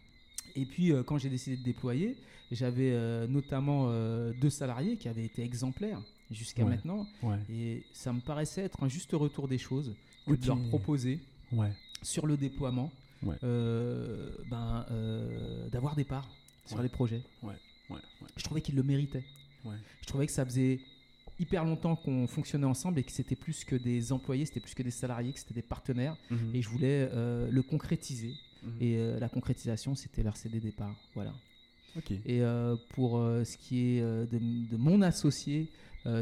Et 0.55 0.65
puis 0.67 0.93
euh, 0.93 1.03
quand 1.03 1.19
j'ai 1.19 1.29
décidé 1.29 1.57
de 1.57 1.63
déployer, 1.63 2.17
j'avais 2.51 2.93
euh, 2.93 3.27
notamment 3.27 3.87
euh, 3.89 4.33
deux 4.41 4.51
salariés 4.51 4.97
qui 4.97 5.09
avaient 5.09 5.25
été 5.25 5.43
exemplaires 5.43 6.01
jusqu'à 6.31 6.65
maintenant. 6.65 7.07
Ouais. 7.23 7.39
Et 7.51 7.85
ça 7.93 8.13
me 8.13 8.21
paraissait 8.21 8.63
être 8.63 8.83
un 8.83 8.89
juste 8.89 9.13
retour 9.13 9.49
des 9.49 9.59
choses 9.59 9.95
que 10.27 10.35
de 10.35 10.47
leur 10.47 10.59
proposer 10.69 11.21
Ouais. 11.53 11.71
sur 12.03 12.27
le 12.27 12.37
déploiement 12.37 12.91
Ouais. 13.23 13.37
euh, 13.45 14.31
ben, 14.51 14.85
euh, 14.91 15.69
d'avoir 15.71 15.95
des 15.97 16.05
parts 16.05 16.29
sur 16.67 16.83
les 16.83 16.89
projets. 16.89 17.23
Je 18.37 18.45
trouvais 18.45 18.61
qu'ils 18.61 18.77
le 18.77 18.83
méritaient. 18.83 19.25
Ouais. 19.65 19.77
Je 20.03 20.07
trouvais 20.07 20.27
que 20.27 20.33
ça 20.33 20.45
faisait 20.45 20.81
hyper 21.39 21.65
longtemps 21.65 21.97
qu'on 21.97 22.27
fonctionnait 22.27 22.67
ensemble 22.67 22.99
et 22.99 23.03
que 23.03 23.13
c'était 23.13 23.37
plus 23.37 23.65
que 23.65 23.77
des 23.77 24.13
employés, 24.13 24.47
c'était 24.47 24.61
plus 24.61 24.75
que 24.75 24.83
des 24.83 24.91
salariés, 24.91 25.33
que 25.33 25.39
c'était 25.39 25.55
des 25.55 25.63
partenaires. 25.63 26.17
Mhm. 26.31 26.55
Et 26.55 26.63
je 26.63 26.69
voulais 26.69 27.09
euh, 27.13 27.49
le 27.51 27.63
concrétiser. 27.63 28.35
Mhm. 28.63 28.73
Et 28.81 28.97
euh, 28.97 29.19
la 29.19 29.29
concrétisation, 29.29 29.95
c'était 29.95 30.23
leur 30.23 30.37
CD 30.37 30.61
départ. 30.61 30.95
Voilà. 31.15 31.33
Et 32.27 32.43
euh, 32.43 32.77
pour 32.91 33.13
ce 33.17 33.57
qui 33.57 33.81
est 33.81 34.03
de, 34.03 34.29
de 34.29 34.77
mon 34.77 35.01
associé 35.01 35.71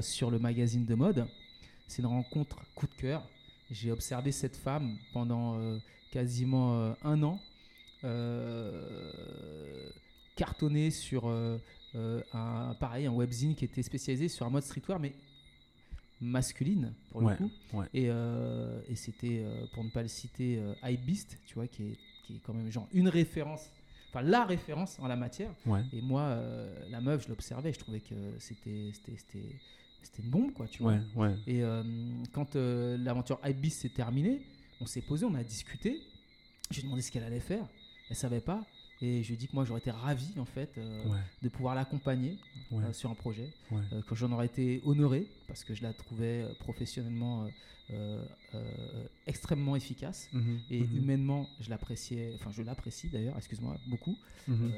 sur 0.03 0.31
le 0.31 0.39
magazine 0.39 0.87
de 0.87 0.95
mode, 0.95 1.27
c'est 1.89 2.01
une 2.01 2.07
rencontre 2.07 2.61
coup 2.77 2.87
de 2.87 2.95
cœur. 2.95 3.29
J'ai 3.73 3.91
observé 3.91 4.31
cette 4.31 4.57
femme 4.57 4.97
pendant 5.13 5.59
quasiment 6.13 6.95
un 7.03 7.23
an, 7.25 7.41
cartonner 10.37 10.93
sur 10.93 11.29
un, 12.33 12.75
pareil, 12.81 13.07
un 13.07 13.13
webzine 13.13 13.55
qui 13.55 13.65
était 13.65 13.83
spécialisé 13.83 14.29
sur 14.29 14.47
un 14.47 14.51
mode 14.51 14.63
streetwear, 14.63 14.99
mais 14.99 15.13
masculine 16.21 16.93
pour 17.11 17.21
le 17.21 17.27
Ouais, 17.29 17.37
coup. 17.37 17.51
ouais. 17.75 17.87
Et, 17.93 18.07
euh, 18.09 18.81
et 18.89 18.97
c'était, 18.97 19.43
euh, 19.45 19.67
pour 19.73 19.85
ne 19.85 19.91
pas 19.91 20.03
le 20.03 20.09
citer, 20.09 20.59
euh, 20.59 20.75
Hypebeast, 20.83 21.39
tu 21.47 21.55
vois, 21.55 21.67
qui 21.67 21.83
est, 21.83 21.97
qui 22.27 22.37
est 22.37 22.41
quand 22.45 22.55
même 22.55 22.71
genre 22.71 22.89
une 22.93 23.09
référence, 23.09 23.71
enfin 24.11 24.23
la 24.23 24.45
référence 24.45 24.99
en 25.01 25.07
la 25.09 25.17
matière. 25.17 25.51
Ouais. 25.67 25.83
Et 25.93 26.01
moi, 26.01 26.23
euh, 26.23 26.73
la 26.91 27.01
meuf, 27.01 27.25
je 27.25 27.29
l'observais, 27.29 27.73
je 27.73 27.79
trouvais 27.79 28.01
que 28.01 28.15
c'était, 28.39 28.91
c'était, 28.95 29.17
c'était, 29.19 29.61
c'était 30.03 30.23
une 30.23 30.31
bombe, 30.31 30.53
quoi, 30.53 30.67
tu 30.67 30.83
vois. 30.83 30.97
Et 31.47 31.63
euh, 31.63 31.83
quand 32.33 32.57
euh, 32.57 32.97
l'aventure 32.99 33.39
Hypebeast 33.45 33.81
s'est 33.83 33.89
terminée, 33.91 34.41
on 34.81 34.87
s'est 34.87 35.03
posé, 35.03 35.25
on 35.27 35.35
a 35.35 35.43
discuté. 35.45 36.01
J'ai 36.71 36.83
demandé 36.83 37.03
ce 37.03 37.11
qu'elle 37.13 37.25
allait 37.25 37.41
faire. 37.41 37.67
Elle 38.09 38.17
savait 38.17 38.41
pas. 38.41 38.65
Et 39.05 39.23
je 39.23 39.29
lui 39.29 39.35
ai 39.35 39.37
dit 39.37 39.49
que 39.49 39.55
moi, 39.55 39.65
j'aurais 39.67 39.81
été 39.81 39.91
ravi, 39.91 40.33
en 40.39 40.47
fait, 40.47 40.71
euh, 40.79 41.05
Ouais. 41.09 41.19
de 41.43 41.49
pouvoir 41.51 41.75
l'accompagner 41.75 42.39
Ouais. 42.71 42.85
euh, 42.85 42.93
sur 42.95 43.11
un 43.11 43.15
projet. 43.15 43.53
Ouais. 43.71 43.81
Euh, 43.93 44.01
que 44.03 44.15
j'en 44.15 44.33
aurais 44.33 44.47
été 44.47 44.81
honoré 44.87 45.27
parce 45.47 45.63
que 45.63 45.75
je 45.75 45.83
la 45.83 45.93
trouvais 45.93 46.47
professionnellement 46.59 47.47
extrêmement 49.27 49.77
efficace. 49.77 50.29
Mhm. 50.33 50.59
Et 50.71 50.81
Mhm. 50.81 50.97
humainement, 50.97 51.49
je 51.61 51.69
l'appréciais, 51.71 52.33
enfin 52.37 52.51
je 52.51 52.63
l'apprécie 52.63 53.09
d'ailleurs, 53.09 53.37
excuse-moi, 53.37 53.77
beaucoup. 53.87 54.17
Mhm. 54.49 54.73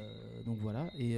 Donc 0.45 0.57
voilà. 0.59 0.87
Et 0.99 1.17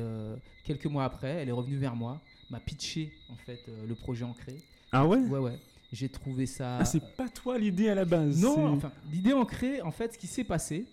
quelques 0.64 0.86
mois 0.86 1.04
après, 1.06 1.30
elle 1.42 1.50
est 1.50 1.54
revenue 1.54 1.78
vers 1.78 1.96
moi, 1.96 2.22
m'a 2.52 2.60
pitché 2.60 3.12
en 3.30 3.36
fait 3.38 3.60
le 3.88 3.96
projet 3.96 4.24
ancré. 4.26 4.56
Ah 4.92 5.08
ouais? 5.08 5.18
Ouais 5.20 5.40
ouais. 5.40 5.60
J'ai 5.92 6.10
trouvé 6.10 6.46
ça. 6.46 6.78
Ah, 6.78 6.86
c'est 6.86 7.16
pas 7.16 7.28
toi 7.30 7.58
l'idée 7.58 7.90
à 7.90 7.96
la 7.96 8.06
base. 8.06 8.40
Non, 8.40 8.76
enfin, 8.76 8.92
l'idée 9.12 9.34
ancrée, 9.34 9.82
en 9.82 9.90
fait, 9.92 10.14
ce 10.14 10.20
qui 10.20 10.28
s'est 10.28 10.44
passé, 10.44 10.86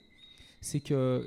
c'est 0.61 0.81
que 0.81 1.25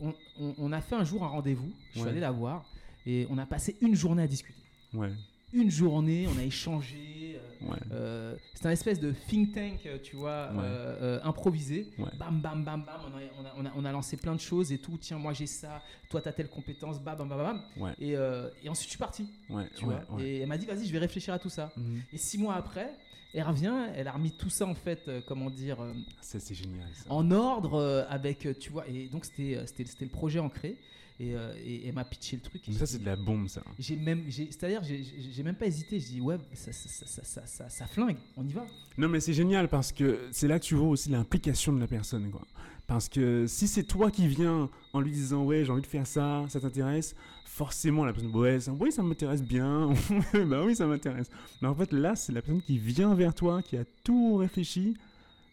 on, 0.00 0.14
on- 0.40 0.54
on 0.58 0.72
a 0.72 0.80
fait 0.80 0.94
un 0.94 1.04
jour 1.04 1.24
un 1.24 1.28
rendez-vous. 1.28 1.70
Je 1.88 1.98
suis 1.98 2.02
Ouais. 2.02 2.08
allé 2.10 2.20
la 2.20 2.30
voir 2.30 2.64
et 3.06 3.26
on 3.30 3.38
a 3.38 3.46
passé 3.46 3.76
une 3.80 3.94
journée 3.94 4.22
à 4.22 4.26
discuter. 4.26 4.60
Ouais. 4.94 5.10
Une 5.52 5.70
journée, 5.70 6.26
on 6.34 6.38
a 6.38 6.44
échangé. 6.44 7.36
euh, 7.36 7.66
Ouais. 7.68 7.76
euh, 7.92 8.36
c'est 8.54 8.66
un 8.66 8.70
espèce 8.70 8.98
de 9.00 9.12
think 9.28 9.52
tank, 9.52 9.84
euh, 9.84 9.98
tu 10.02 10.16
vois, 10.16 10.48
Ouais. 10.52 10.60
euh, 10.62 11.20
improvisé. 11.24 11.88
Ouais. 11.98 12.08
Bam, 12.18 12.40
bam, 12.40 12.64
bam, 12.64 12.82
bam. 12.84 13.00
On 13.12 13.16
a, 13.18 13.50
on, 13.58 13.66
a, 13.66 13.72
on, 13.76 13.84
a, 13.84 13.92
lancé 13.92 14.16
plein 14.16 14.34
de 14.34 14.40
choses 14.40 14.72
et 14.72 14.78
tout. 14.78 14.96
Tiens, 14.98 15.18
moi 15.18 15.32
j'ai 15.34 15.46
ça. 15.46 15.82
Toi, 16.08 16.20
t'as 16.22 16.32
telle 16.32 16.48
compétence. 16.48 17.00
Bam, 17.00 17.18
bam, 17.18 17.28
bam, 17.28 17.38
bam. 17.76 17.92
Et, 17.98 18.16
euh, 18.16 18.48
et 18.62 18.68
ensuite, 18.70 18.86
je 18.86 18.90
suis 18.92 18.98
parti. 18.98 19.28
Tu 19.76 19.84
vois. 19.84 20.00
Et 20.20 20.38
elle 20.38 20.48
m'a 20.48 20.56
dit, 20.56 20.66
vas-y, 20.66 20.86
je 20.86 20.92
vais 20.92 20.98
réfléchir 20.98 21.34
à 21.34 21.38
tout 21.38 21.50
ça. 21.50 21.70
Mhm. 21.76 22.00
Et 22.12 22.16
six 22.18 22.38
mois 22.38 22.54
après, 22.54 22.92
elle 23.34 23.42
revient. 23.44 23.74
Elle 23.94 24.08
a 24.08 24.12
remis 24.12 24.30
tout 24.32 24.50
ça, 24.50 24.66
en 24.66 24.74
fait, 24.74 25.02
euh, 25.08 25.20
comment 25.26 25.50
dire, 25.50 25.80
euh, 25.82 25.92
Ça, 26.22 26.38
c'est 26.40 26.54
génial. 26.54 26.88
Ça. 26.94 27.04
en 27.12 27.30
ordre 27.30 27.74
euh, 27.74 28.04
avec, 28.08 28.48
tu 28.58 28.70
vois. 28.70 28.88
Et 28.88 29.08
donc, 29.08 29.24
c'était 29.26 29.60
c'était 29.66 29.84
c'était 29.84 30.04
le 30.06 30.10
projet 30.10 30.38
ancré. 30.38 30.78
Et, 31.22 31.34
euh, 31.36 31.52
et 31.62 31.86
elle 31.86 31.94
m'a 31.94 32.04
pitché 32.04 32.36
le 32.36 32.42
truc. 32.42 32.62
et 32.62 32.64
Mais 32.68 32.72
j'ai 32.72 32.78
ça, 32.78 32.86
c'est 32.86 32.98
de 32.98 33.04
la 33.04 33.14
bombe, 33.14 33.46
ça. 33.46 33.62
j'ai 33.78 33.94
même, 33.94 34.22
c'est-à-dire, 34.30 34.82
j'ai- 34.82 35.42
même 35.42 35.54
pas 35.54 35.66
hésité. 35.66 36.00
Je 36.00 36.06
dis 36.06 36.20
ouais, 36.22 36.38
ça, 36.54 36.72
ça, 36.72 37.44
ça, 37.44 37.68
ça, 37.68 37.86
flingue. 37.86 38.16
On 38.38 38.48
y 38.48 38.52
va. 38.52 38.64
Non, 38.96 39.06
mais 39.08 39.20
c'est 39.20 39.34
génial 39.34 39.68
parce 39.68 39.92
que 39.92 40.18
c'est 40.32 40.48
là 40.48 40.58
que 40.58 40.64
tu 40.64 40.74
vois 40.76 40.88
aussi 40.88 41.10
l'implication 41.10 41.74
de 41.74 41.80
la 41.80 41.86
personne, 41.86 42.30
quoi. 42.30 42.40
Parce 42.86 43.08
que 43.10 43.46
si 43.46 43.68
c'est 43.68 43.84
toi 43.84 44.10
qui 44.10 44.26
viens 44.28 44.70
en 44.94 45.00
lui 45.00 45.12
disant 45.12 45.44
ouais 45.44 45.64
j'ai 45.64 45.70
envie 45.70 45.82
de 45.82 45.86
faire 45.86 46.06
ça, 46.06 46.44
ça 46.48 46.58
t'intéresse, 46.58 47.14
forcément 47.44 48.04
la 48.04 48.12
personne 48.12 48.34
ouais 48.34 48.58
ça, 48.58 48.72
oui 48.72 48.90
ça 48.90 49.02
m'intéresse 49.04 49.42
bien, 49.44 49.90
bah 50.48 50.62
oui 50.64 50.74
ça 50.74 50.86
m'intéresse. 50.86 51.28
Mais 51.62 51.68
en 51.68 51.74
fait 51.76 51.92
là 51.92 52.16
c'est 52.16 52.32
la 52.32 52.42
personne 52.42 52.62
qui 52.62 52.78
vient 52.78 53.14
vers 53.14 53.32
toi, 53.34 53.62
qui 53.62 53.76
a 53.76 53.84
tout 54.02 54.36
réfléchi. 54.36 54.96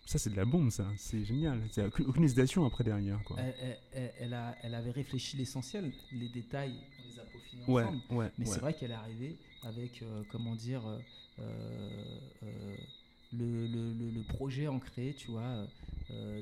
Ça 0.08 0.18
c'est 0.18 0.30
de 0.30 0.38
la 0.38 0.46
bombe 0.46 0.70
ça, 0.72 0.86
c'est 0.96 1.26
génial. 1.26 1.60
C'est 1.70 1.86
aucune, 1.86 2.06
aucune 2.06 2.24
hésitation 2.24 2.66
après 2.66 2.86
derrière 2.86 3.22
quoi. 3.26 3.36
Elle, 3.42 3.54
elle- 3.62 3.78
elle- 3.92 4.14
elle 4.22 4.34
a, 4.34 4.56
elle 4.64 4.74
avait 4.74 4.92
réfléchi 4.92 5.36
l'essentiel, 5.36 5.92
les 6.14 6.30
détails, 6.30 6.76
on 7.04 7.12
les 7.14 7.20
a 7.20 7.24
peaufinés 7.24 7.64
ouais, 7.68 7.84
ensemble. 7.84 8.02
ouais, 8.12 8.32
Mais 8.38 8.48
ouais. 8.48 8.54
c'est 8.54 8.62
vrai 8.62 8.74
qu'elle 8.74 8.92
est 8.92 8.94
arrivée 8.94 9.36
avec, 9.64 10.02
euh, 10.02 10.24
comment 10.32 10.56
dire, 10.56 10.82
euh, 10.88 11.00
euh, 12.44 12.76
le, 13.34 13.68
le- 13.68 13.94
le- 14.00 14.10
le 14.12 14.22
projet 14.24 14.70
ancré, 14.70 15.14
tu 15.18 15.30
vois, 15.32 15.68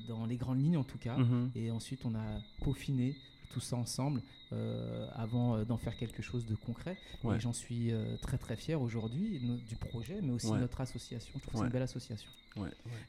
dans 0.07 0.27
les 0.27 0.35
grandes 0.37 0.61
lignes 0.61 0.77
en 0.77 0.83
tout 0.83 0.99
cas. 0.99 1.17
Mhm. 1.17 1.49
Et 1.55 1.71
ensuite, 1.71 2.05
on 2.05 2.13
a 2.13 2.39
peaufiné 2.63 3.15
tout 3.45 3.59
ça 3.59 3.75
ensemble 3.75 4.21
euh, 4.53 5.07
avant 5.13 5.55
euh, 5.55 5.65
d'en 5.65 5.77
faire 5.77 5.95
quelque 5.97 6.21
chose 6.21 6.45
de 6.45 6.55
concret. 6.55 6.97
Ouais. 7.23 7.37
Et 7.37 7.39
j'en 7.39 7.53
suis 7.53 7.91
euh, 7.91 8.17
très 8.17 8.37
très 8.37 8.55
fier 8.55 8.79
aujourd'hui 8.81 9.39
no- 9.43 9.57
du 9.57 9.75
projet, 9.75 10.19
mais 10.21 10.31
aussi 10.31 10.47
Ouais. 10.47 10.59
notre 10.59 10.81
association. 10.81 11.33
Je 11.35 11.39
trouve 11.41 11.53
que 11.53 11.57
c'est 11.59 11.65
une 11.65 11.71
belle 11.71 11.81
association. 11.83 12.29
Et 12.57 12.61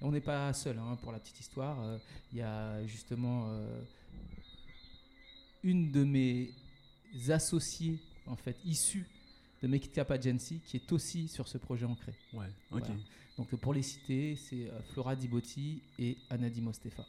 on 0.03 0.11
n'est 0.11 0.20
pas 0.20 0.53
seul, 0.53 0.79
hein, 0.79 0.96
pour 1.03 1.12
la 1.12 1.18
petite 1.20 1.38
histoire. 1.40 1.81
euh, 1.81 1.99
Il 2.33 2.38
y 2.38 2.42
a 2.42 2.85
justement 2.87 3.49
une 5.62 5.90
de 5.90 6.05
mes 6.05 6.51
associées, 7.29 7.99
en 8.27 8.37
fait, 8.37 8.57
issue 8.64 9.07
de 9.62 9.68
Make 9.68 9.87
It 9.87 9.92
Cap 9.92 10.11
Agency, 10.11 10.61
qui 10.64 10.77
est 10.77 10.92
aussi 10.92 11.29
sur 11.29 11.49
ce 11.49 11.59
projet 11.59 11.87
ancré. 11.87 12.12
Ouais, 12.33 12.46
ok. 12.70 12.81
Voilà. 12.85 12.94
Donc 13.38 13.55
pour 13.57 13.75
les 13.75 13.83
citer, 13.83 14.37
c'est 14.37 14.70
Flora 14.92 15.14
Dibotti 15.16 15.83
et 15.99 16.16
Anadi 16.31 16.61
Mostefa. 16.61 17.05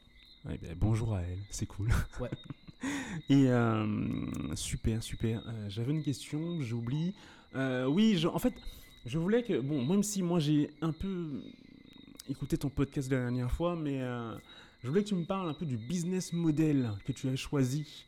Ouais, 0.46 0.58
ben, 0.58 0.76
bonjour 0.78 1.16
à 1.16 1.22
elle, 1.22 1.40
c'est 1.50 1.66
cool. 1.66 1.90
Ouais. 2.20 2.30
Et 3.30 3.48
euh, 3.50 3.86
super, 4.56 5.04
super. 5.04 5.44
Euh, 5.48 5.70
J'avais 5.70 5.92
une 5.92 6.04
question, 6.04 6.62
j'oublie. 6.62 7.14
Euh, 7.56 7.86
oui, 7.86 8.24
en 8.26 8.40
fait, 8.40 8.54
je 9.06 9.18
voulais 9.18 9.44
que, 9.44 9.60
bon, 9.60 9.86
même 9.86 10.04
si 10.04 10.22
moi 10.22 10.40
j'ai 10.40 10.70
un 10.82 10.92
peu 10.92 11.42
écouté 12.30 12.58
ton 12.58 12.70
podcast 12.70 13.10
la 13.10 13.20
dernière 13.20 13.52
fois, 13.52 13.76
mais 13.76 14.02
euh, 14.02 14.36
je 14.84 14.90
voulais 14.90 15.04
que 15.04 15.10
tu 15.10 15.16
me 15.16 15.26
parles 15.26 15.50
un 15.50 15.54
peu 15.54 15.66
du 15.66 15.78
business 15.78 16.34
model 16.34 16.92
que 17.06 17.12
tu 17.12 17.28
as 17.30 17.36
choisi 17.36 18.06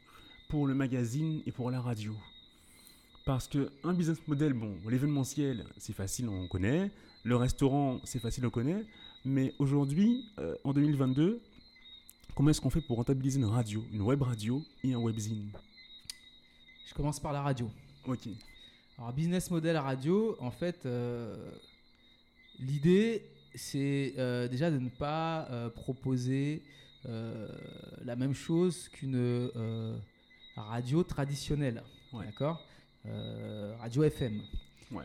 pour 0.49 0.67
le 0.67 0.73
magazine 0.73 1.41
et 1.45 1.51
pour 1.51 1.71
la 1.71 1.81
radio. 1.81 2.13
Parce 3.25 3.47
que 3.47 3.69
un 3.83 3.93
business 3.93 4.19
model, 4.27 4.53
bon, 4.53 4.75
l'événementiel, 4.89 5.65
c'est 5.77 5.93
facile, 5.93 6.27
on 6.29 6.47
connaît. 6.47 6.91
Le 7.23 7.35
restaurant, 7.35 7.99
c'est 8.03 8.19
facile, 8.19 8.45
on 8.45 8.49
connaît. 8.49 8.83
Mais 9.25 9.53
aujourd'hui, 9.59 10.25
en 10.63 10.73
2022, 10.73 11.39
comment 12.39 12.51
est-ce 12.51 12.61
qu'on 12.61 12.69
fait 12.69 12.79
pour 12.79 12.95
rentabiliser 12.95 13.37
une 13.37 13.47
radio, 13.47 13.83
une 13.91 14.01
web 14.01 14.21
radio 14.21 14.63
et 14.81 14.93
un 14.93 14.97
webzine 14.97 15.51
Je 16.87 16.93
commence 16.93 17.19
par 17.19 17.33
la 17.33 17.41
radio. 17.41 17.69
Ok. 18.07 18.29
Alors, 18.97 19.11
business 19.11 19.51
model 19.51 19.75
radio, 19.75 20.37
en 20.39 20.49
fait, 20.49 20.85
euh, 20.85 21.35
l'idée, 22.57 23.25
c'est 23.55 24.13
euh, 24.17 24.47
déjà 24.47 24.71
de 24.71 24.79
ne 24.79 24.87
pas 24.87 25.49
euh, 25.51 25.69
proposer 25.69 26.63
la 28.05 28.15
même 28.15 28.33
chose 28.33 28.87
qu'une 28.87 29.49
radio 30.55 31.03
traditionnelle. 31.03 31.83
Ouais. 32.13 32.25
D'accord? 32.25 32.65
Radio 33.81 34.03
FM. 34.03 34.41
Ouais. 34.93 35.03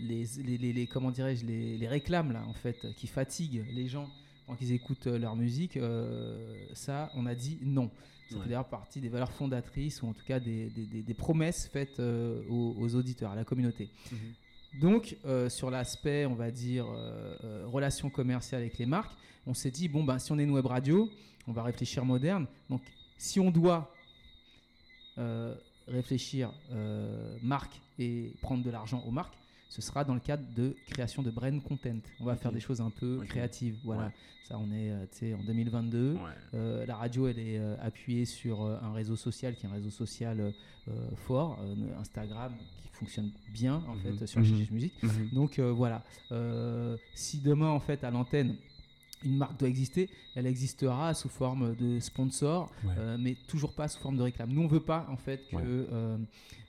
Les, 0.00 0.24
les, 0.38 0.58
les- 0.58 0.72
les- 0.72 0.86
comment 0.86 1.10
dirais-je, 1.10 1.44
les, 1.44 1.76
les 1.78 1.88
réclames, 1.88 2.30
là, 2.30 2.44
en 2.46 2.52
fait, 2.54 2.94
qui 2.96 3.08
fatiguent 3.08 3.64
les 3.72 3.88
gens 3.88 4.08
quand 4.46 4.56
ils 4.60 4.72
écoutent 4.72 5.06
euh, 5.06 5.18
leur 5.18 5.36
musique, 5.36 5.76
euh, 5.76 6.66
ça, 6.74 7.10
on 7.14 7.26
a 7.26 7.34
dit 7.34 7.58
non. 7.62 7.90
Ça 8.30 8.36
Ouais. 8.36 8.42
fait 8.44 8.48
d'ailleurs 8.48 8.68
partie 8.68 9.00
des 9.00 9.10
valeurs 9.10 9.32
fondatrices 9.32 10.00
ou 10.02 10.06
en 10.08 10.12
tout 10.14 10.24
cas 10.24 10.40
des, 10.40 10.70
des- 10.70 10.86
des- 10.86 11.02
des 11.02 11.14
promesses 11.14 11.68
faites 11.68 12.00
euh, 12.00 12.40
aux, 12.48 12.74
aux 12.78 12.94
auditeurs, 12.94 13.30
à 13.32 13.34
la 13.36 13.44
communauté. 13.44 13.90
Donc, 14.80 15.16
euh, 15.26 15.50
sur 15.50 15.70
l'aspect, 15.70 16.24
on 16.24 16.34
va 16.34 16.50
dire, 16.50 16.86
euh, 16.86 17.36
euh, 17.44 17.64
relation 17.66 18.08
commerciale 18.08 18.62
avec 18.62 18.78
les 18.78 18.86
marques, 18.86 19.12
on 19.46 19.52
s'est 19.52 19.70
dit, 19.70 19.86
bon, 19.88 20.02
ben, 20.02 20.18
si 20.18 20.32
on 20.32 20.38
est 20.38 20.44
une 20.44 20.50
web 20.52 20.64
radio, 20.64 21.10
on 21.46 21.52
va 21.52 21.62
réfléchir 21.62 22.04
moderne. 22.06 22.46
Donc, 22.70 22.80
si 23.18 23.38
on 23.38 23.50
doit 23.50 23.94
réfléchir 25.88 26.52
marque 27.42 27.80
et 27.98 28.32
prendre 28.40 28.64
de 28.64 28.70
l'argent 28.70 29.02
aux 29.06 29.10
marques, 29.10 29.34
ce 29.72 29.80
sera 29.80 30.04
dans 30.04 30.12
le 30.12 30.20
cadre 30.20 30.44
de 30.54 30.76
création 30.90 31.22
de 31.22 31.30
brand 31.30 31.62
content. 31.62 31.96
On 32.20 32.24
va 32.26 32.36
faire 32.36 32.52
des 32.52 32.60
choses 32.60 32.82
un 32.82 32.90
peu 32.90 33.20
créatives. 33.26 33.78
Voilà. 33.84 34.04
Ouais. 34.08 34.12
Ça, 34.46 34.58
on 34.58 34.70
est 34.70 34.90
euh, 34.90 35.36
en 35.38 35.42
2022. 35.44 36.12
Ouais. 36.12 36.18
Euh, 36.52 36.84
la 36.84 36.94
radio, 36.96 37.26
elle 37.26 37.38
est 37.38 37.58
euh, 37.58 37.74
appuyée 37.80 38.26
sur 38.26 38.62
euh, 38.66 38.76
un 38.82 38.92
réseau 38.92 39.16
social 39.16 39.54
qui 39.56 39.64
est 39.64 39.70
un 39.70 39.72
réseau 39.72 39.88
social 39.88 40.52
fort, 41.26 41.58
Instagram, 41.98 42.52
qui 42.82 42.88
fonctionne 42.98 43.30
bien 43.48 43.76
en 43.88 43.94
Mhm. 43.94 44.18
fait 44.18 44.26
sur 44.26 44.40
Mhm. 44.40 44.46
HHH 44.46 44.70
Music. 44.72 44.92
Mhm. 45.02 45.28
Donc 45.32 45.58
voilà, 45.58 46.02
si 47.14 47.38
demain 47.38 47.70
en 47.70 47.80
fait 47.80 48.04
à 48.04 48.10
l'antenne 48.10 48.56
une 49.24 49.36
marque 49.36 49.58
doit 49.58 49.68
exister, 49.68 50.08
elle 50.34 50.46
existera 50.46 51.14
sous 51.14 51.28
forme 51.28 51.74
de 51.76 51.98
sponsor, 52.00 52.70
Ouais. 52.84 52.92
euh, 52.98 53.16
mais 53.18 53.36
toujours 53.48 53.72
pas 53.74 53.88
sous 53.88 54.00
forme 54.00 54.16
de 54.16 54.22
réclame. 54.22 54.50
Nous 54.52 54.62
on 54.62 54.66
veut 54.66 54.80
pas 54.80 55.06
en 55.10 55.16
fait 55.16 55.46
que 55.50 55.56
Ouais. 55.56 55.62
euh, 55.66 56.16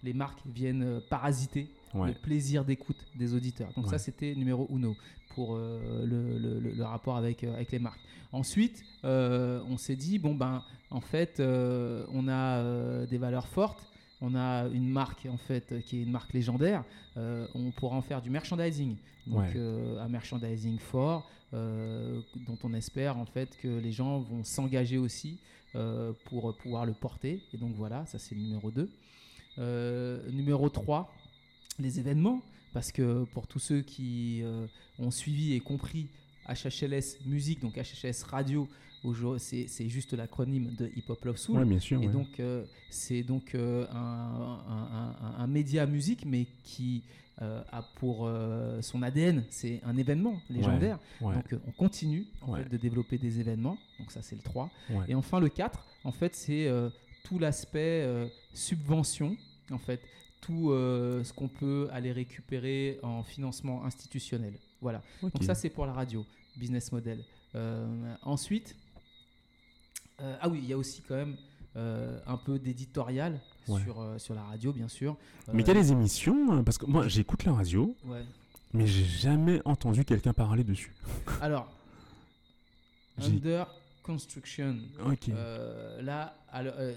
les 0.04 0.14
marques 0.14 0.40
viennent 0.46 0.84
euh, 0.84 1.00
parasiter 1.10 1.68
Ouais. 1.94 2.10
le 2.10 2.14
plaisir 2.16 2.66
d'écoute 2.66 2.98
des 3.16 3.34
auditeurs. 3.34 3.72
Donc 3.76 3.88
ça 3.88 3.98
c'était 4.00 4.34
numéro 4.36 4.68
uno 4.72 4.96
pour 5.36 5.56
euh, 5.56 6.06
le, 6.06 6.38
le- 6.40 6.60
le- 6.60 6.72
le 6.72 6.84
rapport 6.84 7.18
avec, 7.18 7.44
avec 7.44 7.72
les 7.72 7.80
marques. 7.80 8.00
Ensuite, 8.32 8.84
on 9.04 9.78
s'est 9.78 9.96
dit 9.96 10.18
bon 10.18 10.34
ben 10.34 10.64
en 10.90 11.02
fait 11.02 11.40
on 11.40 12.28
a 12.28 13.06
des 13.06 13.18
valeurs 13.20 13.48
fortes. 13.48 13.84
On 14.22 14.36
a 14.36 14.68
une 14.70 14.90
marque 14.90 15.26
en 15.30 15.38
fait 15.38 15.82
qui 15.86 16.00
est 16.00 16.04
une 16.04 16.12
marque 16.12 16.34
légendaire. 16.34 16.84
Euh, 17.18 17.46
on 17.56 17.72
pourra 17.72 17.96
en 17.98 18.02
faire 18.02 18.22
du 18.22 18.30
merchandising, 18.30 18.96
donc 19.28 19.40
Ouais. 19.40 19.54
euh, 19.56 20.00
un 20.02 20.08
merchandising 20.08 20.80
fort 20.80 21.30
euh, 21.54 22.22
dont 22.48 22.58
on 22.64 22.74
espère 22.74 23.18
en 23.18 23.26
fait 23.26 23.58
que 23.62 23.68
les 23.68 23.92
gens 23.92 24.20
vont 24.20 24.44
s'engager 24.44 24.98
aussi 24.98 25.40
pour 26.26 26.56
pouvoir 26.58 26.86
le 26.86 26.94
porter. 26.94 27.42
Et 27.54 27.58
donc 27.58 27.74
voilà, 27.76 28.06
ça 28.06 28.20
c'est 28.20 28.36
le 28.36 28.42
numéro 28.42 28.70
2. 28.72 28.90
numéro 30.32 30.70
3, 30.70 31.12
les 31.80 32.00
événements, 32.00 32.42
parce 32.74 32.92
que 32.92 33.24
pour 33.34 33.48
tous 33.48 33.60
ceux 33.60 33.82
qui 33.82 34.44
ont 35.00 35.12
suivi 35.12 35.54
et 35.54 35.60
compris 35.60 36.08
HHLS 36.48 37.18
musique, 37.26 37.60
donc 37.62 37.76
HHLS 37.78 38.24
radio, 38.24 38.68
c'est 39.38 39.68
c'est 39.68 39.90
juste 39.90 40.14
l'acronyme 40.14 40.74
de 40.78 40.88
Hip 40.96 41.04
Hop 41.10 41.24
Love 41.26 41.38
Soul. 41.38 41.60
Ouais, 41.60 41.66
bien 41.66 41.80
sûr. 41.80 42.02
Et 42.02 42.08
ouais. 42.08 42.14
donc, 42.14 42.40
euh, 42.40 42.64
c'est 42.90 43.24
donc 43.24 43.56
euh, 43.56 43.86
un, 43.92 44.60
un- 44.70 45.16
un- 45.22 45.44
un 45.44 45.48
média 45.48 45.86
musique, 45.86 46.26
mais 46.26 46.48
qui 46.64 47.04
euh, 47.42 47.64
a 47.72 47.82
pour 47.96 48.30
son 48.82 49.02
ADN, 49.02 49.44
c'est 49.50 49.82
un 49.84 49.98
événement 49.98 50.40
légendaire. 50.50 51.00
Ouais. 51.20 51.34
Donc, 51.34 51.56
on 51.68 51.72
continue 51.72 52.26
en 52.42 52.56
fait, 52.56 52.70
de 52.70 52.78
développer 52.78 53.18
des 53.18 53.40
événements. 53.40 53.78
Donc, 54.00 54.12
ça, 54.12 54.22
c'est 54.22 54.36
le 54.36 54.42
3. 54.44 54.70
Ouais. 54.92 55.06
Et 55.08 55.16
enfin, 55.16 55.40
le 55.40 55.50
4, 55.50 55.84
en 56.04 56.12
fait, 56.12 56.36
c'est 56.36 56.70
tout 57.24 57.40
l'aspect 57.40 58.08
subvention, 58.54 59.36
en 59.72 59.80
fait, 59.80 60.00
tout 60.42 60.70
ce 60.72 61.34
qu'on 61.34 61.48
peut 61.48 61.88
aller 61.92 62.12
récupérer 62.12 63.00
en 63.02 63.24
financement 63.24 63.84
institutionnel. 63.84 64.54
Voilà. 64.82 65.02
Donc 65.22 65.44
ça, 65.44 65.56
c'est 65.56 65.70
pour 65.70 65.86
la 65.88 65.94
radio, 65.94 66.26
business 66.56 66.92
model. 66.92 67.24
Ensuite, 68.22 68.76
euh, 70.22 70.38
ah 70.42 70.50
oui, 70.50 70.60
il 70.62 70.70
y 70.70 70.74
a 70.74 70.78
aussi 70.78 71.02
quand 71.02 71.16
même 71.16 71.36
euh, 71.76 72.20
un 72.28 72.38
peu 72.38 72.60
d'éditorial 72.60 73.40
Ouais. 73.70 73.82
sur, 73.82 74.02
euh, 74.02 74.18
sur 74.18 74.34
la 74.36 74.44
radio, 74.44 74.74
bien 74.74 74.90
sûr. 74.90 75.16
Mais 75.54 75.64
il 75.64 75.68
y 75.68 75.72
a 75.72 75.74
des 75.74 75.94
émissions, 75.94 76.52
hein, 76.52 76.64
parce 76.66 76.78
que 76.78 76.86
moi 76.86 77.08
j'écoute 77.08 77.46
la 77.46 77.54
radio, 77.54 77.96
ouais. 78.06 78.26
mais 78.74 78.86
j'ai 78.88 79.06
jamais 79.06 79.62
entendu 79.64 80.04
quelqu'un 80.04 80.34
parler 80.34 80.66
dessus. 80.66 80.94
Alors, 81.42 81.72
Under 83.22 83.68
Construction. 84.04 84.78
Euh, 85.30 86.02
là, 86.02 86.36
euh, 86.56 86.94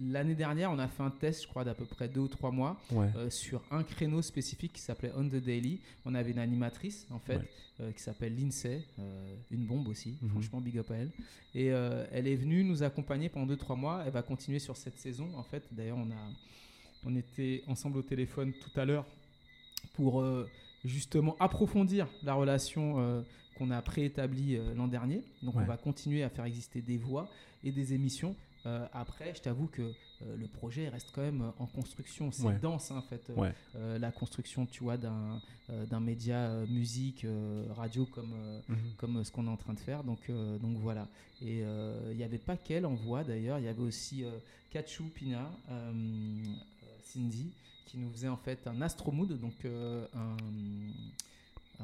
l'année 0.00 0.34
dernière, 0.34 0.70
on 0.72 0.78
a 0.78 0.88
fait 0.88 1.02
un 1.02 1.10
test, 1.10 1.42
je 1.42 1.48
crois, 1.48 1.64
d'à 1.64 1.74
peu 1.74 1.84
près 1.84 2.08
deux 2.08 2.20
ou 2.20 2.28
trois 2.28 2.50
mois 2.50 2.80
ouais. 2.92 3.08
euh, 3.16 3.28
sur 3.30 3.62
un 3.70 3.82
créneau 3.82 4.22
spécifique 4.22 4.72
qui 4.72 4.80
s'appelait 4.80 5.12
On 5.16 5.24
the 5.28 5.36
Daily. 5.36 5.80
On 6.06 6.14
avait 6.14 6.30
une 6.30 6.38
animatrice, 6.38 7.06
en 7.10 7.18
fait, 7.18 7.36
Ouais. 7.36 7.48
euh, 7.80 7.92
qui 7.92 8.02
s'appelle 8.02 8.34
Lindsay, 8.36 8.82
une 9.50 9.66
bombe 9.66 9.86
aussi, 9.88 10.16
Mhm. 10.22 10.30
franchement, 10.30 10.60
big 10.60 10.78
up 10.78 10.90
à 10.90 10.94
elle. 10.94 11.10
Et 11.54 11.66
elle 11.66 12.26
est 12.26 12.36
venue 12.36 12.64
nous 12.64 12.82
accompagner 12.82 13.28
pendant 13.28 13.46
deux, 13.46 13.56
trois 13.56 13.76
mois. 13.76 14.02
Elle 14.06 14.12
va 14.12 14.22
continuer 14.22 14.58
sur 14.58 14.76
cette 14.76 14.98
saison, 14.98 15.28
en 15.36 15.42
fait. 15.42 15.62
D'ailleurs, 15.72 15.98
on, 15.98 16.10
a, 16.10 16.30
on 17.04 17.14
était 17.16 17.62
ensemble 17.66 17.98
au 17.98 18.02
téléphone 18.02 18.52
tout 18.54 18.80
à 18.80 18.84
l'heure 18.86 19.04
pour 19.92 20.24
justement 20.86 21.36
approfondir 21.40 22.08
la 22.22 22.34
relation 22.34 22.94
euh, 22.98 23.22
qu'on 23.56 23.70
a 23.70 23.82
préétablie 23.82 24.56
euh, 24.56 24.74
l'an 24.74 24.88
dernier. 24.88 25.22
Donc, 25.42 25.56
Ouais. 25.56 25.62
on 25.62 25.66
va 25.66 25.76
continuer 25.76 26.22
à 26.22 26.28
faire 26.30 26.44
exister 26.44 26.80
des 26.80 26.96
voix 26.98 27.28
et 27.64 27.72
des 27.72 27.92
émissions. 27.94 28.34
Euh, 28.66 28.86
après, 28.92 29.34
je 29.34 29.40
t'avoue 29.42 29.66
que 29.68 29.92
le 30.38 30.46
projet 30.48 30.88
reste 30.88 31.10
quand 31.14 31.20
même 31.22 31.52
en 31.58 31.66
construction. 31.66 32.32
C'est 32.32 32.46
Ouais. 32.46 32.58
dense, 32.58 32.90
hein, 32.90 32.96
en 32.98 33.02
fait. 33.02 33.30
Ouais. 33.36 33.52
la 33.98 34.10
construction, 34.10 34.64
tu 34.66 34.82
vois, 34.82 34.96
d'un 34.96 35.40
d'un 35.90 36.00
média 36.00 36.64
musique, 36.70 37.26
radio 37.76 38.06
comme, 38.06 38.34
Mhm. 38.68 38.76
comme 38.96 39.24
ce 39.24 39.30
qu'on 39.32 39.46
est 39.46 39.50
en 39.50 39.56
train 39.56 39.74
de 39.74 39.80
faire. 39.80 40.04
Donc, 40.04 40.30
donc 40.62 40.78
voilà. 40.78 41.06
Et 41.42 41.58
il 42.10 42.16
n'y 42.16 42.24
avait 42.24 42.38
pas 42.38 42.56
qu'elle 42.56 42.86
en 42.86 42.94
voix 42.94 43.24
d'ailleurs. 43.24 43.58
Il 43.58 43.66
y 43.66 43.68
avait 43.68 43.82
aussi 43.82 44.24
Kachu 44.70 45.04
Pina, 45.14 45.50
Cindy, 47.04 47.52
qui 47.86 47.98
nous 47.98 48.10
faisait 48.10 48.28
en 48.28 48.36
fait 48.36 48.66
un 48.66 48.80
astromood, 48.82 49.38
donc 49.40 49.54
euh, 49.64 50.06
un, 50.14 50.36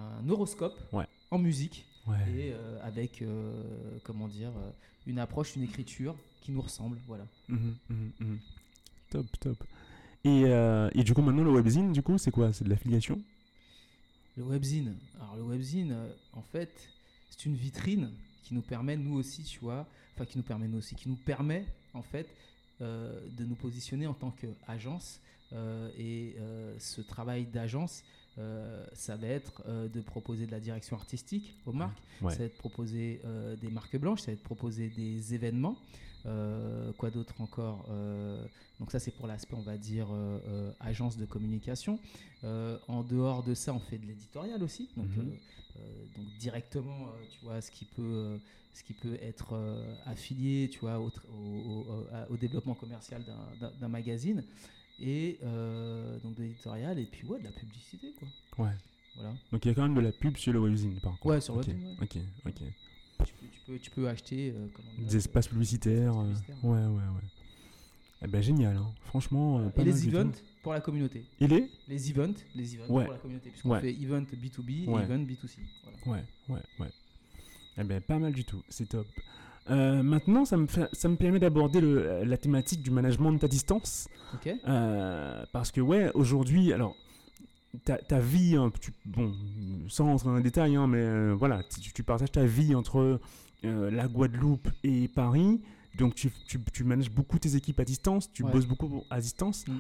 un 0.01 0.29
horoscope 0.29 0.79
Ouais. 0.93 1.07
en 1.31 1.39
musique 1.39 1.87
Ouais. 2.07 2.17
et 2.37 2.53
euh, 2.53 2.79
avec, 2.83 3.23
euh, 3.23 3.63
comment 4.03 4.27
dire, 4.27 4.51
une 5.07 5.19
approche, 5.21 5.55
une 5.57 5.63
écriture 5.63 6.17
qui 6.41 6.51
nous 6.51 6.61
ressemble. 6.61 6.99
Voilà. 7.07 7.27
Mhm, 7.49 7.77
mhm, 7.89 8.11
mhm. 8.21 8.39
Top, 9.11 9.27
top. 9.41 9.65
Et, 10.25 10.43
et 10.95 11.05
du 11.05 11.15
coup, 11.15 11.23
maintenant, 11.23 11.43
le 11.45 11.51
webzine, 11.51 11.93
du 11.93 12.03
coup, 12.03 12.17
c'est 12.19 12.31
quoi? 12.31 12.53
C'est 12.53 12.65
de 12.65 12.71
l'affiliation? 12.71 13.21
Le 14.37 14.45
webzine. 14.45 14.97
Alors 15.21 15.37
le 15.37 15.43
webzine, 15.43 15.97
en 16.33 16.43
fait, 16.43 16.89
c'est 17.31 17.45
une 17.47 17.55
vitrine 17.55 18.11
qui 18.43 18.55
nous 18.55 18.63
permet, 18.63 18.97
nous 18.97 19.15
aussi, 19.15 19.43
tu 19.45 19.61
vois, 19.61 19.87
enfin 20.15 20.25
qui 20.25 20.39
nous 20.39 20.45
permet, 20.45 20.67
nous 20.69 20.79
aussi, 20.79 20.95
qui 20.95 21.09
nous 21.09 21.17
permet, 21.17 21.67
en 21.95 22.03
fait, 22.03 22.29
euh, 22.81 23.21
de 23.37 23.45
nous 23.45 23.55
positionner 23.57 24.07
en 24.07 24.15
tant 24.15 24.31
qu'agence. 24.31 25.21
Euh, 25.53 25.91
et 25.99 26.35
euh, 26.39 26.75
ce 26.79 27.01
travail 27.03 27.45
d'agence, 27.47 28.03
euh, 28.39 28.87
ça 28.95 29.17
va 29.17 29.27
être 29.27 29.63
euh, 29.67 29.89
de 29.89 30.01
proposer 30.01 30.47
de 30.47 30.51
la 30.51 30.61
direction 30.61 30.97
artistique 30.97 31.55
aux 31.67 31.73
marques, 31.73 31.99
Ouais. 32.23 32.33
ça 32.33 32.39
va 32.39 32.45
être 32.47 32.55
de 32.55 32.59
proposer 32.59 33.21
euh, 33.25 33.57
des 33.57 33.69
marques 33.69 33.97
blanches, 33.99 34.21
ça 34.21 34.27
va 34.29 34.33
être 34.33 34.39
de 34.39 34.45
proposer 34.45 34.89
des 34.89 35.35
événements. 35.35 35.77
Quoi 36.99 37.11
d'autre 37.11 37.35
encore 37.41 37.85
Donc 38.79 38.93
ça 38.93 39.01
c'est 39.01 39.11
pour 39.11 39.27
l'aspect 39.27 39.57
on 39.57 39.61
va 39.63 39.77
dire 39.77 40.07
agence 40.79 41.17
de 41.17 41.25
communication. 41.27 41.99
En 42.45 43.03
dehors 43.03 43.43
de 43.43 43.55
ça 43.55 43.75
on 43.75 43.81
fait 43.81 43.99
de 43.99 44.07
l'éditorial 44.07 44.63
aussi. 44.63 44.89
Donc, 44.97 45.07
Mhm. 45.17 45.33
donc 46.17 46.27
directement 46.39 47.09
tu 47.33 47.45
vois 47.45 47.61
ce 47.61 47.73
qui 47.73 47.85
peut 47.87 48.39
ce 48.73 48.85
qui 48.85 48.93
peut 48.95 49.19
être 49.21 49.55
affilié 50.07 50.69
tu 50.71 50.79
vois 50.79 51.01
au, 51.01 51.09
tr- 51.09 51.27
au- 51.29 51.81
au- 51.91 52.07
à- 52.15 52.31
au 52.31 52.37
développement 52.37 52.75
commercial 52.75 53.21
d'un 53.81 53.89
magazine 53.89 54.45
et 55.01 55.39
euh, 55.43 56.19
donc 56.21 56.35
de 56.37 56.43
l'éditorial 56.43 56.99
et 56.99 57.05
puis 57.07 57.27
ouais 57.27 57.39
de 57.39 57.45
la 57.45 57.51
publicité 57.53 58.13
quoi. 58.19 58.29
Ouais. 58.67 58.73
Voilà. 59.17 59.35
Donc 59.53 59.65
il 59.65 59.69
y 59.69 59.71
a 59.71 59.75
quand 59.75 59.83
même 59.83 59.95
de 59.95 60.01
la 60.01 60.13
pub 60.13 60.37
sur 60.37 60.53
le 60.53 60.59
webzine, 60.61 60.99
par 61.01 61.13
contre. 61.19 61.27
Ouais 61.27 61.41
sur 61.41 61.55
le 61.55 61.61
webzine, 61.61 61.85
ouais. 61.87 61.97
Ok, 62.03 62.17
ok. 62.47 62.55
Tu 63.25 63.35
peux, 63.35 63.47
tu 63.47 63.61
peux, 63.67 63.79
tu 63.79 63.91
peux 63.91 64.09
acheter 64.09 64.51
euh, 64.57 64.67
Des 64.99 65.17
espaces 65.17 65.49
publicitaires. 65.49 66.17
euh, 66.19 66.25
publicitaires. 66.25 66.65
Ouais, 66.65 66.79
ouais, 66.81 66.87
ouais. 66.87 67.23
Eh 68.25 68.29
ben 68.29 68.41
génial, 68.41 68.77
hein. 68.77 68.93
franchement. 69.05 69.59
euh, 69.59 69.69
pas 69.69 69.83
Et 69.83 69.85
mal 69.87 69.95
les 69.95 70.01
tout. 70.11 70.17
events 70.17 70.33
pour 70.63 70.73
la 70.73 70.81
communauté. 70.81 71.25
Il 71.41 71.53
est 71.53 71.69
Les 71.89 72.11
events, 72.11 72.35
les 72.55 72.75
events 72.77 72.89
Ouais. 72.95 73.05
pour 73.05 73.13
la 73.13 73.19
communauté. 73.19 73.51
Puisqu'on 73.51 73.71
Ouais. 73.71 73.81
fait 73.81 73.93
event 73.93 74.23
B2B 74.23 74.87
Ouais. 74.89 75.03
et 75.03 75.05
event 75.05 75.19
B2C. 75.25 75.59
Voilà. 76.05 76.23
Ouais, 76.23 76.25
ouais, 76.55 76.63
ouais. 76.81 76.91
Eh 77.79 77.85
ben 77.85 78.01
pas 78.01 78.19
mal 78.19 78.33
du 78.33 78.45
tout, 78.45 78.63
c'est 78.69 78.89
top. 78.89 79.07
Euh, 79.71 80.03
maintenant, 80.03 80.45
ça 80.45 80.57
me, 80.57 80.67
ça 80.93 81.09
me 81.09 81.17
permet 81.17 81.39
d'aborder 81.39 81.81
le- 81.81 82.25
la 82.25 82.37
thématique 82.37 82.83
du 82.83 82.91
management 82.91 83.43
à 83.45 83.49
distance. 83.49 84.09
Ok 84.35 84.53
Euh, 84.67 85.45
parce 85.53 85.71
que, 85.71 85.81
ouais, 85.81 86.11
aujourd'hui, 86.15 86.73
alors, 86.73 86.97
ta, 87.85 87.97
ta 87.99 88.19
vie, 88.19 88.57
hein, 88.57 88.73
tu- 88.81 88.93
bon, 89.05 89.33
sans 89.89 90.07
rentrer 90.07 90.29
dans 90.29 90.37
les 90.37 90.43
détails, 90.43 90.75
hein, 90.77 90.87
mais 90.87 90.99
euh, 90.99 91.35
voilà, 91.39 91.63
tu, 91.81 91.93
tu 91.93 92.03
partages 92.03 92.33
ta 92.33 92.45
vie 92.45 92.75
entre 92.75 93.21
euh, 93.65 93.91
la 93.91 94.09
Guadeloupe 94.09 94.69
et 94.83 95.07
Paris. 95.09 95.61
Donc, 95.97 96.15
tu, 96.17 96.31
tu, 96.49 96.59
tu 96.73 96.85
manages 96.85 97.11
beaucoup 97.11 97.39
tes 97.39 97.55
équipes 97.55 97.79
à 97.79 97.85
distance, 97.85 98.33
tu 98.33 98.43
Ouais. 98.43 98.51
bosses 98.51 98.67
beaucoup 98.67 99.05
à 99.11 99.21
distance. 99.21 99.67
Mm. 99.69 99.73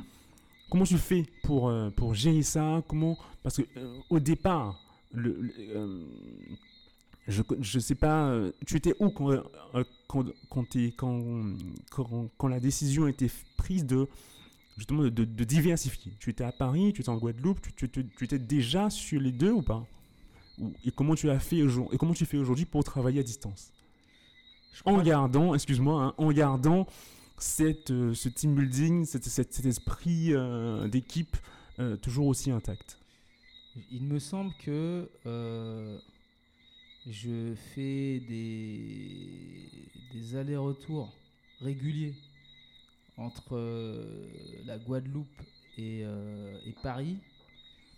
Comment 0.70 0.84
tu 0.84 0.96
fais 0.98 1.24
pour, 1.42 1.68
euh, 1.68 1.90
pour 1.90 2.14
gérer 2.14 2.42
ça? 2.42 2.82
Comment 2.88 3.18
Parce 3.42 3.56
que 3.56 3.62
euh, 3.76 3.98
au 4.10 4.20
départ, 4.20 4.78
le, 5.12 5.36
le- 5.40 5.52
euh, 5.76 6.04
je 7.28 7.42
je 7.60 7.78
sais 7.78 7.94
pas, 7.94 8.26
euh, 8.28 8.52
tu 8.66 8.76
étais 8.76 8.94
où 9.00 9.10
quand, 9.10 9.30
euh, 9.30 9.42
quand, 10.08 10.24
quand, 10.48 10.64
quand, 10.96 11.54
quand, 11.90 12.28
quand 12.36 12.48
la 12.48 12.60
décision 12.60 13.04
a 13.04 13.10
été 13.10 13.30
prise 13.56 13.86
de 13.86 14.08
justement 14.76 15.02
de, 15.04 15.08
de- 15.10 15.24
de 15.24 15.44
diversifier? 15.44 16.12
Tu 16.18 16.30
étais 16.30 16.44
à 16.44 16.52
Paris, 16.52 16.92
tu 16.92 17.00
étais 17.02 17.10
en 17.10 17.16
Guadeloupe, 17.18 17.60
tu, 17.62 17.72
tu- 17.88 17.88
tu- 18.06 18.24
étais 18.24 18.38
déjà 18.38 18.90
sur 18.90 19.20
les 19.20 19.32
deux 19.32 19.52
ou 19.52 19.62
pas? 19.62 19.86
Et 20.84 20.90
comment 20.90 21.14
tu 21.14 21.30
as 21.30 21.38
fait 21.38 21.62
aujourd'hui 21.62 21.94
Et 21.94 21.98
comment 21.98 22.12
tu 22.14 22.26
fais 22.26 22.36
aujourd'hui 22.38 22.64
pour 22.66 22.82
travailler 22.84 23.20
à 23.20 23.22
distance? 23.22 23.72
En 24.84 25.00
gardant, 25.02 25.54
excuse-moi, 25.54 26.02
hein, 26.02 26.14
en 26.16 26.32
gardant 26.32 26.86
cette, 27.38 27.90
euh, 27.90 28.14
ce 28.14 28.28
team 28.28 28.54
building, 28.54 29.04
cet, 29.04 29.24
cet- 29.24 29.52
cet 29.52 29.66
esprit 29.66 30.32
euh, 30.32 30.88
d'équipe 30.88 31.36
euh, 31.78 31.96
toujours 31.96 32.26
aussi 32.26 32.50
intact. 32.50 32.98
Il 33.90 34.02
me 34.04 34.18
semble 34.18 34.52
que 34.64 35.08
je 37.06 37.54
fais 37.74 38.20
des, 38.20 39.68
des 40.12 40.36
allers-retours 40.36 41.12
réguliers 41.60 42.14
entre 43.16 43.56
euh, 43.56 44.28
la 44.64 44.78
Guadeloupe 44.78 45.42
et, 45.78 46.02
euh, 46.04 46.58
et 46.66 46.72
Paris 46.82 47.16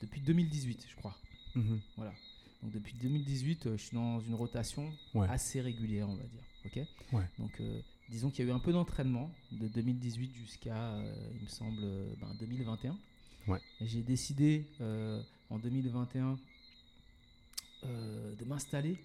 depuis 0.00 0.20
2018, 0.20 0.86
je 0.88 0.96
crois. 0.96 1.16
Mhm. 1.54 1.80
Voilà. 1.96 2.12
Donc 2.62 2.72
depuis 2.72 2.94
2018, 2.94 3.66
euh, 3.66 3.76
je 3.76 3.82
suis 3.84 3.94
dans 3.94 4.20
une 4.20 4.34
rotation 4.34 4.90
Ouais. 5.14 5.28
assez 5.28 5.60
régulière, 5.60 6.08
on 6.08 6.16
va 6.16 6.24
dire. 6.24 6.42
Ok? 6.66 6.78
Ouais. 7.12 7.24
Donc 7.38 7.52
euh, 7.60 7.80
disons 8.08 8.30
qu'il 8.30 8.44
y 8.44 8.48
a 8.48 8.52
eu 8.52 8.54
un 8.54 8.58
peu 8.58 8.72
d'entraînement 8.72 9.30
de 9.52 9.68
2018 9.68 10.34
jusqu'à, 10.34 10.98
il 11.34 11.42
me 11.42 11.48
semble, 11.48 11.82
euh, 11.84 12.12
ben, 12.20 12.34
2021. 12.40 12.98
Ouais. 13.46 13.60
Et 13.80 13.86
J'ai 13.86 14.00
décidé 14.02 14.66
en 15.50 15.58
2021 15.58 16.38
euh, 17.86 18.34
de 18.36 18.44
m'installer 18.44 18.96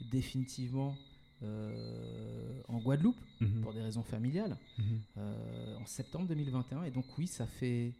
définitivement 0.00 0.96
euh, 1.42 2.60
en 2.68 2.78
Guadeloupe 2.78 3.20
Mhm. 3.40 3.60
pour 3.62 3.72
des 3.74 3.82
raisons 3.82 4.02
familiales 4.02 4.56
Mhm. 4.78 5.00
euh, 5.18 5.76
en 5.76 5.86
septembre 5.86 6.26
2021. 6.28 6.84
Et 6.84 6.90
donc 6.90 7.04
oui, 7.18 7.26
ça 7.26 7.46
fait 7.46 7.92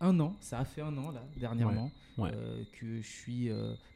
un 0.00 0.18
an, 0.20 0.36
ça 0.40 0.58
a 0.60 0.64
fait 0.64 0.80
un 0.80 0.96
an 0.98 1.10
là, 1.10 1.22
dernièrement, 1.36 1.90
Ouais, 2.18 2.30
ouais. 2.34 2.66
que 2.72 3.00
je 3.00 3.06
suis 3.08 3.50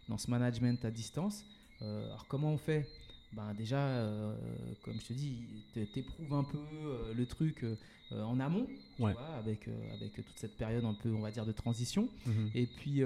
dans 0.09 0.19
ce 0.19 0.31
management 0.31 0.85
à 0.85 0.91
distance. 0.91 1.45
Alors 1.81 2.27
comment 2.29 2.53
on 2.53 2.59
fait? 2.59 2.89
Ben 3.33 3.53
déjà, 3.55 3.79
euh, 3.79 4.37
comme 4.83 5.01
je 5.01 5.07
te 5.09 5.13
dis, 5.13 5.65
t'éprouves 5.93 6.33
un 6.33 6.45
peu 6.45 6.59
euh, 6.59 7.13
le 7.13 7.27
truc 7.27 7.65
euh, 7.65 7.77
en 8.23 8.39
amont, 8.41 8.67
tu 8.97 9.03
Ouais. 9.03 9.13
vois, 9.13 9.27
avec, 9.37 9.69
avec 9.95 10.15
toute 10.15 10.39
cette 10.39 10.57
période 10.57 10.85
un 10.85 10.95
peu, 10.95 11.13
on 11.13 11.21
va 11.21 11.31
dire, 11.33 11.45
de 11.45 11.53
transition. 11.53 12.09
Mhm. 12.25 12.51
Et 12.55 12.67
puis, 12.67 13.03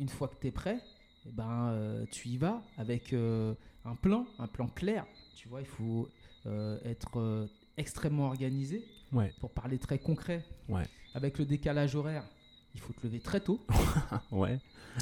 une 0.00 0.08
fois 0.08 0.28
que 0.28 0.36
tu 0.40 0.46
es 0.48 0.50
prêt, 0.50 0.78
eh 1.26 1.32
ben, 1.32 1.68
euh, 1.70 2.04
tu 2.10 2.28
y 2.28 2.36
vas 2.36 2.62
avec 2.76 3.12
euh, 3.12 3.54
un 3.84 3.94
plan, 3.94 4.26
un 4.38 4.46
plan 4.46 4.68
clair. 4.68 5.06
Tu 5.34 5.48
vois, 5.48 5.60
il 5.60 5.66
faut 5.66 6.08
euh, 6.46 6.78
être 6.84 7.48
extrêmement 7.76 8.26
organisé 8.26 8.84
Ouais. 9.12 9.32
pour 9.40 9.50
parler 9.52 9.78
très 9.78 9.98
concret. 9.98 10.44
Ouais. 10.68 10.82
Avec 11.14 11.38
le 11.38 11.44
décalage 11.46 11.94
horaire, 11.94 12.24
il 12.74 12.80
faut 12.80 12.92
te 12.92 13.06
lever 13.06 13.20
très 13.20 13.40
tôt, 13.40 13.60
Ah, 14.10 14.22
ouais. 14.32 14.58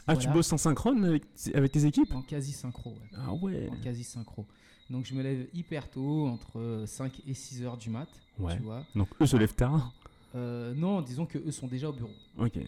Ah, 0.07 0.17
tu 0.17 0.29
bosses 0.29 0.53
en 0.53 0.59
synchrone 0.59 1.05
avec, 1.05 1.25
avec 1.55 1.73
tes 1.73 1.85
équipes? 1.87 2.13
En 2.15 2.23
quasi 2.23 2.53
synchro. 2.53 2.91
ouais. 2.91 3.09
Ah 3.17 3.33
ouais. 3.33 3.69
En 3.71 3.77
quasi 3.77 4.05
synchro. 4.05 4.45
Donc 4.91 5.07
je 5.07 5.15
me 5.15 5.23
lève 5.23 5.49
hyper 5.55 5.91
tôt, 5.91 6.27
entre 6.29 6.59
euh, 6.59 6.87
5 6.87 7.23
et 7.27 7.33
6 7.35 7.63
heures 7.63 7.77
du 7.79 7.89
mat. 7.91 8.09
Ouais. 8.39 8.57
Tu 8.57 8.63
vois. 8.63 8.85
Donc 8.95 9.09
eux 9.21 9.27
se 9.27 9.37
lèvent 9.37 9.55
tard? 9.55 9.93
Euh, 10.35 10.75
non, 10.75 11.01
disons 11.01 11.27
que 11.27 11.39
eux 11.39 11.51
sont 11.53 11.67
déjà 11.69 11.89
au 11.89 11.93
bureau. 11.93 12.11
Ok. 12.39 12.59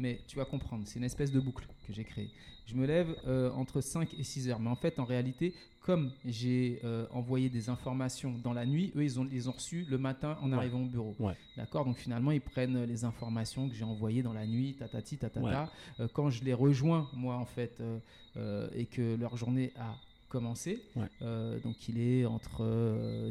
Mais 0.00 0.18
tu 0.26 0.36
vas 0.36 0.46
comprendre, 0.46 0.84
c'est 0.86 0.98
une 0.98 1.04
espèce 1.04 1.30
de 1.30 1.38
boucle 1.40 1.66
que 1.86 1.92
j'ai 1.92 2.04
créée. 2.04 2.30
Je 2.66 2.74
me 2.74 2.86
lève 2.86 3.14
euh, 3.26 3.50
entre 3.52 3.82
5 3.82 4.14
et 4.18 4.22
6 4.24 4.48
heures. 4.48 4.58
Mais 4.58 4.70
en 4.70 4.76
fait, 4.76 4.98
en 4.98 5.04
réalité, 5.04 5.52
comme 5.80 6.10
j'ai 6.24 6.80
euh, 6.84 7.06
envoyé 7.10 7.50
des 7.50 7.68
informations 7.68 8.34
dans 8.42 8.54
la 8.54 8.64
nuit, 8.64 8.92
eux, 8.96 9.04
ils 9.04 9.20
ont, 9.20 9.24
les 9.24 9.46
ont 9.48 9.52
reçues 9.52 9.86
le 9.90 9.98
matin 9.98 10.38
en 10.40 10.50
Ouais. 10.52 10.56
arrivant 10.56 10.80
au 10.80 10.86
bureau. 10.86 11.14
Ouais. 11.18 11.34
D'accord? 11.58 11.84
Donc 11.84 11.96
finalement, 11.98 12.30
ils 12.30 12.40
prennent 12.40 12.84
les 12.84 13.04
informations 13.04 13.68
que 13.68 13.74
j'ai 13.74 13.84
envoyées 13.84 14.22
dans 14.22 14.32
la 14.32 14.46
nuit, 14.46 14.74
tatati, 14.78 15.18
tatata. 15.18 15.40
Ouais. 15.40 16.04
Euh, 16.04 16.08
quand 16.12 16.30
je 16.30 16.42
les 16.44 16.54
rejoins, 16.54 17.10
moi, 17.12 17.34
en 17.36 17.46
fait, 17.46 17.78
euh, 17.80 17.98
euh, 18.38 18.70
et 18.74 18.86
que 18.86 19.16
leur 19.16 19.36
journée 19.36 19.72
a 19.78 19.96
commencé, 20.30 20.82
Ouais. 20.96 21.02
euh, 21.22 21.58
donc 21.60 21.88
il 21.88 22.00
est 22.00 22.24
entre 22.24 22.62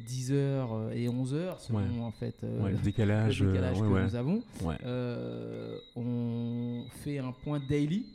10h 0.07 0.91
et 0.93 1.07
11h, 1.09 1.59
selon 1.59 1.79
Ouais. 1.79 2.01
en 2.03 2.11
fait 2.11 2.35
euh, 2.43 2.61
Ouais, 2.63 2.71
le 2.71 2.77
décalage. 2.83 3.41
euh, 3.41 3.53
que 3.73 4.03
nous 4.05 4.15
avons. 4.15 4.43
Euh, 4.85 5.77
on 5.95 6.83
fait 7.03 7.17
un 7.19 7.31
point 7.31 7.59
daily, 7.67 8.05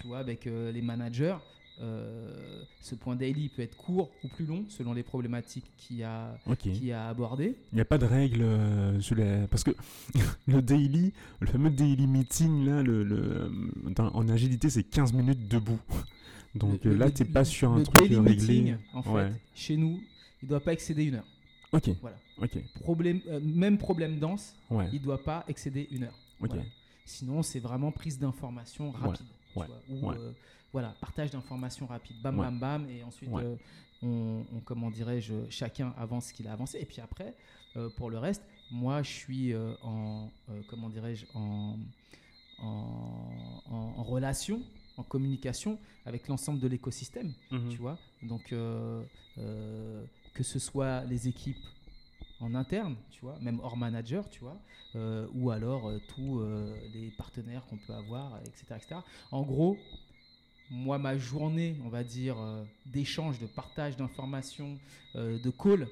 tu 0.00 0.06
vois, 0.06 0.18
avec 0.18 0.46
euh, 0.46 0.70
les 0.70 0.82
managers. 0.82 1.36
Euh, 1.82 2.32
ce 2.80 2.94
point 2.94 3.16
daily 3.16 3.48
peut 3.48 3.62
être 3.62 3.76
court 3.76 4.08
ou 4.22 4.28
plus 4.28 4.46
long 4.46 4.64
selon 4.68 4.92
les 4.92 5.02
problématiques 5.02 5.68
qu'il 5.76 5.96
y 5.96 6.04
a, 6.04 6.38
Ok. 6.46 6.58
qu'il 6.58 6.84
y 6.84 6.92
a 6.92 7.08
abordées. 7.08 7.56
Il 7.72 7.74
n'y 7.74 7.80
a 7.80 7.84
pas 7.84 7.98
de 7.98 8.06
règle 8.06 8.42
euh, 8.42 9.00
sur 9.00 9.16
les... 9.16 9.44
Parce 9.50 9.64
que 9.64 9.72
le 10.46 10.62
daily, 10.62 11.12
le 11.40 11.48
fameux 11.48 11.70
daily 11.70 12.06
meeting, 12.06 12.64
là, 12.64 12.80
le, 12.80 13.50
en 13.98 14.28
agilité, 14.28 14.70
c'est 14.70 14.84
15 14.84 15.12
minutes 15.14 15.48
debout. 15.48 15.80
Donc 16.54 16.84
Le- 16.84 16.92
euh, 16.92 16.96
là, 16.96 17.10
tu 17.10 17.22
n'es 17.24 17.28
pas 17.28 17.44
sur 17.44 17.72
un 17.72 17.82
truc 17.82 18.08
daily 18.08 18.16
réglé. 18.20 18.34
meeting, 18.62 18.76
en 18.92 19.02
fait, 19.02 19.10
Ouais. 19.10 19.32
chez 19.54 19.76
nous, 19.76 20.00
il 20.42 20.46
ne 20.46 20.48
doit 20.50 20.60
pas 20.60 20.72
excéder 20.72 21.04
une 21.04 21.16
heure. 21.16 21.26
Ok, 21.72 21.90
Voilà. 22.00 22.16
ok, 22.40 22.58
Problème, 22.80 23.20
euh, 23.28 23.40
même 23.42 23.76
problème 23.78 24.18
dense, 24.20 24.54
ouais, 24.70 24.88
il 24.92 25.00
ne 25.00 25.04
doit 25.04 25.22
pas 25.24 25.44
excéder 25.48 25.88
une 25.90 26.04
heure. 26.04 26.18
ok. 26.40 26.48
Voilà. 26.50 26.62
Sinon, 27.04 27.42
c'est 27.42 27.58
vraiment 27.60 27.90
prise 27.90 28.18
d'informations 28.18 28.90
rapide. 28.92 29.26
tu 29.52 29.58
ouais, 29.60 29.66
vois, 29.66 29.80
ou, 29.88 30.10
euh, 30.12 30.32
voilà, 30.72 30.94
partage 31.00 31.30
d'informations 31.30 31.86
rapide. 31.86 32.16
Bam, 32.22 32.36
bam, 32.36 32.58
bam. 32.58 32.86
Et 32.88 33.02
ensuite, 33.04 33.30
euh, 33.34 33.56
on, 34.02 34.44
on- 34.54 34.60
comment 34.64 34.90
dirais-je, 34.90 35.34
chacun 35.50 35.92
avance 35.98 36.26
ce 36.26 36.32
qu'il 36.32 36.46
a 36.48 36.52
avancé. 36.52 36.78
Et 36.80 36.84
puis 36.84 37.00
après, 37.00 37.34
euh, 37.76 37.88
pour 37.96 38.10
le 38.10 38.18
reste, 38.18 38.42
moi, 38.70 39.02
je 39.02 39.10
suis 39.10 39.52
euh, 39.52 39.74
en, 39.82 40.30
euh, 40.50 40.60
comment 40.68 40.88
dirais-je, 40.88 41.26
en, 41.34 41.76
en, 42.58 43.62
en- 43.70 43.94
en 43.96 44.02
relation, 44.02 44.62
en 44.96 45.02
communication 45.02 45.78
avec 46.06 46.28
l'ensemble 46.28 46.60
de 46.60 46.68
l'écosystème 46.68 47.32
Mhm. 47.50 47.68
tu 47.70 47.78
vois. 47.78 47.98
Donc, 48.22 48.52
euh, 48.52 49.02
euh, 49.38 50.04
que 50.34 50.42
ce 50.42 50.58
soit 50.58 51.04
les 51.04 51.28
équipes 51.28 51.66
en 52.40 52.54
interne, 52.54 52.96
tu 53.10 53.20
vois, 53.20 53.38
même 53.40 53.60
hors 53.60 53.76
manager, 53.76 54.28
tu 54.28 54.40
vois, 54.40 54.60
euh, 54.96 55.26
ou 55.34 55.50
alors 55.50 55.90
tous 56.08 56.42
les 56.92 57.10
partenaires 57.10 57.64
qu'on 57.66 57.78
peut 57.78 57.94
avoir, 57.94 58.38
etc., 58.40 58.64
etc. 58.76 58.96
En 59.30 59.42
gros, 59.42 59.78
moi, 60.70 60.98
ma 60.98 61.16
journée, 61.18 61.76
on 61.84 61.88
va 61.88 62.02
dire, 62.04 62.36
d'échange, 62.86 63.38
de 63.38 63.46
partage 63.46 63.96
d'informations, 63.96 64.78
de 65.14 65.50
call 65.50 65.88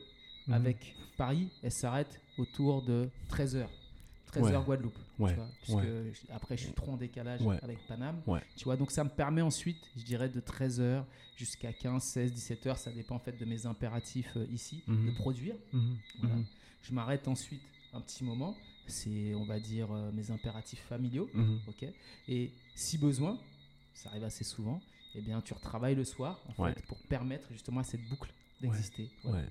Mhm. 0.49 0.55
avec 0.55 0.97
Paris, 1.17 1.49
elle 1.63 1.71
s'arrête 1.73 2.21
autour 2.39 2.83
de 2.83 3.09
13h. 3.29 3.69
13h 4.33 4.59
Ouais. 4.59 4.65
Guadeloupe. 4.65 4.95
tu 5.17 5.23
Ouais, 5.23 5.35
vois, 5.35 5.49
puisque 5.63 5.79
ouais. 5.79 6.13
je- 6.15 6.33
après, 6.33 6.57
je 6.57 6.65
suis 6.65 6.73
trop 6.73 6.93
en 6.93 6.97
décalage 6.97 7.41
avec 7.63 7.79
Paname. 7.87 8.21
Tu 8.57 8.65
vois, 8.65 8.77
donc 8.77 8.91
ça 8.91 9.05
me 9.05 9.11
permet 9.11 9.43
ensuite, 9.43 9.79
je 9.97 10.03
dirais, 10.05 10.29
de 10.29 10.41
13h 10.41 11.05
jusqu'à 11.37 11.73
15, 11.73 12.03
16, 12.03 12.33
17h, 12.33 12.77
ça 12.79 12.91
dépend 12.91 13.17
en 13.17 13.19
fait 13.19 13.39
de 13.39 13.45
mes 13.45 13.67
impératifs 13.67 14.33
euh, 14.37 14.47
ici, 14.53 14.83
Mhm. 14.87 15.07
de 15.07 15.11
produire. 15.17 15.55
Mhm. 15.73 15.97
Voilà. 16.21 16.35
Mhm. 16.37 16.45
Je 16.83 16.93
m'arrête 16.95 17.29
ensuite 17.29 17.63
un 17.93 18.01
petit 18.01 18.25
moment, 18.25 18.57
c'est, 18.87 19.35
on 19.35 19.45
va 19.45 19.61
dire, 19.61 19.91
euh, 19.93 20.11
mes 20.13 20.31
impératifs 20.31 20.83
familiaux. 20.89 21.29
Ok 21.69 21.85
Et 22.29 22.51
si 22.75 22.97
besoin, 22.99 23.39
ça 23.95 24.09
arrive 24.11 24.25
assez 24.25 24.45
souvent, 24.45 24.81
eh 25.15 25.21
bien, 25.21 25.41
tu 25.43 25.53
retravailles 25.53 25.95
le 25.95 26.05
soir 26.05 26.41
en 26.57 26.63
Ouais. 26.63 26.73
fait, 26.73 26.87
pour 26.87 26.99
permettre 27.03 27.47
justement 27.53 27.81
à 27.81 27.85
cette 27.85 28.03
boucle 28.09 28.33
d'exister. 28.63 29.11
Voilà. 29.25 29.39
Ouais. 29.41 29.49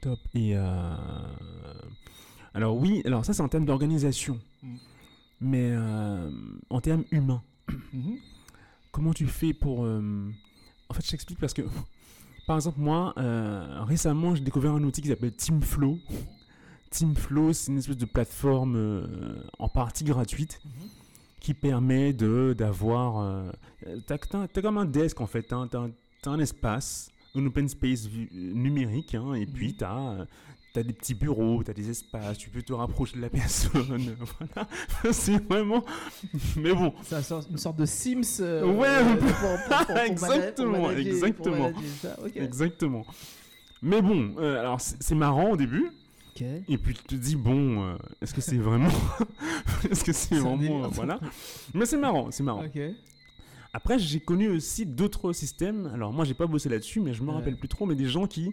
Top. 0.00 0.18
Et 0.34 0.56
euh, 0.56 0.96
alors 2.54 2.76
oui, 2.76 3.02
alors 3.04 3.24
ça 3.24 3.32
c'est 3.34 3.42
en 3.42 3.48
termes 3.48 3.66
d'organisation, 3.66 4.38
Mm. 4.62 4.74
mais 5.40 5.70
euh, 5.72 6.30
en 6.70 6.80
termes 6.80 7.04
humains, 7.10 7.42
Mhm. 7.92 8.16
comment 8.92 9.12
tu 9.12 9.26
fais 9.26 9.52
pour 9.52 9.84
euh, 9.84 10.30
En 10.90 10.94
fait, 10.94 11.04
je 11.04 11.10
t'explique 11.10 11.38
parce 11.40 11.54
que, 11.54 11.62
par 12.46 12.56
exemple, 12.56 12.78
moi, 12.80 13.14
euh, 13.18 13.82
récemment, 13.84 14.34
j'ai 14.34 14.42
découvert 14.44 14.72
un 14.74 14.84
outil 14.84 15.00
qui 15.02 15.08
s'appelle 15.08 15.32
Teamflow. 15.32 15.98
Teamflow, 16.90 17.52
c'est 17.52 17.72
une 17.72 17.78
espèce 17.78 17.96
de 17.96 18.04
plateforme 18.04 19.08
en 19.58 19.68
partie 19.68 20.04
gratuite 20.04 20.60
Mhm. 20.64 20.70
qui 21.40 21.54
permet 21.54 22.12
de 22.12 22.54
d'avoir 22.56 23.18
euh, 23.18 23.50
t'as, 24.06 24.18
t'as 24.18 24.62
comme 24.62 24.78
un 24.78 24.84
desk 24.86 25.20
en 25.20 25.26
fait 25.26 25.42
t'as, 25.42 25.66
t'as 25.68 26.30
un 26.30 26.38
espace 26.38 27.10
un 27.34 27.44
open 27.44 27.68
space 27.68 28.08
numérique 28.32 29.14
hein, 29.14 29.34
et 29.34 29.44
puis 29.46 29.68
Mhm. 29.68 29.74
t'as 29.76 30.26
euh, 30.76 30.80
t'as 30.80 30.82
des 30.82 30.92
petits 30.92 31.14
bureaux 31.14 31.62
t'as 31.64 31.72
des 31.72 31.88
espaces 31.90 32.36
tu 32.38 32.50
peux 32.50 32.62
te 32.62 32.72
rapprocher 32.72 33.16
de 33.16 33.22
la 33.22 33.30
personne 33.30 34.16
voilà 34.38 34.68
c'est 35.12 35.42
vraiment 35.48 35.84
mais 36.56 36.72
bon 36.74 36.92
sort 37.22 37.42
une 37.50 37.58
sorte 37.58 37.76
de 37.78 37.86
Sims. 37.86 38.22
euh, 38.40 38.64
Ouais, 38.64 38.88
euh, 38.88 39.16
pour- 39.16 39.28
pour- 39.28 39.86
pour- 39.86 39.96
Exactement, 40.04 40.88
manager- 40.88 40.96
exactement. 41.06 41.72
exactement 42.34 43.06
mais 43.82 44.00
bon 44.02 44.34
euh, 44.38 44.60
alors 44.60 44.80
c'est, 44.80 44.96
c'est 45.02 45.14
marrant 45.14 45.50
au 45.50 45.56
début 45.56 45.90
Ok. 46.36 46.42
et 46.68 46.78
puis 46.78 46.94
tu 46.94 47.04
te 47.04 47.14
dis 47.14 47.36
bon 47.36 47.82
euh, 47.92 47.96
est-ce 48.20 48.34
que 48.34 48.40
c'est 48.40 48.56
vraiment 48.56 48.90
est-ce 49.90 50.02
que 50.02 50.12
c'est 50.12 50.34
C'est 50.34 50.40
vraiment 50.40 50.84
euh, 50.84 50.88
voilà 50.90 51.20
mais 51.74 51.86
c'est 51.86 51.96
marrant 51.98 52.30
c'est 52.30 52.42
marrant 52.42 52.64
Ok. 52.64 52.80
Après, 53.76 53.98
j'ai 53.98 54.20
connu 54.20 54.46
aussi 54.50 54.86
d'autres 54.86 55.32
systèmes. 55.32 55.90
Alors, 55.92 56.12
moi, 56.12 56.24
j'ai 56.24 56.34
pas 56.34 56.46
bossé 56.46 56.68
là-dessus, 56.68 57.00
mais 57.00 57.12
je 57.12 57.24
me 57.24 57.32
rappelle 57.32 57.56
plus 57.56 57.66
trop. 57.66 57.86
Mais 57.86 57.96
des 57.96 58.06
gens 58.06 58.28
qui, 58.28 58.52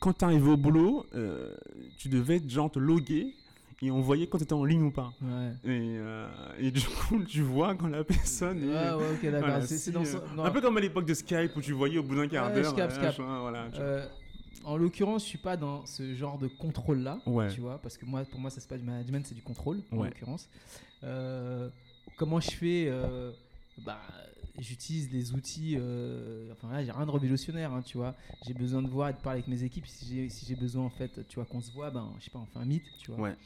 quand 0.00 0.12
tu 0.18 0.24
arrivais 0.24 0.50
au 0.50 0.56
boulot, 0.56 1.06
euh, 1.14 1.54
tu 1.98 2.08
devais 2.08 2.40
genre 2.48 2.70
te 2.70 2.78
loguer 2.78 3.34
et 3.82 3.90
on 3.90 4.00
voyait 4.00 4.26
quand 4.26 4.38
tu 4.38 4.44
étais 4.44 4.52
en 4.54 4.64
ligne 4.64 4.82
ou 4.84 4.90
pas. 4.90 5.12
Ouais. 5.20 5.50
Et, 5.64 5.96
euh, 5.98 6.26
et 6.58 6.70
du 6.70 6.80
coup, 6.80 7.22
tu 7.24 7.42
vois 7.42 7.74
quand 7.74 7.88
la 7.88 8.04
personne 8.04 8.62
est. 8.70 8.74
Ah 8.76 8.96
ouais, 8.96 9.04
ok, 9.12 9.22
d'accord. 9.22 9.40
voilà, 9.40 9.60
c'est 9.62 9.76
c'est 9.76 9.78
si, 9.78 9.90
dans 9.92 10.02
euh, 10.02 10.04
ce-. 10.04 10.40
Un 10.40 10.50
peu 10.50 10.60
comme 10.60 10.76
à 10.76 10.80
l'époque 10.80 11.06
de 11.06 11.14
Skype 11.14 11.54
où 11.56 11.60
tu 11.60 11.72
voyais 11.72 11.98
au 11.98 12.02
bout 12.02 12.16
d'un 12.16 12.28
quart 12.28 12.48
Ouais, 12.52 12.62
d'heure. 12.62 12.74
voilà, 13.40 13.68
tu- 13.72 13.80
Euh, 13.80 14.06
en 14.64 14.76
l'occurrence, 14.78 15.22
je 15.24 15.28
suis 15.28 15.38
pas 15.38 15.56
dans 15.58 15.84
ce 15.84 16.14
genre 16.14 16.38
de 16.38 16.48
contrôle-là, 16.48 17.18
Ouais. 17.26 17.48
tu 17.48 17.60
vois, 17.60 17.78
parce 17.78 17.98
que 17.98 18.06
moi, 18.06 18.24
pour 18.30 18.40
moi, 18.40 18.48
ça 18.50 18.60
c'est 18.60 18.68
pas 18.68 18.78
du 18.78 18.84
management, 18.84 19.26
c'est 19.26 19.34
du 19.34 19.42
contrôle, 19.42 19.82
en 19.92 20.02
l'occurrence. 20.04 20.48
Euh, 21.02 21.68
comment 22.16 22.40
je 22.40 22.50
fais 22.50 22.86
euh, 22.88 23.30
bah, 23.84 24.00
j'utilise 24.58 25.10
les 25.12 25.32
outils. 25.32 25.76
euh, 25.78 26.52
enfin 26.52 26.70
là, 26.72 26.84
j'ai 26.84 26.92
rien 26.92 27.06
de 27.06 27.10
révolutionnaire, 27.10 27.72
hein, 27.72 27.82
tu 27.82 27.96
vois. 27.96 28.14
J'ai 28.46 28.54
besoin 28.54 28.82
de 28.82 28.88
voir 28.88 29.08
et 29.10 29.12
de 29.12 29.18
parler 29.18 29.40
avec 29.40 29.48
mes 29.48 29.62
équipes. 29.64 29.86
Si 29.86 30.06
j'ai 30.06 30.28
si 30.28 30.46
j'ai 30.46 30.54
besoin, 30.56 30.84
en 30.84 30.90
fait, 30.90 31.26
tu 31.28 31.36
vois, 31.36 31.44
qu'on 31.44 31.60
se 31.60 31.70
voit, 31.72 31.90
ben, 31.90 32.12
je 32.18 32.24
sais 32.24 32.30
pas, 32.30 32.38
on 32.38 32.46
fait 32.46 32.58
un 32.58 32.64
meet, 32.64 32.84
tu 32.98 33.10
vois. 33.10 33.20
Ouais. 33.20 33.36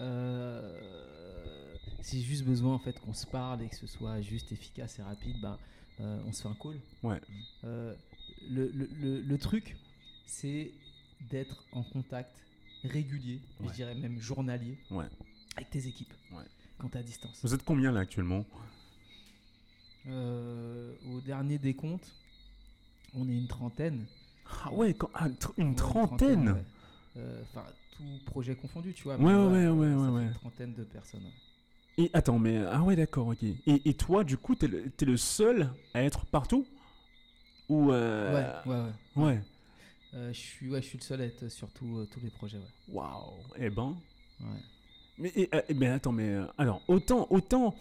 Euh, 0.00 1.74
si 2.02 2.18
j'ai 2.20 2.24
juste 2.26 2.44
besoin, 2.44 2.74
en 2.74 2.78
fait, 2.78 2.98
qu'on 3.00 3.14
se 3.14 3.26
parle 3.26 3.62
et 3.62 3.68
que 3.68 3.76
ce 3.76 3.86
soit 3.86 4.20
juste 4.20 4.52
efficace 4.52 4.98
et 4.98 5.02
rapide, 5.02 5.36
ben, 5.40 5.58
euh, 6.00 6.18
on 6.26 6.32
se 6.32 6.42
fait 6.42 6.48
un 6.48 6.54
call. 6.54 6.78
Ouais. 7.02 7.20
Le, 7.62 7.98
le- 8.74 8.88
le- 9.00 9.20
le 9.22 9.38
truc, 9.38 9.76
c'est 10.26 10.70
d'être 11.30 11.64
en 11.72 11.82
contact 11.82 12.30
régulier, 12.84 13.40
Ouais. 13.60 13.68
je 13.68 13.72
dirais 13.72 13.94
même 13.94 14.20
journalier, 14.20 14.76
Ouais. 14.90 15.06
avec 15.56 15.70
tes 15.70 15.86
équipes 15.88 16.12
Ouais. 16.32 16.44
quand 16.78 16.88
tu 16.90 16.98
à 16.98 17.02
distance. 17.02 17.40
Vous 17.42 17.54
êtes 17.54 17.64
combien 17.64 17.90
là 17.90 18.00
actuellement? 18.00 18.44
Euh, 20.08 20.92
au 21.12 21.20
dernier 21.20 21.58
décompte, 21.58 22.12
on 23.14 23.28
est 23.28 23.36
une 23.36 23.48
trentaine. 23.48 24.06
Ah 24.64 24.72
ouais, 24.72 24.94
quand- 24.94 25.10
ah, 25.14 25.28
tr- 25.28 25.52
une 25.56 25.74
trentaine 25.74 26.50
ouais. 26.50 26.64
Euh, 27.16 27.42
Enfin, 27.42 27.64
tout 27.96 28.04
projet 28.26 28.54
confondu, 28.54 28.92
tu 28.92 29.04
vois. 29.04 29.16
Ouais, 29.16 29.22
mais 29.24 29.34
ouais, 29.34 29.68
voilà, 29.68 29.72
ouais, 29.72 29.88
ça 30.06 30.12
ouais, 30.12 30.20
fait. 30.22 30.26
Une 30.28 30.34
trentaine 30.34 30.74
de 30.74 30.84
personnes. 30.84 31.22
Et 31.98 32.10
attends, 32.12 32.38
mais 32.38 32.58
ah 32.58 32.82
ouais, 32.82 32.94
d'accord, 32.94 33.28
ok. 33.28 33.42
Et, 33.42 33.58
et 33.66 33.94
toi, 33.94 34.22
du 34.22 34.36
coup, 34.36 34.54
t'es 34.54 34.68
le, 34.68 34.84
le 35.00 35.16
seul 35.16 35.70
à 35.94 36.02
être 36.02 36.26
partout? 36.26 36.66
Ou 37.68 37.90
euh, 37.90 38.62
Ouais, 38.64 38.70
ouais, 38.72 38.80
ouais. 39.16 39.24
ouais. 39.24 39.40
Euh, 40.14 40.32
je 40.32 40.38
suis, 40.38 40.70
ouais, 40.70 40.80
je 40.82 40.86
suis 40.88 40.98
le 40.98 41.02
seul 41.02 41.20
à 41.22 41.24
être 41.24 41.48
sur 41.48 41.68
tout, 41.70 41.98
euh, 41.98 42.06
tous 42.12 42.20
les 42.20 42.30
projets. 42.30 42.58
Ouais. 42.58 42.64
Waouh. 42.94 43.32
Eh 43.58 43.70
ben. 43.70 43.96
Ouais. 44.40 44.46
Mais, 45.18 45.32
et, 45.34 45.48
euh, 45.54 45.62
mais 45.74 45.88
attends, 45.88 46.12
mais 46.12 46.28
euh, 46.28 46.44
alors 46.58 46.82
autant, 46.86 47.26
autant, 47.30 47.74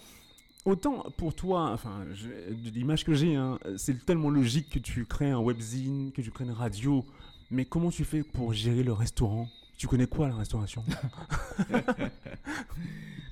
autant 0.65 1.05
pour 1.17 1.33
toi, 1.33 1.71
enfin, 1.71 2.05
de 2.49 2.69
l'image 2.71 3.05
que 3.05 3.13
j'ai, 3.13 3.35
hein, 3.35 3.59
c'est 3.77 4.05
tellement 4.05 4.29
logique 4.29 4.69
que 4.69 4.79
tu 4.79 5.05
crées 5.05 5.31
un 5.31 5.39
webzine, 5.39 6.11
que 6.11 6.21
tu 6.21 6.31
crées 6.31 6.45
une 6.45 6.51
radio. 6.51 7.05
Mais 7.51 7.65
comment 7.65 7.91
tu 7.91 8.03
fais 8.03 8.23
pour 8.23 8.53
gérer 8.53 8.83
le 8.83 8.91
restaurant? 8.91 9.47
Tu 9.77 9.87
connais 9.87 10.07
quoi 10.07 10.27
la 10.29 10.35
restauration? 10.35 10.83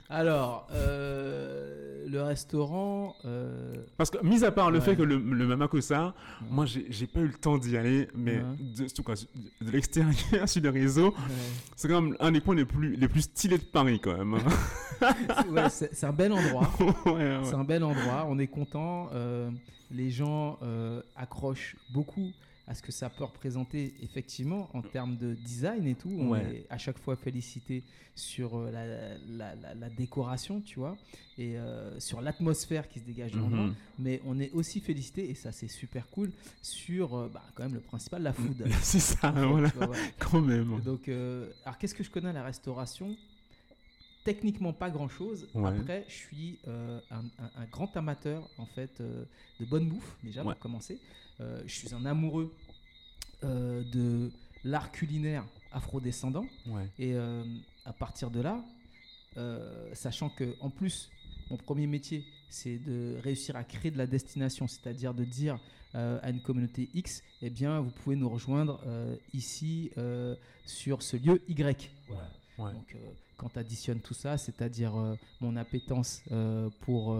Alors, 0.09 0.67
euh, 0.71 2.05
le 2.07 2.21
restaurant. 2.21 3.15
euh, 3.25 3.73
Parce 3.97 4.11
que, 4.11 4.23
mis 4.23 4.43
à 4.43 4.51
part 4.51 4.69
le 4.69 4.77
Ouais. 4.79 4.85
fait 4.85 4.95
que 4.95 5.01
le, 5.01 5.17
le 5.17 5.47
Mamakosa, 5.47 6.07
Ouais. 6.41 6.47
moi, 6.51 6.65
j'ai 6.65 7.07
pas 7.07 7.21
eu 7.21 7.27
le 7.27 7.33
temps 7.33 7.57
d'y 7.57 7.75
aller, 7.77 8.07
mais 8.13 8.37
Ouais. 8.37 8.43
de, 9.61 9.71
l'extérieur 9.71 10.13
sur 10.47 10.61
les 10.61 10.69
réseaux, 10.69 11.09
ouais. 11.11 11.15
c'est 11.75 11.87
quand 11.87 12.01
même 12.01 12.15
un 12.19 12.31
des 12.31 12.41
points 12.41 12.53
les 12.55 12.65
plus, 12.65 12.95
les 12.95 13.07
plus 13.07 13.21
stylés 13.21 13.57
de 13.57 13.63
Paris, 13.63 13.99
quand 13.99 14.15
même. 14.17 14.37
C'est- 15.69 16.03
un 16.03 16.13
bel 16.13 16.31
endroit. 16.31 16.69
ouais, 17.07 17.11
ouais. 17.13 17.39
C'est 17.43 17.55
un 17.55 17.63
bel 17.63 17.83
endroit. 17.83 18.25
On 18.29 18.37
est 18.37 18.47
content. 18.47 19.09
euh, 19.13 19.49
les 19.91 20.09
gens 20.11 20.57
euh, 20.63 21.01
accrochent 21.15 21.75
beaucoup 21.93 22.31
à 22.65 22.73
ce 22.75 22.81
que 22.81 22.91
ça 22.93 23.09
peut 23.09 23.25
représenter 23.25 23.93
effectivement 24.01 24.69
en 24.73 24.81
termes 24.81 25.17
de 25.17 25.33
design 25.33 25.85
et 25.85 25.95
tout. 25.95 26.15
On 26.17 26.29
Ouais. 26.29 26.55
est 26.55 26.65
à 26.69 26.77
chaque 26.77 26.97
fois 26.97 27.15
félicité 27.17 27.83
sur 28.15 28.55
euh, 28.57 28.71
la, 28.71 29.17
la- 29.27 29.55
la- 29.55 29.75
la 29.75 29.89
décoration, 29.89 30.61
tu 30.61 30.79
vois, 30.79 30.95
et 31.37 31.57
euh, 31.57 31.99
sur 31.99 32.21
l'atmosphère 32.21 32.87
qui 32.87 32.99
se 32.99 33.05
dégage 33.05 33.31
de 33.33 33.39
l'endroit. 33.39 33.65
Mhm. 33.65 33.75
Mais 33.99 34.21
on 34.25 34.39
est 34.39 34.51
aussi 34.51 34.79
félicité, 34.79 35.29
et 35.29 35.35
ça 35.35 35.51
c'est 35.51 35.67
super 35.67 36.07
cool, 36.07 36.31
sur 36.61 37.15
euh, 37.15 37.29
bah, 37.33 37.43
quand 37.55 37.63
même 37.63 37.73
le 37.73 37.81
principal, 37.81 38.23
la 38.23 38.31
food. 38.33 38.63
C'est 38.81 38.99
ça, 38.99 39.31
voilà, 39.31 39.69
tu 39.69 39.77
vois, 39.77 39.89
ouais. 39.89 39.97
quand 40.19 40.41
même. 40.41 40.79
Donc, 40.85 41.09
euh, 41.09 41.49
alors 41.65 41.77
qu'est-ce 41.77 41.95
que 41.95 42.03
je 42.03 42.09
connais 42.09 42.29
à 42.29 42.33
la 42.33 42.43
restauration? 42.43 43.15
Techniquement, 44.23 44.71
pas 44.73 44.89
grand-chose. 44.89 45.47
Ouais. 45.53 45.67
Après, 45.69 46.05
je 46.07 46.13
suis 46.13 46.57
euh, 46.67 46.99
un, 47.11 47.19
un- 47.43 47.51
un 47.57 47.65
grand 47.65 47.95
amateur 47.97 48.47
en 48.57 48.65
fait 48.65 49.01
euh, 49.01 49.25
de 49.59 49.65
bonne 49.65 49.87
bouffe 49.89 50.15
déjà 50.23 50.43
Ouais. 50.43 50.53
pour 50.53 50.59
commencer. 50.61 50.99
Euh, 51.41 51.61
je 51.65 51.73
suis 51.73 51.93
un 51.93 52.05
amoureux 52.05 52.53
de 53.41 54.31
l'art 54.63 54.91
culinaire 54.91 55.43
afrodescendant 55.73 56.45
Ouais. 56.67 56.87
et 56.97 57.13
à 57.85 57.91
partir 57.91 58.29
de 58.31 58.39
là, 58.39 58.63
sachant 59.93 60.29
que 60.29 60.55
en 60.61 60.69
plus 60.69 61.09
mon 61.49 61.57
premier 61.57 61.87
métier 61.87 62.23
c'est 62.49 62.77
de 62.77 63.17
réussir 63.21 63.55
à 63.57 63.63
créer 63.65 63.91
de 63.91 63.97
la 63.97 64.07
destination, 64.07 64.67
c'est-à-dire 64.67 65.13
de 65.13 65.25
dire 65.25 65.59
euh, 65.95 66.19
à 66.23 66.29
une 66.29 66.41
communauté 66.41 66.89
X, 66.93 67.21
eh 67.41 67.49
bien 67.49 67.79
vous 67.81 67.89
pouvez 67.91 68.15
nous 68.15 68.29
rejoindre 68.29 68.79
euh, 68.85 69.15
ici 69.33 69.91
euh, 69.97 70.35
sur 70.65 71.01
ce 71.03 71.17
lieu 71.17 71.41
Y. 71.49 71.91
Voilà. 72.07 72.29
Ouais. 72.57 72.71
Donc, 72.73 72.95
euh, 72.95 72.99
quand 73.37 73.49
tu 73.49 73.59
additionnes 73.59 73.99
tout 73.99 74.13
ça, 74.13 74.37
c'est-à-dire 74.37 74.95
euh, 74.95 75.15
mon 75.41 75.55
appétence 75.55 76.21
euh, 76.31 76.69
pour 76.81 77.15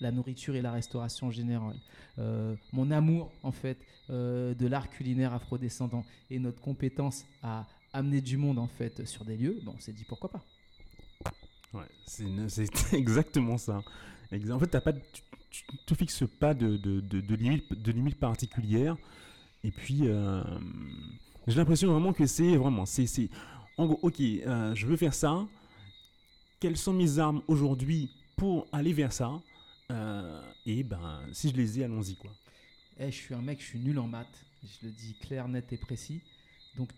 la 0.00 0.10
nourriture 0.10 0.54
et 0.56 0.62
la 0.62 0.72
restauration 0.72 1.30
générale, 1.30 1.76
euh, 2.18 2.54
mon 2.72 2.90
amour 2.90 3.32
en 3.42 3.52
fait 3.52 3.78
euh, 4.10 4.54
de 4.54 4.66
l'art 4.66 4.90
culinaire 4.90 5.32
afrodescendant 5.32 6.04
et 6.30 6.38
notre 6.38 6.60
compétence 6.60 7.24
à 7.42 7.66
amener 7.92 8.20
du 8.20 8.36
monde 8.36 8.58
en 8.58 8.66
fait 8.66 9.06
sur 9.06 9.24
des 9.24 9.36
lieux, 9.36 9.60
bon, 9.62 9.74
on 9.76 9.80
s'est 9.80 9.92
dit 9.92 10.04
pourquoi 10.04 10.30
pas. 10.30 10.44
Ouais, 11.72 11.86
c'est 12.06 12.66
exactement 12.92 13.58
ça. 13.58 13.82
En 14.50 14.58
fait, 14.58 14.66
t'as 14.66 14.80
pas, 14.80 14.92
tu, 14.92 15.22
tu 15.50 15.64
te 15.86 15.94
fixes 15.94 16.24
pas 16.40 16.54
de, 16.54 16.76
de, 16.76 17.00
de, 17.00 17.20
de 17.20 17.34
limite, 17.34 17.72
de 17.72 17.92
limite 17.92 18.18
particulière. 18.18 18.96
Et 19.62 19.70
puis, 19.70 20.00
euh, 20.02 20.42
j'ai 21.46 21.56
l'impression 21.56 21.90
vraiment 21.90 22.12
que 22.12 22.26
c'est 22.26 22.56
vraiment, 22.56 22.84
c'est, 22.86 23.06
en 23.76 23.86
gros, 23.86 23.98
ok, 24.02 24.20
euh, 24.20 24.74
je 24.74 24.86
veux 24.86 24.96
faire 24.96 25.14
ça. 25.14 25.46
Quelles 26.60 26.76
sont 26.76 26.92
mes 26.92 27.18
armes 27.18 27.42
aujourd'hui 27.48 28.10
pour 28.36 28.66
aller 28.72 28.92
vers 28.92 29.12
ça? 29.12 29.40
Euh, 29.90 30.40
Et 30.66 30.82
ben, 30.82 31.20
si 31.32 31.50
je 31.50 31.54
les 31.56 31.80
ai, 31.80 31.84
allons-y 31.84 32.16
quoi. 32.16 32.30
Eh, 32.98 33.06
je 33.10 33.16
suis 33.16 33.34
un 33.34 33.42
mec, 33.42 33.60
je 33.60 33.66
suis 33.66 33.78
nul 33.80 33.98
en 33.98 34.06
maths, 34.06 34.44
je 34.62 34.86
le 34.86 34.92
dis 34.92 35.14
clair, 35.20 35.48
net 35.48 35.72
et 35.72 35.76
précis. 35.76 36.20
Donc 36.76 36.90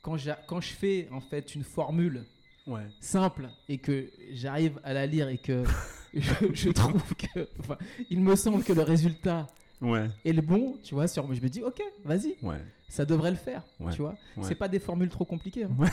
quand, 0.00 0.16
quand 0.46 0.60
je 0.60 0.72
fais 0.72 1.08
en 1.10 1.20
fait 1.20 1.54
une 1.54 1.64
formule 1.64 2.24
Ouais. 2.66 2.86
simple 3.00 3.48
et 3.66 3.78
que 3.78 4.10
j'arrive 4.32 4.78
à 4.84 4.92
la 4.92 5.06
lire 5.06 5.28
et 5.30 5.38
que 5.38 5.64
je, 6.14 6.52
je 6.52 6.68
trouve 6.68 7.02
que, 7.14 7.48
enfin, 7.60 7.78
il 8.10 8.20
me 8.20 8.36
semble 8.36 8.62
que 8.62 8.74
le 8.74 8.82
résultat 8.82 9.46
Ouais. 9.80 10.08
est 10.24 10.32
le 10.32 10.42
bon, 10.42 10.76
tu 10.82 10.94
vois, 10.94 11.06
sur, 11.08 11.32
je 11.32 11.40
me 11.40 11.48
dis 11.48 11.62
ok, 11.62 11.80
vas-y, 12.04 12.34
Ouais. 12.42 12.60
ça 12.88 13.04
devrait 13.04 13.30
le 13.30 13.36
faire, 13.36 13.62
Ouais, 13.78 13.92
tu 13.92 14.02
vois. 14.02 14.16
C'est 14.42 14.54
pas 14.56 14.68
des 14.68 14.78
formules 14.80 15.08
trop 15.08 15.24
compliquées. 15.24 15.64
hein. 15.64 15.70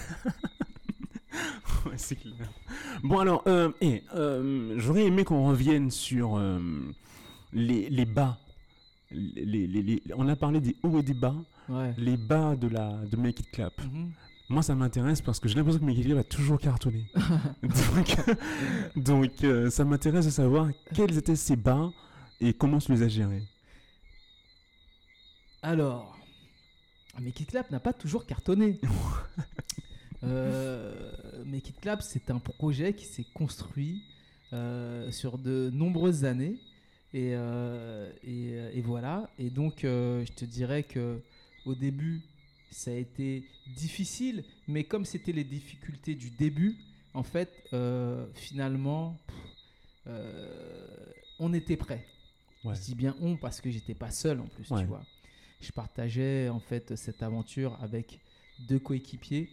Ouais, 1.86 1.98
c'est 1.98 2.16
clair. 2.16 2.34
Bon, 3.04 3.20
alors, 3.20 3.44
euh, 3.48 3.70
eh, 3.82 4.02
euh, 4.16 4.74
j'aurais 4.78 5.06
aimé 5.06 5.24
qu'on 5.24 5.48
revienne 5.48 5.92
sur 5.92 6.36
euh, 6.38 6.60
les, 7.54 7.90
les 7.90 8.06
bas. 8.06 8.40
Les, 9.12 9.68
les- 9.68 10.02
on 10.16 10.28
a 10.28 10.36
parlé 10.36 10.60
des 10.62 10.76
hauts 10.82 11.00
et 11.00 11.04
des 11.04 11.14
bas. 11.14 11.36
Ouais. 11.70 11.94
Les 11.98 12.18
bas 12.18 12.56
de, 12.56 12.68
la, 12.68 12.92
de 13.06 13.16
Make 13.18 13.42
It 13.42 13.52
Clap. 13.52 13.74
Mhm. 13.84 14.12
Moi, 14.50 14.64
ça 14.64 14.74
m'intéresse 14.74 15.22
parce 15.22 15.40
que 15.40 15.48
j'ai 15.48 15.56
l'impression 15.56 15.80
que 15.80 15.86
Make 15.86 15.98
It 16.00 16.06
Clap 16.06 16.18
a 16.20 16.24
toujours 16.24 16.58
cartonné. 16.60 17.06
donc, 17.62 18.16
donc, 18.96 19.44
euh, 19.44 19.70
ça 19.70 19.86
m'intéresse 19.86 20.26
de 20.26 20.32
savoir 20.32 20.70
quels 20.94 21.16
étaient 21.18 21.36
ces 21.36 21.56
bas 21.56 21.92
et 22.42 22.54
comment 22.54 22.80
tu 22.80 22.92
les 22.94 23.04
as 23.04 23.08
gérés. 23.10 23.44
Alors, 25.66 26.16
It 27.26 27.48
Clap 27.48 27.72
n'a 27.72 27.80
pas 27.80 27.92
toujours 27.92 28.28
cartonné. 28.28 28.80
euh, 30.24 30.94
It 31.52 31.80
Clap, 31.82 32.04
c'est 32.04 32.30
un 32.30 32.38
projet 32.38 32.94
qui 32.94 33.06
s'est 33.06 33.26
construit 33.34 34.04
euh, 34.54 35.12
sur 35.12 35.40
de 35.40 35.72
nombreuses 35.74 36.24
années. 36.24 36.60
Et, 37.16 37.32
euh, 37.34 38.12
et, 38.24 38.78
et 38.78 38.82
voilà. 38.82 39.28
Et 39.40 39.50
donc, 39.50 39.80
je 39.82 40.32
te 40.34 40.46
dirais 40.46 40.84
que 40.84 41.20
au 41.66 41.74
début, 41.74 42.22
ça 42.70 42.92
a 42.92 42.94
été 42.94 43.44
difficile, 43.76 44.44
mais 44.68 44.84
comme 44.84 45.04
c'était 45.04 45.32
les 45.32 45.46
difficultés 45.46 46.14
du 46.14 46.30
début, 46.30 46.76
en 47.16 47.24
fait, 47.24 47.50
finalement, 48.36 49.18
pff, 50.06 50.14
on 51.40 51.54
était 51.56 51.76
prêt. 51.78 52.06
Ouais. 52.64 52.76
Je 52.76 52.82
dis 52.82 52.96
bien 52.96 53.16
on 53.20 53.36
parce 53.36 53.62
que 53.62 53.72
j'étais 53.72 53.96
pas 53.96 54.12
seul 54.12 54.40
en 54.42 54.48
plus, 54.48 54.70
Ouais. 54.70 54.82
tu 54.82 54.86
vois. 54.86 55.04
Je 55.62 55.72
partageais 55.72 56.50
en 56.50 56.60
fait 56.60 56.96
cette 56.96 57.24
aventure 57.24 57.78
avec 57.82 58.20
deux 58.60 58.80
coéquipiers 58.80 59.50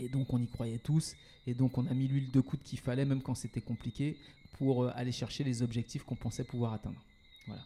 et 0.00 0.08
donc 0.08 0.32
on 0.32 0.40
y 0.40 0.46
croyait 0.46 0.78
tous 0.78 1.14
et 1.46 1.54
donc 1.54 1.78
on 1.78 1.86
a 1.86 1.94
mis 1.94 2.08
l'huile 2.08 2.30
de 2.30 2.40
coude 2.40 2.62
qu'il 2.62 2.78
fallait 2.78 3.04
même 3.04 3.22
quand 3.22 3.34
c'était 3.34 3.60
compliqué 3.60 4.16
pour 4.58 4.84
euh, 4.84 4.92
aller 4.94 5.12
chercher 5.12 5.44
les 5.44 5.62
objectifs 5.62 6.04
qu'on 6.04 6.16
pensait 6.16 6.44
pouvoir 6.44 6.72
atteindre. 6.72 7.00
Voilà. 7.46 7.62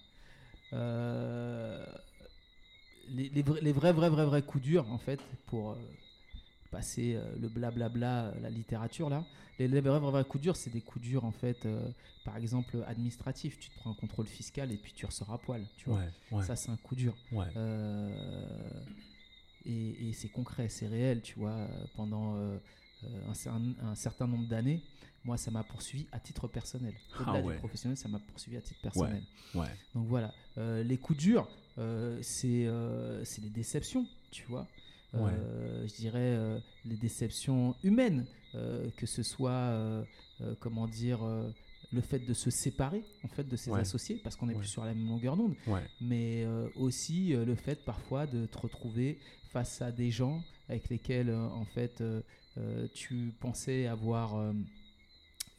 Euh, 0.72 1.86
les, 3.10 3.42
vrais, 3.42 3.92
vrais, 3.92 4.10
vrais, 4.10 4.26
vrais 4.26 4.42
coups 4.42 4.64
durs 4.64 4.90
en 4.92 4.98
fait 4.98 5.20
pour 5.46 5.72
euh, 5.72 5.76
passer 6.70 7.14
euh, 7.14 7.22
le 7.40 7.48
blablabla, 7.48 8.26
euh, 8.26 8.40
la 8.40 8.50
littérature 8.50 9.08
là. 9.08 9.24
Les, 9.58 9.66
vrais, 9.80 9.98
vrais 9.98 10.24
coups 10.24 10.42
durs, 10.42 10.56
c'est 10.56 10.70
des 10.70 10.80
coups 10.80 11.04
durs 11.04 11.24
en 11.24 11.32
fait, 11.32 11.66
euh, 11.66 11.88
par 12.24 12.36
exemple 12.36 12.84
administratifs. 12.86 13.58
Tu 13.58 13.70
te 13.70 13.76
prends 13.76 13.90
un 13.90 13.94
contrôle 13.94 14.26
fiscal 14.26 14.70
et 14.70 14.76
puis 14.76 14.92
tu 14.92 15.04
ressors 15.04 15.32
à 15.32 15.38
poil. 15.38 15.66
Tu 15.76 15.88
vois. 15.88 15.98
Ouais, 15.98 16.38
ouais, 16.38 16.44
Ça, 16.44 16.54
c'est 16.54 16.70
un 16.70 16.76
coup 16.76 16.94
dur. 16.94 17.16
ouais. 17.32 17.46
Euh, 17.56 18.10
et, 19.66 20.12
c'est 20.14 20.28
concret, 20.28 20.68
c'est 20.68 20.86
réel, 20.86 21.20
tu 21.20 21.38
vois. 21.38 21.68
Pendant 21.94 22.36
un, 22.36 23.94
certain 23.94 24.26
nombre 24.26 24.48
d'années, 24.48 24.82
moi, 25.24 25.36
ça 25.36 25.50
m'a 25.50 25.62
poursuivi 25.62 26.06
à 26.10 26.20
titre 26.20 26.48
personnel. 26.48 26.94
Ah 27.18 27.32
Au-delà 27.32 27.42
du 27.42 27.58
professionnel, 27.58 27.98
ça 27.98 28.08
m'a 28.08 28.18
poursuivi 28.18 28.56
à 28.56 28.62
titre 28.62 28.80
personnel. 28.80 29.22
Donc 29.94 30.06
voilà, 30.06 30.32
les 30.56 30.96
coups 30.96 31.18
durs, 31.18 31.48
c'est 32.22 32.70
les 33.42 33.50
déceptions, 33.50 34.06
tu 34.30 34.44
vois. 34.44 34.66
Je 35.14 35.94
dirais 35.96 36.60
les 36.84 36.96
déceptions 36.96 37.74
humaines, 37.82 38.26
que 38.52 39.06
ce 39.06 39.22
soit, 39.22 40.04
comment 40.60 40.86
dire, 40.86 41.20
le 41.92 42.00
fait 42.00 42.18
de 42.18 42.34
se 42.34 42.50
séparer 42.50 43.02
en 43.24 43.28
fait 43.28 43.48
de 43.48 43.56
ses 43.56 43.72
associés 43.72 44.20
parce 44.22 44.36
qu'on 44.36 44.46
n'est 44.46 44.54
plus 44.54 44.66
sur 44.66 44.84
la 44.84 44.94
même 44.94 45.08
longueur 45.08 45.36
d'onde 45.36 45.54
mais 46.00 46.44
euh, 46.44 46.68
aussi 46.76 47.34
euh, 47.34 47.44
le 47.44 47.54
fait 47.54 47.82
parfois 47.84 48.26
de 48.26 48.46
te 48.46 48.58
retrouver 48.58 49.18
face 49.50 49.80
à 49.80 49.90
des 49.90 50.10
gens 50.10 50.42
avec 50.68 50.88
lesquels 50.90 51.30
euh, 51.30 51.48
en 51.48 51.64
fait 51.64 52.02
tu 52.92 53.32
pensais 53.38 53.86
avoir 53.86 54.52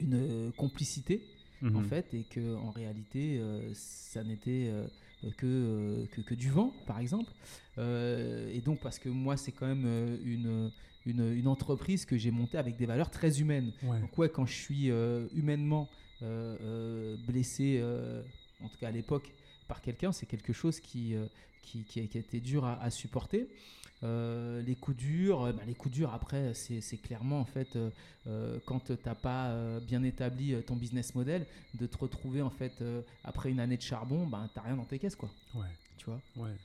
une 0.02 0.52
complicité 0.58 1.24
en 1.64 1.70
mhm. 1.70 1.86
fait 1.86 2.14
et 2.14 2.24
que 2.24 2.56
en 2.56 2.72
réalité 2.72 3.42
ça 3.74 4.22
n'était 4.24 4.70
que, 5.38 6.06
que, 6.26 6.34
du 6.34 6.50
vent 6.50 6.74
par 6.88 7.00
exemple 7.00 7.32
et 7.78 8.62
donc 8.64 8.80
parce 8.80 9.00
que 9.00 9.10
moi 9.10 9.38
c'est 9.38 9.52
quand 9.52 9.68
même 9.68 9.86
une 10.24 10.72
une, 11.06 11.34
une, 11.34 11.48
entreprise 11.48 12.06
que 12.06 12.18
j'ai 12.18 12.30
montée 12.30 12.58
avec 12.58 12.76
des 12.76 12.86
valeurs 12.86 13.10
très 13.10 13.40
humaines. 13.40 13.72
Donc 13.82 14.18
ouais, 14.18 14.30
quand 14.30 14.46
je 14.46 14.54
suis 14.54 14.92
humainement 15.34 15.90
euh, 16.22 16.58
euh, 16.62 17.16
blessé, 17.26 17.80
euh, 17.82 18.22
en 18.62 18.68
tout 18.68 18.78
cas 18.78 18.90
à 18.90 18.92
l'époque, 18.92 19.32
par 19.70 19.82
quelqu'un, 19.82 20.12
c'est 20.12 20.26
quelque 20.26 20.52
chose 20.52 20.82
qui, 20.82 21.16
qui, 21.62 21.86
qui, 21.86 22.00
a, 22.00 22.04
été 22.04 22.42
dur 22.42 22.66
à, 22.66 22.90
supporter. 22.90 23.48
les 24.02 24.76
coups 24.82 24.98
durs, 24.98 25.54
bah, 25.54 25.64
les 25.66 25.76
coups 25.76 25.94
durs 25.94 26.14
après, 26.14 26.54
c'est 26.54 26.98
clairement 26.98 27.40
en 27.40 27.46
fait 27.46 27.78
quand 28.66 28.82
tu 28.82 28.94
n'as 29.06 29.16
pas 29.16 29.80
bien 29.80 30.04
établi 30.04 30.62
ton 30.64 30.76
business 30.76 31.16
model, 31.16 31.46
de 31.76 31.86
te 31.86 31.98
retrouver 31.98 32.42
en 32.42 32.50
fait 32.50 32.84
après 33.24 33.52
une 33.52 33.62
année 33.62 33.78
de 33.78 33.82
charbon, 33.82 34.28
bah, 34.28 34.50
tu 34.52 34.60
n'as 34.60 34.66
rien 34.66 34.76
dans 34.76 34.86
tes 34.86 35.00
caisses 35.00 35.16
quoi. 35.16 35.30
Ouais. 35.56 35.72
Tu 35.98 36.06
vois? 36.06 36.22
Ouais. 36.36 36.56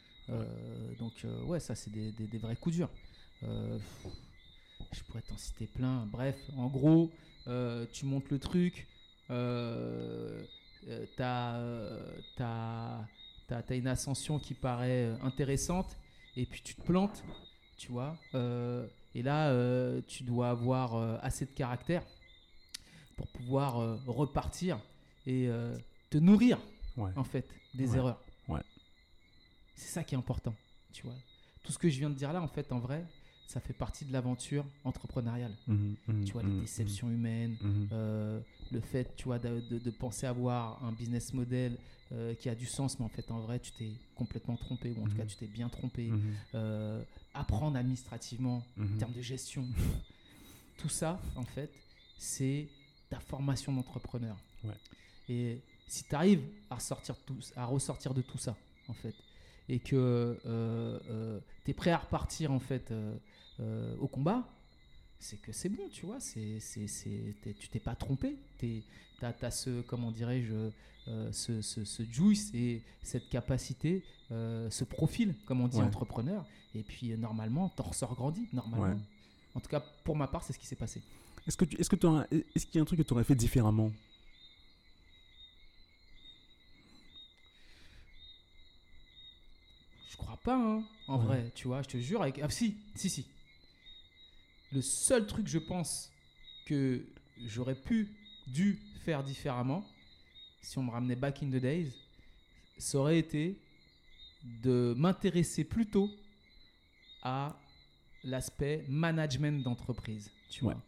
donc 0.98 1.12
ouais, 1.46 1.60
ça 1.60 1.74
c'est 1.74 1.92
des, 1.92 2.10
des, 2.10 2.26
des, 2.26 2.38
vrais 2.38 2.56
coups 2.56 2.74
durs. 2.76 2.90
je 3.42 5.02
pourrais 5.06 5.22
t'en 5.22 5.36
citer 5.36 5.66
plein. 5.66 6.06
Bref, 6.06 6.36
en 6.56 6.68
gros, 6.68 7.12
tu 7.92 8.06
montes 8.06 8.30
le 8.30 8.38
truc, 8.38 8.88
euh, 9.30 10.42
euh, 10.88 11.06
tu 11.16 12.42
as, 12.42 13.06
as, 13.50 13.74
une 13.74 13.86
ascension 13.86 14.38
qui 14.38 14.54
paraît 14.54 15.06
euh, 15.06 15.16
intéressante 15.22 15.96
et 16.36 16.46
puis 16.46 16.62
tu 16.62 16.74
te 16.74 16.82
plantes, 16.82 17.24
tu 17.76 17.92
vois. 17.92 18.16
et 19.14 19.22
là, 19.22 19.52
tu 20.08 20.24
dois 20.24 20.50
avoir 20.50 20.96
assez 21.24 21.44
de 21.44 21.50
caractère 21.52 22.02
pour 23.16 23.28
pouvoir 23.28 23.98
repartir 24.06 24.80
et 25.26 25.48
te 26.10 26.18
nourrir, 26.18 26.58
en 26.96 27.22
fait, 27.22 27.46
des 27.72 27.96
erreurs. 27.96 28.20
Ouais. 28.48 28.62
C'est 29.76 29.92
ça 29.92 30.02
qui 30.02 30.16
est 30.16 30.18
important, 30.18 30.54
tu 30.92 31.04
vois. 31.04 31.14
Tout 31.62 31.72
ce 31.72 31.78
que 31.78 31.88
je 31.88 31.98
viens 32.00 32.10
de 32.10 32.16
dire 32.16 32.32
là, 32.32 32.42
en 32.42 32.48
fait, 32.48 32.72
en 32.72 32.80
vrai, 32.80 33.04
ça 33.46 33.60
fait 33.60 33.72
partie 33.72 34.04
de 34.04 34.12
l'aventure 34.12 34.64
entrepreneuriale. 34.84 35.54
Mmh, 35.66 35.94
mmh, 36.08 36.24
tu 36.24 36.32
vois, 36.32 36.42
les 36.42 36.48
mmh, 36.48 36.60
déceptions 36.60 37.10
humaines, 37.10 37.56
euh, 37.92 38.40
le 38.72 38.80
fait, 38.80 39.14
tu 39.16 39.24
vois, 39.24 39.38
de, 39.38 39.60
de, 39.60 39.90
penser 39.90 40.26
avoir 40.26 40.82
un 40.84 40.92
business 40.92 41.32
model 41.34 41.78
euh, 42.12 42.34
qui 42.34 42.48
a 42.48 42.54
du 42.54 42.66
sens, 42.66 42.98
mais 42.98 43.04
en 43.04 43.08
fait, 43.08 43.30
en 43.30 43.40
vrai, 43.40 43.58
tu 43.58 43.72
t'es 43.72 43.92
complètement 44.14 44.56
trompé, 44.56 44.94
ou 44.96 45.04
en 45.04 45.08
tout 45.08 45.16
cas, 45.16 45.26
tu 45.26 45.36
t'es 45.36 45.46
bien 45.46 45.68
trompé. 45.68 46.10
Euh, 46.54 47.02
apprendre 47.34 47.76
administrativement, 47.76 48.64
en 48.78 48.98
termes 48.98 49.12
de 49.12 49.22
gestion, 49.22 49.68
tout 50.78 50.88
ça, 50.88 51.20
en 51.36 51.44
fait, 51.44 51.70
c'est 52.18 52.68
ta 53.10 53.20
formation 53.20 53.72
d'entrepreneur. 53.72 54.36
Et 55.28 55.60
si 55.86 56.04
tu 56.04 56.14
arrives 56.14 56.42
à, 56.70 56.76
ressortir 56.76 57.16
tout, 57.24 57.38
à 57.56 57.66
ressortir 57.66 58.14
de 58.14 58.22
tout 58.22 58.38
ça, 58.38 58.56
en 58.88 58.94
fait, 58.94 59.14
et 59.68 59.78
que 59.78 60.38
tu 61.64 61.70
es 61.70 61.74
prêt 61.74 61.90
à 61.90 61.98
repartir, 61.98 62.52
en 62.52 62.60
fait, 62.60 62.92
euh, 63.60 63.96
au 63.98 64.08
combat, 64.08 64.48
c'est 65.18 65.36
que 65.36 65.52
c'est 65.52 65.68
bon, 65.68 65.88
tu 65.90 66.06
vois. 66.06 66.20
C'est, 66.20 66.60
c'est, 66.60 67.34
tu 67.58 67.68
t'es 67.68 67.80
pas 67.80 67.94
trompé. 67.94 68.36
Tu 68.58 68.82
as, 69.22 69.50
ce, 69.50 69.80
comment 69.82 70.10
dirais-je, 70.10 70.70
euh, 71.08 71.32
ce, 71.32 71.62
ce, 71.62 72.02
juice 72.04 72.50
et 72.54 72.82
cette 73.02 73.28
capacité, 73.28 74.04
euh, 74.30 74.68
ce 74.70 74.84
profil, 74.84 75.34
comme 75.46 75.60
on 75.60 75.68
dit, 75.68 75.80
entrepreneur. 75.80 76.46
Et 76.74 76.82
puis, 76.82 77.16
normalement, 77.16 77.68
t'en 77.70 77.84
ressors 77.84 78.14
grandi, 78.14 78.48
normalement. 78.52 79.00
En 79.54 79.60
tout 79.60 79.68
cas, 79.68 79.80
pour 79.80 80.16
ma 80.16 80.26
part, 80.26 80.42
c'est 80.42 80.52
ce 80.52 80.58
qui 80.58 80.66
s'est 80.66 80.76
passé. 80.76 81.02
Est-ce, 81.46 81.56
que 81.56 81.64
est-ce, 81.78 81.90
que 81.90 81.96
est-ce 82.56 82.66
qu'il 82.66 82.76
y 82.76 82.78
a 82.78 82.82
un 82.82 82.86
truc 82.86 82.98
que 82.98 83.04
tu 83.04 83.12
aurais 83.12 83.24
fait 83.24 83.34
différemment? 83.34 83.92
Je 90.08 90.16
crois 90.16 90.38
pas, 90.38 90.56
hein, 90.56 90.84
en 91.06 91.18
vrai, 91.18 91.52
tu 91.54 91.68
vois, 91.68 91.82
je 91.82 91.88
te 91.88 91.98
jure. 91.98 92.22
Avec... 92.22 92.38
Ah, 92.38 92.48
si, 92.48 92.76
si, 92.94 93.10
si. 93.10 93.26
Le 94.74 94.82
seul 94.82 95.26
truc, 95.26 95.46
je 95.46 95.58
pense, 95.58 96.10
que 96.66 97.06
j'aurais 97.46 97.76
pu, 97.76 98.08
dû 98.48 98.80
faire 99.04 99.22
différemment, 99.22 99.86
si 100.60 100.78
on 100.78 100.82
me 100.82 100.90
ramenait 100.90 101.14
back 101.14 101.42
in 101.42 101.48
the 101.48 101.60
days, 101.60 101.92
ça 102.76 102.98
aurait 102.98 103.18
été 103.18 103.56
de 104.42 104.94
m'intéresser 104.98 105.62
plutôt 105.62 106.10
à 107.22 107.56
l'aspect 108.24 108.84
management 108.88 109.62
d'entreprise. 109.62 110.30
Tu 110.50 110.64
vois. 110.64 110.82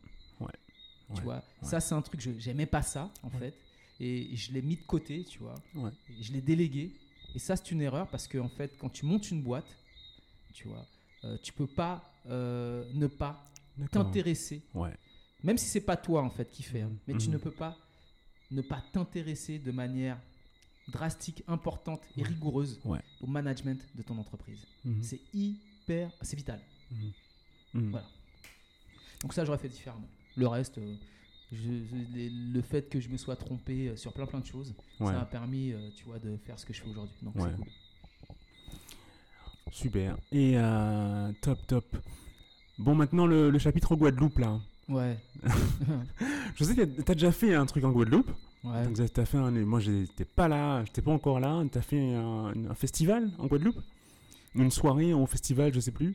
tu 1.14 1.22
vois. 1.22 1.44
Ça, 1.62 1.78
c'est 1.78 1.94
un 1.94 2.02
truc, 2.02 2.20
je 2.20 2.32
j'aimais 2.38 2.66
pas 2.66 2.82
ça, 2.82 3.12
en 3.22 3.30
fait. 3.30 3.54
Et 4.00 4.34
je 4.34 4.52
l'ai 4.52 4.62
mis 4.62 4.76
de 4.76 4.82
côté, 4.82 5.24
tu 5.24 5.38
vois. 5.38 5.54
Je 6.20 6.32
l'ai 6.32 6.40
délégué. 6.40 6.92
Et 7.36 7.38
ça, 7.38 7.54
c'est 7.54 7.70
une 7.70 7.82
erreur 7.82 8.08
parce 8.08 8.26
que, 8.26 8.38
en 8.38 8.48
fait, 8.48 8.76
quand 8.78 8.88
tu 8.88 9.06
montes 9.06 9.30
une 9.30 9.42
boîte, 9.42 9.78
tu 10.52 10.66
vois, 10.66 10.86
euh, 11.24 11.38
tu 11.42 11.52
peux 11.52 11.66
pas 11.66 12.12
euh, 12.26 12.84
ne 12.94 13.06
pas 13.06 13.44
t'intéresser. 13.90 14.62
Ouais. 14.74 14.94
Même 15.42 15.58
si 15.58 15.66
c'est 15.66 15.80
pas 15.80 15.96
toi 15.96 16.22
en 16.22 16.30
fait 16.30 16.50
qui 16.50 16.62
fait, 16.62 16.82
hein. 16.82 16.92
mais 17.06 17.16
tu 17.16 17.28
mhm. 17.28 17.34
ne 17.34 17.38
peux 17.38 17.50
pas 17.50 17.76
ne 18.50 18.62
pas 18.62 18.82
t'intéresser 18.92 19.58
de 19.58 19.72
manière 19.72 20.18
drastique, 20.88 21.42
importante 21.48 22.00
et 22.16 22.22
rigoureuse 22.22 22.80
au 23.20 23.26
management 23.26 23.84
de 23.94 24.02
ton 24.02 24.18
entreprise. 24.18 24.64
Mhm. 24.84 25.02
C'est 25.02 25.20
hyper, 25.34 26.10
c'est 26.22 26.36
vital. 26.36 26.60
Mhm. 27.74 27.90
Voilà. 27.90 28.06
Donc 29.22 29.32
ça, 29.32 29.44
j'aurais 29.44 29.58
fait 29.58 29.68
différemment. 29.68 30.08
Le 30.36 30.46
reste, 30.46 30.78
euh, 30.78 30.96
le 31.52 32.60
fait 32.62 32.88
que 32.88 33.00
je 33.00 33.08
me 33.08 33.16
sois 33.16 33.36
trompé 33.36 33.88
euh, 33.88 33.96
sur 33.96 34.12
plein 34.12 34.26
plein 34.26 34.40
de 34.40 34.46
choses, 34.46 34.74
ça 34.98 35.12
m'a 35.12 35.24
permis, 35.24 35.72
euh, 35.72 35.90
tu 35.96 36.04
vois, 36.04 36.18
de 36.18 36.36
faire 36.36 36.58
ce 36.58 36.66
que 36.66 36.72
je 36.72 36.82
fais 36.82 36.88
aujourd'hui. 36.88 37.16
Donc 37.22 37.34
c'est 37.38 37.56
cool. 37.56 37.66
Super. 39.72 40.16
Et 40.32 40.56
top, 41.40 41.66
top. 41.66 41.96
Bon, 42.78 42.94
maintenant 42.94 43.26
le, 43.26 43.58
chapitre 43.58 43.96
Guadeloupe 43.96 44.38
là. 44.38 44.58
Ouais. 44.88 45.18
je 46.54 46.64
sais 46.64 46.74
que 46.74 46.82
t'as 47.02 47.14
déjà 47.14 47.32
fait 47.32 47.54
un 47.54 47.66
truc 47.66 47.84
en 47.84 47.90
Guadeloupe. 47.90 48.30
Ouais. 48.64 48.86
Donc, 48.86 49.18
as 49.18 49.24
fait 49.24 49.38
un, 49.38 49.50
moi 49.50 49.80
j'étais 49.80 50.24
pas 50.24 50.48
là, 50.48 50.84
j'étais 50.84 51.02
pas 51.02 51.12
encore 51.12 51.40
là. 51.40 51.62
T'as 51.70 51.80
fait 51.80 52.14
un, 52.14 52.52
festival 52.74 53.30
en 53.38 53.46
Guadeloupe? 53.46 53.80
Une 54.54 54.70
soirée 54.70 55.12
en 55.12 55.26
festival, 55.26 55.72
je 55.74 55.80
sais 55.80 55.90
plus. 55.90 56.14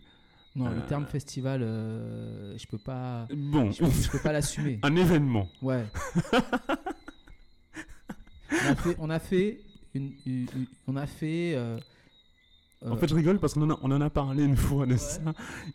Non, 0.55 0.70
le 0.70 0.82
terme 0.82 1.03
euh, 1.03 1.07
festival, 1.07 1.62
euh, 1.64 2.57
je 2.57 2.68
peux 2.68 2.78
pas. 2.78 3.28
Bon. 3.34 3.72
Je, 3.72 4.09
peux 4.12 4.20
pas 4.20 4.34
l'assumer. 4.34 4.80
un 4.84 4.95
événement. 4.95 5.47
Ouais. 5.62 5.86
on 8.51 8.70
a 8.70 8.76
fait, 8.76 8.95
on 8.99 9.09
a 9.09 9.20
fait 9.20 9.62
une, 9.93 10.12
on 10.88 10.95
a 10.97 11.07
fait 11.07 11.53
euh, 11.55 11.80
en 12.90 12.98
fait, 12.98 13.08
je 13.08 13.16
rigole 13.16 13.40
parce 13.40 13.54
qu'on 13.54 13.70
en, 13.70 13.80
en 13.80 14.02
a 14.02 14.10
parlé 14.10 14.44
une 14.44 14.58
fois 14.58 14.86
de 14.86 14.98
ça. 14.98 15.22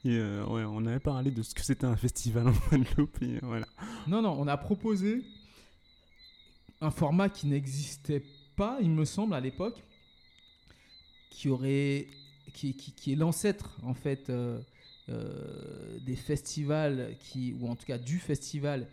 Et 0.04 0.16
euh, 0.16 0.44
ouais, 0.46 0.64
on 0.64 0.84
avait 0.86 1.00
parlé 1.00 1.30
de 1.30 1.42
ce 1.42 1.54
que 1.54 1.62
c'était 1.62 1.86
un 1.86 1.96
festival 1.96 2.48
en 2.48 2.52
Guadeloupe. 2.52 3.22
Et 3.22 3.38
voilà. 3.42 3.66
Non, 4.08 4.22
non, 4.22 4.36
on 4.38 4.48
a 4.48 4.56
proposé 4.56 5.22
un 6.80 6.90
format 6.90 7.28
qui 7.28 7.46
n'existait 7.46 8.22
pas, 8.56 8.78
il 8.80 8.90
me 8.90 9.04
semble, 9.04 9.34
à 9.34 9.40
l'époque, 9.40 9.82
qui 11.30 11.48
aurait, 11.48 12.08
qui, 12.52 12.74
qui, 12.74 13.12
est 13.12 13.16
l'ancêtre 13.16 13.76
en 13.82 13.94
fait 13.94 14.30
euh, 14.30 14.58
euh, 15.08 15.98
des 16.04 16.16
festivals 16.16 17.14
qui, 17.20 17.54
ou 17.60 17.68
en 17.68 17.76
tout 17.76 17.86
cas 17.86 17.98
du 17.98 18.18
festival 18.18 18.86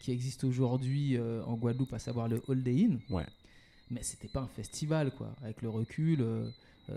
qui 0.00 0.10
existe 0.10 0.42
aujourd'hui 0.44 1.18
en 1.46 1.52
Guadeloupe, 1.52 1.92
à 1.92 1.98
savoir 1.98 2.28
le 2.28 2.40
All 2.48 2.62
Day 2.62 2.86
Inn. 2.86 2.98
Ouais 3.10 3.26
mais 3.90 4.02
c'était 4.02 4.28
pas 4.28 4.40
un 4.40 4.48
festival 4.48 5.12
quoi 5.12 5.34
avec 5.42 5.62
le 5.62 5.68
recul 5.68 6.20
euh, 6.20 6.48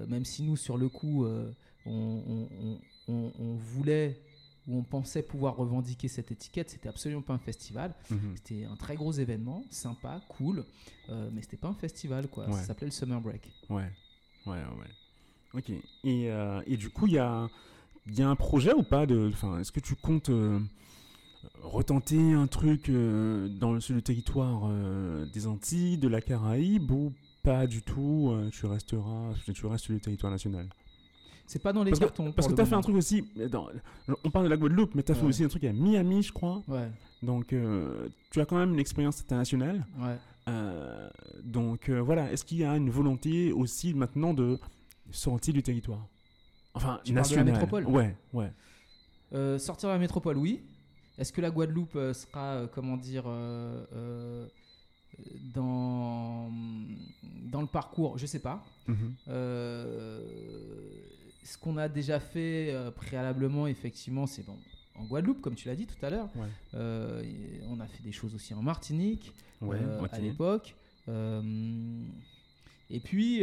même 0.08 0.26
si 0.26 0.44
nous, 0.44 0.56
sur 0.56 0.78
le 0.78 0.90
coup, 0.90 1.26
euh, 1.26 1.52
on, 1.86 3.56
voulait 3.58 4.22
ou 4.68 4.78
on 4.78 4.84
pensait 4.84 5.24
pouvoir 5.24 5.56
revendiquer 5.56 6.08
cette 6.08 6.32
étiquette, 6.32 6.70
c'était 6.70 6.90
absolument 6.90 7.22
pas 7.22 7.34
un 7.34 7.40
festival. 7.40 7.96
Mhm. 8.12 8.36
C'était 8.36 8.66
un 8.66 8.76
très 8.76 8.96
gros 8.96 9.12
événement, 9.12 9.64
sympa, 9.72 10.22
cool, 10.30 10.64
euh, 11.10 11.30
mais 11.34 11.42
c'était 11.42 11.58
pas 11.58 11.70
un 11.70 11.74
festival, 11.74 12.28
quoi. 12.28 12.52
Ça 12.52 12.64
s'appelait 12.64 12.88
le 12.88 12.92
Summer 12.92 13.20
Break. 13.20 13.52
Ouais, 13.70 13.90
ouais, 14.46 14.54
ouais. 14.54 15.56
ok. 15.56 15.72
Et, 16.04 16.30
euh, 16.30 16.62
et 16.68 16.78
du 16.78 16.90
coup, 16.92 17.08
il 17.08 17.14
y 17.14 17.18
a, 17.18 17.50
y 18.08 18.22
a 18.22 18.30
un 18.30 18.36
projet 18.36 18.74
ou 18.74 18.84
pas 18.84 19.08
de, 19.08 19.30
enfin, 19.34 19.60
Est-ce 19.60 19.72
que 19.72 19.80
tu 19.80 19.96
comptes 19.96 20.30
euh, 20.30 20.60
retenter 21.62 22.34
un 22.34 22.48
truc 22.48 22.90
euh, 22.90 23.48
dans 23.48 23.74
le, 23.74 23.80
sur 23.80 23.96
le 23.96 24.02
territoire 24.02 24.64
euh, 24.66 25.26
des 25.28 25.48
Antilles, 25.48 25.98
de 25.98 26.08
la 26.08 26.22
Caraïbe 26.22 26.92
ou 26.92 27.14
pas 27.44 27.68
du 27.68 27.82
tout 27.82 28.30
euh, 28.32 28.50
Tu 28.52 28.66
resteras, 28.66 29.34
tu 29.54 29.66
restes 29.66 29.86
sur 29.86 29.94
le 29.94 30.00
territoire 30.00 30.32
national 30.32 30.68
C'est 31.48 31.62
pas 31.62 31.74
dans 31.74 31.84
les 31.84 31.92
Parce 31.92 32.00
que, 32.00 32.06
cartons. 32.06 32.32
parce 32.32 32.48
que 32.48 32.52
pour 32.52 32.56
tu 32.58 32.62
as 32.62 32.64
le 32.66 32.70
fait 32.70 32.76
un 32.76 32.82
truc 32.82 32.96
aussi. 32.96 33.24
dans- 33.52 33.70
on 34.24 34.30
parle 34.30 34.46
de 34.46 34.50
la 34.50 34.58
Guadeloupe, 34.58 34.94
mais 34.96 35.04
tu 35.04 35.12
as 35.12 35.16
fait 35.16 35.22
Ouais. 35.24 35.28
aussi 35.30 35.44
un 35.44 35.48
truc 35.48 35.64
à 35.64 35.74
Miami, 35.74 36.22
je 36.24 36.32
crois. 36.32 36.62
Ouais, 36.68 36.90
Donc, 37.24 37.54
euh, 37.54 38.08
tu 38.32 38.40
as 38.42 38.46
quand 38.46 38.58
même 38.58 38.74
une 38.74 38.80
expérience 38.80 39.20
internationale. 39.22 39.86
ouais. 40.00 40.18
Euh, 40.48 41.08
donc 41.44 41.90
euh, 41.90 42.00
voilà, 42.02 42.32
est-ce 42.32 42.44
qu'il 42.44 42.58
y 42.58 42.64
a 42.64 42.76
une 42.76 42.90
volonté 42.90 43.52
aussi 43.52 43.94
maintenant 43.94 44.34
de 44.34 44.60
sortir 45.12 45.54
du 45.54 45.62
territoire? 45.62 46.08
Enfin, 46.74 47.00
Tu 47.04 47.14
parles 47.14 47.28
de 47.30 47.36
la 47.36 47.44
national. 47.44 47.54
métropole? 47.54 47.86
Ouais, 47.86 48.16
ouais. 48.34 48.52
Euh, 49.34 49.60
sortir 49.60 49.90
de 49.90 49.94
la 49.94 50.00
métropole, 50.00 50.38
oui. 50.38 50.62
Est-ce 51.20 51.32
que 51.34 51.42
la 51.42 51.52
Guadeloupe 51.52 51.96
euh, 51.98 52.14
sera, 52.14 52.54
euh, 52.56 52.68
comment 52.68 52.98
dire, 52.98 53.24
euh, 53.28 53.86
euh, 53.94 54.48
dans, 55.53 56.49
dans 57.51 57.61
le 57.61 57.67
parcours 57.67 58.17
Je 58.17 58.26
sais 58.26 58.39
pas. 58.39 58.63
Mhm. 58.88 59.13
Euh, 59.28 60.22
ce 61.43 61.57
qu'on 61.57 61.78
a 61.78 61.88
déjà 61.89 62.20
fait 62.20 62.70
euh, 62.72 62.91
préalablement, 62.91 63.67
effectivement, 63.67 64.26
c'est 64.28 64.45
bon. 64.45 64.57
En 64.95 65.05
Guadeloupe, 65.05 65.41
comme 65.41 65.55
tu 65.55 65.67
l'as 65.67 65.76
dit 65.76 65.88
tout 65.88 66.03
à 66.05 66.09
l'heure, 66.09 66.30
Ouais. 66.36 66.47
Euh, 66.76 67.24
on 67.70 67.80
a 67.80 67.88
fait 67.88 68.03
des 68.03 68.11
choses 68.11 68.36
aussi 68.36 68.53
en 68.53 68.61
Martinique 68.61 69.34
Ouais, 69.61 69.78
à 70.11 70.20
l'époque. 70.20 70.76
Et 72.89 72.99
puis, 72.99 73.41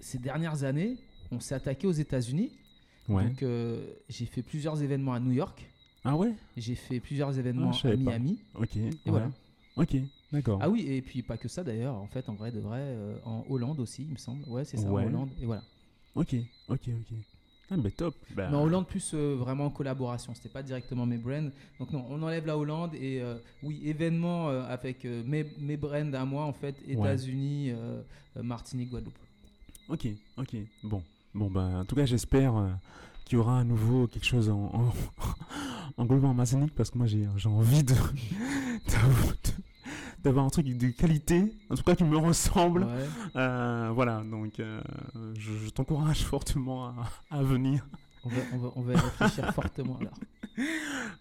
ces 0.00 0.18
dernières 0.18 0.64
années, 0.64 0.96
on 1.30 1.40
s'est 1.40 1.54
attaqué 1.54 1.86
aux 1.86 1.92
États-Unis. 1.92 2.52
Ouais. 3.08 3.24
Donc, 3.24 3.44
j'ai 4.08 4.26
fait 4.26 4.42
plusieurs 4.42 4.82
événements 4.82 5.14
à 5.14 5.20
New 5.20 5.32
York. 5.32 5.68
Ah 6.04 6.16
ouais? 6.16 6.32
J'ai 6.56 6.74
fait 6.74 7.00
plusieurs 7.00 7.38
événements 7.38 7.72
Ah, 7.74 7.88
à 7.88 7.90
pas. 7.90 7.96
Miami. 7.96 8.38
Ok. 8.54 8.76
Et 8.76 8.90
voilà. 9.06 9.30
Ok, 9.78 9.96
d'accord. 10.32 10.58
Ah 10.62 10.68
oui, 10.68 10.84
et 10.88 11.00
puis 11.02 11.22
pas 11.22 11.36
que 11.36 11.48
ça 11.48 11.62
d'ailleurs. 11.64 11.94
En 11.94 12.06
fait, 12.06 12.28
en 12.28 12.34
vrai 12.34 12.50
de 12.52 12.60
vrai, 12.60 12.80
euh, 12.80 13.16
en 13.24 13.44
Hollande 13.48 13.80
aussi, 13.80 14.02
il 14.02 14.10
me 14.12 14.16
semble. 14.16 14.42
Ouais, 14.48 14.64
c'est 14.64 14.76
ça, 14.76 14.90
Ouais. 14.90 15.04
en 15.04 15.06
Hollande. 15.06 15.30
Et 15.40 15.46
voilà. 15.46 15.62
Ok, 16.14 16.34
ok, 16.68 16.80
ok. 16.88 17.16
Ah, 17.70 17.76
mais 17.76 17.90
top. 17.90 18.14
Bah, 18.34 18.48
Mais 18.50 18.56
en 18.56 18.62
Hollande, 18.62 18.86
plus 18.86 19.12
euh, 19.14 19.36
vraiment 19.36 19.66
en 19.66 19.70
collaboration. 19.70 20.34
C'était 20.34 20.48
pas 20.48 20.62
directement 20.62 21.04
mes 21.06 21.18
brands. 21.18 21.50
Donc 21.78 21.92
non, 21.92 22.04
on 22.08 22.22
enlève 22.22 22.46
la 22.46 22.56
Hollande 22.56 22.94
et 22.94 23.20
euh, 23.20 23.36
oui, 23.62 23.80
événement 23.84 24.48
euh, 24.48 24.62
avec 24.66 25.04
euh, 25.04 25.22
mes, 25.26 25.44
mes 25.58 25.76
brands 25.76 26.12
à 26.14 26.24
moi 26.24 26.44
en 26.44 26.52
fait, 26.54 26.76
États-Unis, 26.88 27.70
euh, 27.70 28.00
euh, 28.36 28.42
Martinique, 28.42 28.88
Guadeloupe. 28.90 29.18
Ok, 29.88 30.08
ok. 30.38 30.56
Bon, 30.82 31.02
bon 31.34 31.50
bah, 31.50 31.60
en 31.80 31.84
tout 31.84 31.94
cas, 31.94 32.06
j'espère 32.06 32.56
euh, 32.56 32.68
qu'il 33.26 33.36
y 33.36 33.40
aura 33.40 33.60
à 33.60 33.64
nouveau 33.64 34.06
quelque 34.06 34.26
chose 34.26 34.48
en, 34.48 34.70
en, 34.74 34.92
en 35.98 36.08
en 36.24 36.34
Martinique, 36.34 36.74
parce 36.74 36.90
que 36.90 36.96
moi, 36.98 37.06
j'ai 37.06 37.28
j'ai 37.36 37.48
envie 37.48 37.84
de 37.84 37.94
d'avoir- 40.22 40.44
un 40.44 40.50
truc 40.50 40.66
de 40.66 40.88
qualité, 40.88 41.52
en 41.70 41.74
tout 41.74 41.82
cas 41.82 41.94
qui 41.94 42.04
me 42.04 42.16
ressemble. 42.16 42.84
Ouais. 42.84 43.06
Euh, 43.36 43.90
voilà, 43.94 44.22
donc 44.22 44.58
euh, 44.60 44.80
je, 45.38 45.52
je 45.64 45.68
t'encourage 45.70 46.24
fortement 46.24 46.86
à, 46.88 46.94
à 47.30 47.42
venir. 47.42 47.86
On 48.24 48.28
va, 48.30 48.36
on 48.52 48.58
va, 48.58 48.72
on 48.76 48.82
va 48.82 48.92
y 48.94 48.96
réfléchir 48.96 49.52
fortement 49.54 49.96
alors. 49.98 50.14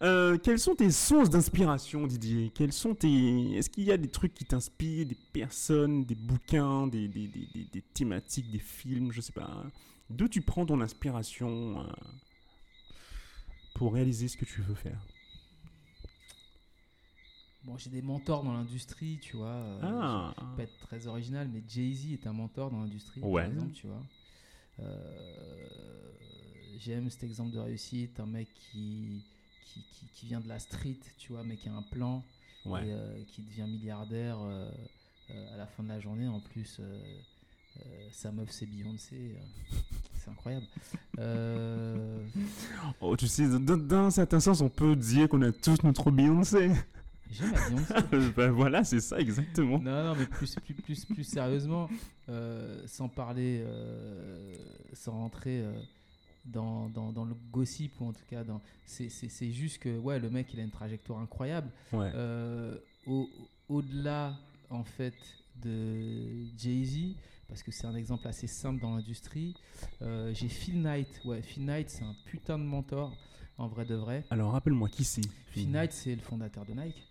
Euh, 0.01 0.37
quelles 0.39 0.57
sont 0.59 0.73
tes 0.75 0.89
sources 0.89 1.29
d'inspiration, 1.29 2.07
Didier? 2.07 2.51
Quels 2.55 2.73
sont 2.73 2.95
tes... 2.95 3.51
Est-ce 3.55 3.69
qu'il 3.69 3.83
y 3.83 3.91
a 3.91 3.97
des 3.97 4.07
trucs 4.09 4.33
qui 4.33 4.45
t'inspirent, 4.45 5.05
des 5.05 5.17
personnes, 5.31 6.05
des 6.05 6.15
bouquins, 6.15 6.87
des, 6.87 7.07
des, 7.07 7.27
des- 7.27 7.67
des- 7.71 7.81
thématiques, 7.93 8.49
des 8.51 8.57
films, 8.59 9.11
je 9.11 9.21
sais 9.21 9.31
pas? 9.31 9.63
D'où 10.09 10.27
tu 10.27 10.41
prends 10.41 10.65
ton 10.65 10.81
inspiration 10.81 11.85
pour 13.75 13.93
réaliser 13.93 14.27
ce 14.27 14.37
que 14.37 14.45
tu 14.45 14.61
veux 14.61 14.73
faire? 14.75 14.99
Bon, 17.67 17.77
j'ai 17.77 17.89
des 17.89 18.01
mentors 18.01 18.43
dans 18.45 18.53
l'industrie, 18.53 19.19
tu 19.21 19.35
vois. 19.35 19.47
euh, 19.49 19.79
Ah 19.83 20.33
je 20.37 20.41
vais 20.45 20.55
pas 20.55 20.63
être 20.63 20.77
très 20.79 21.05
original, 21.07 21.49
mais 21.53 21.61
Jay-Z 21.67 22.13
est 22.13 22.25
un 22.25 22.31
mentor 22.31 22.71
dans 22.71 22.79
l'industrie, 22.79 23.21
Ouais. 23.21 23.43
par 23.43 23.51
exemple, 23.51 23.73
tu 23.73 23.87
vois. 23.87 24.03
Euh, 24.79 25.67
J'aime 26.79 27.09
cet 27.09 27.23
exemple 27.23 27.51
de 27.51 27.59
réussite, 27.59 28.19
un 28.21 28.25
mec 28.25 28.47
qui, 28.53 29.21
qui, 29.65 29.81
qui, 29.91 30.05
qui 30.13 30.25
vient 30.27 30.39
de 30.39 30.47
la 30.47 30.59
street, 30.59 30.99
tu 31.17 31.33
vois, 31.33 31.43
mais 31.43 31.57
qui 31.57 31.67
a 31.67 31.73
un 31.73 31.81
plan 31.81 32.23
Ouais. 32.65 32.87
et 32.87 32.93
euh, 32.93 33.23
qui 33.27 33.41
devient 33.41 33.65
milliardaire 33.67 34.37
euh, 34.41 34.69
à 35.53 35.57
la 35.57 35.65
fin 35.67 35.83
de 35.83 35.89
la 35.89 35.99
journée. 35.99 36.27
En 36.27 36.39
plus, 36.39 36.79
sa 38.11 38.31
meuf, 38.31 38.49
c'est 38.51 38.65
Beyoncé. 38.65 39.35
c'est 40.13 40.29
incroyable. 40.29 40.67
Oh, 43.01 43.15
tu 43.17 43.27
sais, 43.27 43.47
dans, 43.59 43.75
dans 43.77 44.05
un 44.05 44.11
certain 44.11 44.39
sens, 44.39 44.61
on 44.61 44.69
peut 44.69 44.95
dire 44.95 45.27
qu'on 45.27 45.41
a 45.41 45.51
tous 45.51 45.83
notre 45.83 46.11
Beyoncé. 46.11 46.71
J'aime 47.31 47.51
la 47.53 47.69
Beyoncé. 47.69 48.31
ben 48.35 48.51
voilà, 48.51 48.83
c'est 48.83 48.99
ça 48.99 49.19
exactement. 49.19 49.79
Non, 49.79 50.03
non, 50.05 50.15
mais 50.15 50.25
plus, 50.25 50.55
plus, 50.55 50.73
plus, 50.73 51.05
plus 51.05 51.23
sérieusement, 51.23 51.89
euh, 52.29 52.81
sans 52.87 53.09
parler, 53.09 53.63
euh, 53.65 54.55
sans 54.93 55.11
rentrer 55.11 55.61
euh, 55.61 55.71
dans, 56.45 56.89
dans, 56.89 57.11
dans 57.11 57.25
le 57.25 57.35
gossip, 57.51 57.99
ou 57.99 58.07
en 58.07 58.13
tout 58.13 58.25
cas, 58.29 58.43
dans, 58.43 58.61
c'est, 58.85 59.09
juste 59.51 59.79
que 59.79 59.97
ouais, 59.97 60.19
le 60.19 60.29
mec, 60.29 60.53
il 60.53 60.59
a 60.59 60.63
une 60.63 60.71
trajectoire 60.71 61.19
incroyable. 61.19 61.71
Ouais. 61.93 62.11
Au, 63.05 63.29
au-delà, 63.69 64.37
en 64.69 64.83
fait, 64.83 65.15
de 65.61 66.45
Jay-Z, 66.57 67.15
parce 67.47 67.63
que 67.63 67.71
c'est 67.71 67.87
un 67.87 67.95
exemple 67.95 68.27
assez 68.27 68.47
simple 68.47 68.81
dans 68.81 68.95
l'industrie, 68.95 69.55
euh, 70.01 70.33
j'ai 70.33 70.49
Phil 70.49 70.81
Knight. 70.81 71.21
Ouais, 71.25 71.41
Phil 71.41 71.65
Knight, 71.65 71.89
c'est 71.89 72.03
un 72.03 72.15
putain 72.25 72.57
de 72.57 72.63
mentor, 72.63 73.15
en 73.57 73.67
vrai 73.67 73.85
de 73.85 73.95
vrai. 73.95 74.25
Alors 74.29 74.51
rappelle-moi 74.51 74.89
qui 74.89 75.03
c'est 75.03 75.21
Phil 75.51 75.71
Knight, 75.71 75.91
c'est 75.91 76.15
le 76.15 76.21
fondateur 76.21 76.65
de 76.65 76.73
Nike. 76.73 77.03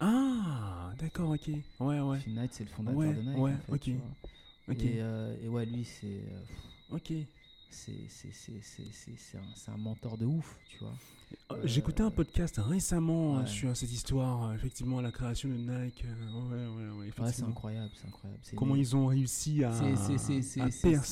Ah, 0.00 0.92
d'accord, 0.98 1.30
ok. 1.30 1.48
Ouais, 1.80 2.00
ouais. 2.00 2.18
Phil 2.18 2.34
Knight, 2.34 2.52
c'est 2.54 2.64
le 2.64 2.70
fondateur 2.70 2.98
Ouais, 2.98 3.14
de 3.14 3.20
Nike. 3.22 3.38
ouais, 3.38 3.52
en 3.52 3.58
fait, 3.58 3.72
ok. 3.72 3.80
tu 3.80 3.92
vois. 3.94 4.16
Ok. 4.68 4.84
Et, 4.84 5.02
euh, 5.02 5.36
et 5.42 5.48
ouais, 5.48 5.66
lui, 5.66 5.84
c'est 5.84 6.22
euh, 6.28 6.40
Ok. 6.90 7.12
c'est 7.70 7.92
un, 9.38 9.44
c'est 9.54 9.70
un 9.70 9.76
mentor 9.76 10.16
de 10.18 10.24
ouf, 10.26 10.60
tu 10.68 10.78
vois. 10.78 10.96
Euh, 11.52 11.56
J'écoutais 11.64 12.02
un 12.02 12.10
podcast 12.10 12.60
récemment 12.64 13.36
euh, 13.36 13.40
Ouais. 13.40 13.46
sur 13.46 13.76
cette 13.76 13.92
histoire, 13.92 14.50
euh, 14.50 14.54
effectivement, 14.54 15.00
la 15.00 15.10
création 15.10 15.48
de 15.48 15.54
Nike. 15.54 16.04
ouais, 16.04 16.56
ouais, 16.96 17.06
ouais, 17.08 17.32
c'est 17.32 17.42
incroyable, 17.42 17.90
c'est 18.00 18.06
incroyable. 18.06 18.40
Comment 18.56 18.74
une- 18.76 18.80
ils 18.80 18.96
ont 18.96 19.06
réussi 19.06 19.64
à, 19.64 19.72
C'est- 19.72 20.10
percer. 20.82 21.02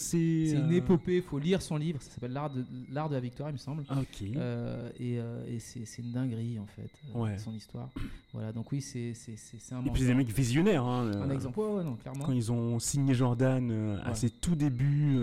C'est 0.51 0.57
une 0.57 0.73
épopée, 0.73 1.23
faut 1.23 1.39
lire 1.39 1.61
son 1.61 1.77
livre, 1.77 2.01
ça 2.03 2.11
s'appelle 2.12 2.33
L'art 2.33 2.51
de, 2.51 2.62
de 2.62 3.14
la 3.14 3.21
victoire, 3.21 3.51
il 3.51 3.55
me 3.55 3.59
semble. 3.59 3.85
Ah, 3.89 4.01
ok. 4.01 4.23
Euh, 4.37 4.91
et 4.99 5.19
euh, 5.19 5.45
et 5.49 5.59
c'est 5.59 5.99
une 6.03 6.12
dinguerie, 6.12 6.59
en 6.59 6.66
fait, 6.66 6.91
euh, 7.16 7.39
son 7.39 7.53
histoire. 7.55 7.91
Voilà, 8.33 8.53
donc 8.53 8.71
oui, 8.73 8.81
c'est 8.81 9.14
c'est- 9.14 9.35
un 9.73 9.85
Et 9.85 9.91
puis 9.91 10.03
c'est 10.03 10.09
des 10.09 10.14
mecs 10.14 10.33
visionnaires. 10.33 10.85
Hein, 10.85 11.11
Un 11.21 11.31
exemple, 11.31 11.59
ouais, 11.61 11.73
ouais, 11.79 11.85
non, 11.85 11.97
clairement. 11.97 12.25
Quand 12.25 12.33
ils 12.33 12.51
ont 12.53 12.79
signé 12.79 13.12
Jordan 13.14 14.01
à 14.05 14.14
ses 14.14 14.31
tout 14.31 14.55
débuts. 14.55 15.19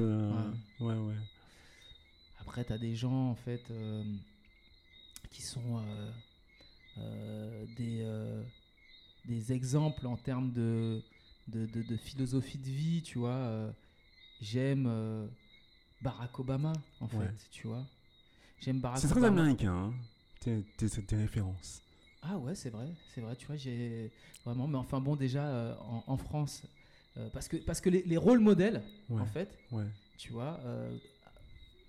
ouais, 0.81 0.87
ouais. 0.93 1.15
Après, 2.41 2.63
tu 2.63 2.73
as 2.73 2.77
des 2.77 2.95
gens, 2.95 3.29
en 3.31 3.35
fait, 3.35 3.63
qui 5.35 5.41
sont 5.41 5.79
euh, 5.79 6.11
euh, 6.99 7.65
des, 7.67 7.99
euh, 8.03 8.43
des 9.25 9.53
exemples 9.53 10.07
en 10.07 10.17
termes 10.17 10.53
de, 10.53 11.03
de, 11.47 11.65
de- 11.65 11.83
de 11.83 11.97
philosophie 11.97 12.57
de 12.59 12.69
vie, 12.69 13.03
tu 13.03 13.19
vois. 13.19 13.73
J'aime 14.41 15.29
Barack 16.01 16.39
Obama, 16.39 16.83
en 17.01 17.07
fait, 17.09 17.19
Ouais. 17.19 17.33
tu 17.51 17.67
vois. 17.67 17.87
J'aime 18.59 18.79
Barack 18.81 19.01
C'est 19.01 19.07
très 19.07 19.23
Obama. 19.23 19.23
américain, 19.23 19.73
hein, 19.73 19.93
tes, 20.39 20.63
tes- 20.77 20.89
tes 21.03 21.15
références. 21.15 21.83
Ah 22.21 22.37
ouais, 22.39 22.55
c'est 22.55 22.69
vrai, 22.71 22.95
c'est 23.07 23.21
vrai, 23.21 23.35
tu 23.35 23.45
vois, 23.45 23.55
j'ai 23.55 24.11
vraiment, 24.43 24.67
mais 24.67 24.77
enfin 24.77 24.99
bon, 24.99 25.15
déjà 25.15 25.47
euh, 25.47 25.75
en, 25.79 26.03
en 26.07 26.17
France, 26.17 26.63
euh, 27.17 27.29
parce 27.29 27.47
que, 27.47 27.57
parce 27.57 27.81
que 27.81 27.89
les, 27.89 28.01
les 28.03 28.17
rôles 28.17 28.39
modèles, 28.39 28.83
Ouais, 29.09 29.21
en 29.21 29.25
fait, 29.27 29.59
ouais. 29.71 29.91
tu 30.17 30.31
vois, 30.33 30.59
euh, 30.65 30.97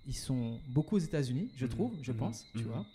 ils 0.06 0.16
sont 0.16 0.62
beaucoup 0.66 0.96
aux 0.96 1.00
États-Unis, 1.00 1.50
je 1.56 1.66
Mhm, 1.66 1.68
trouve, 1.68 1.98
je 2.02 2.12
mhm, 2.12 2.18
pense, 2.18 2.50
tu 2.54 2.64
mhm. 2.64 2.68
vois. 2.68 2.86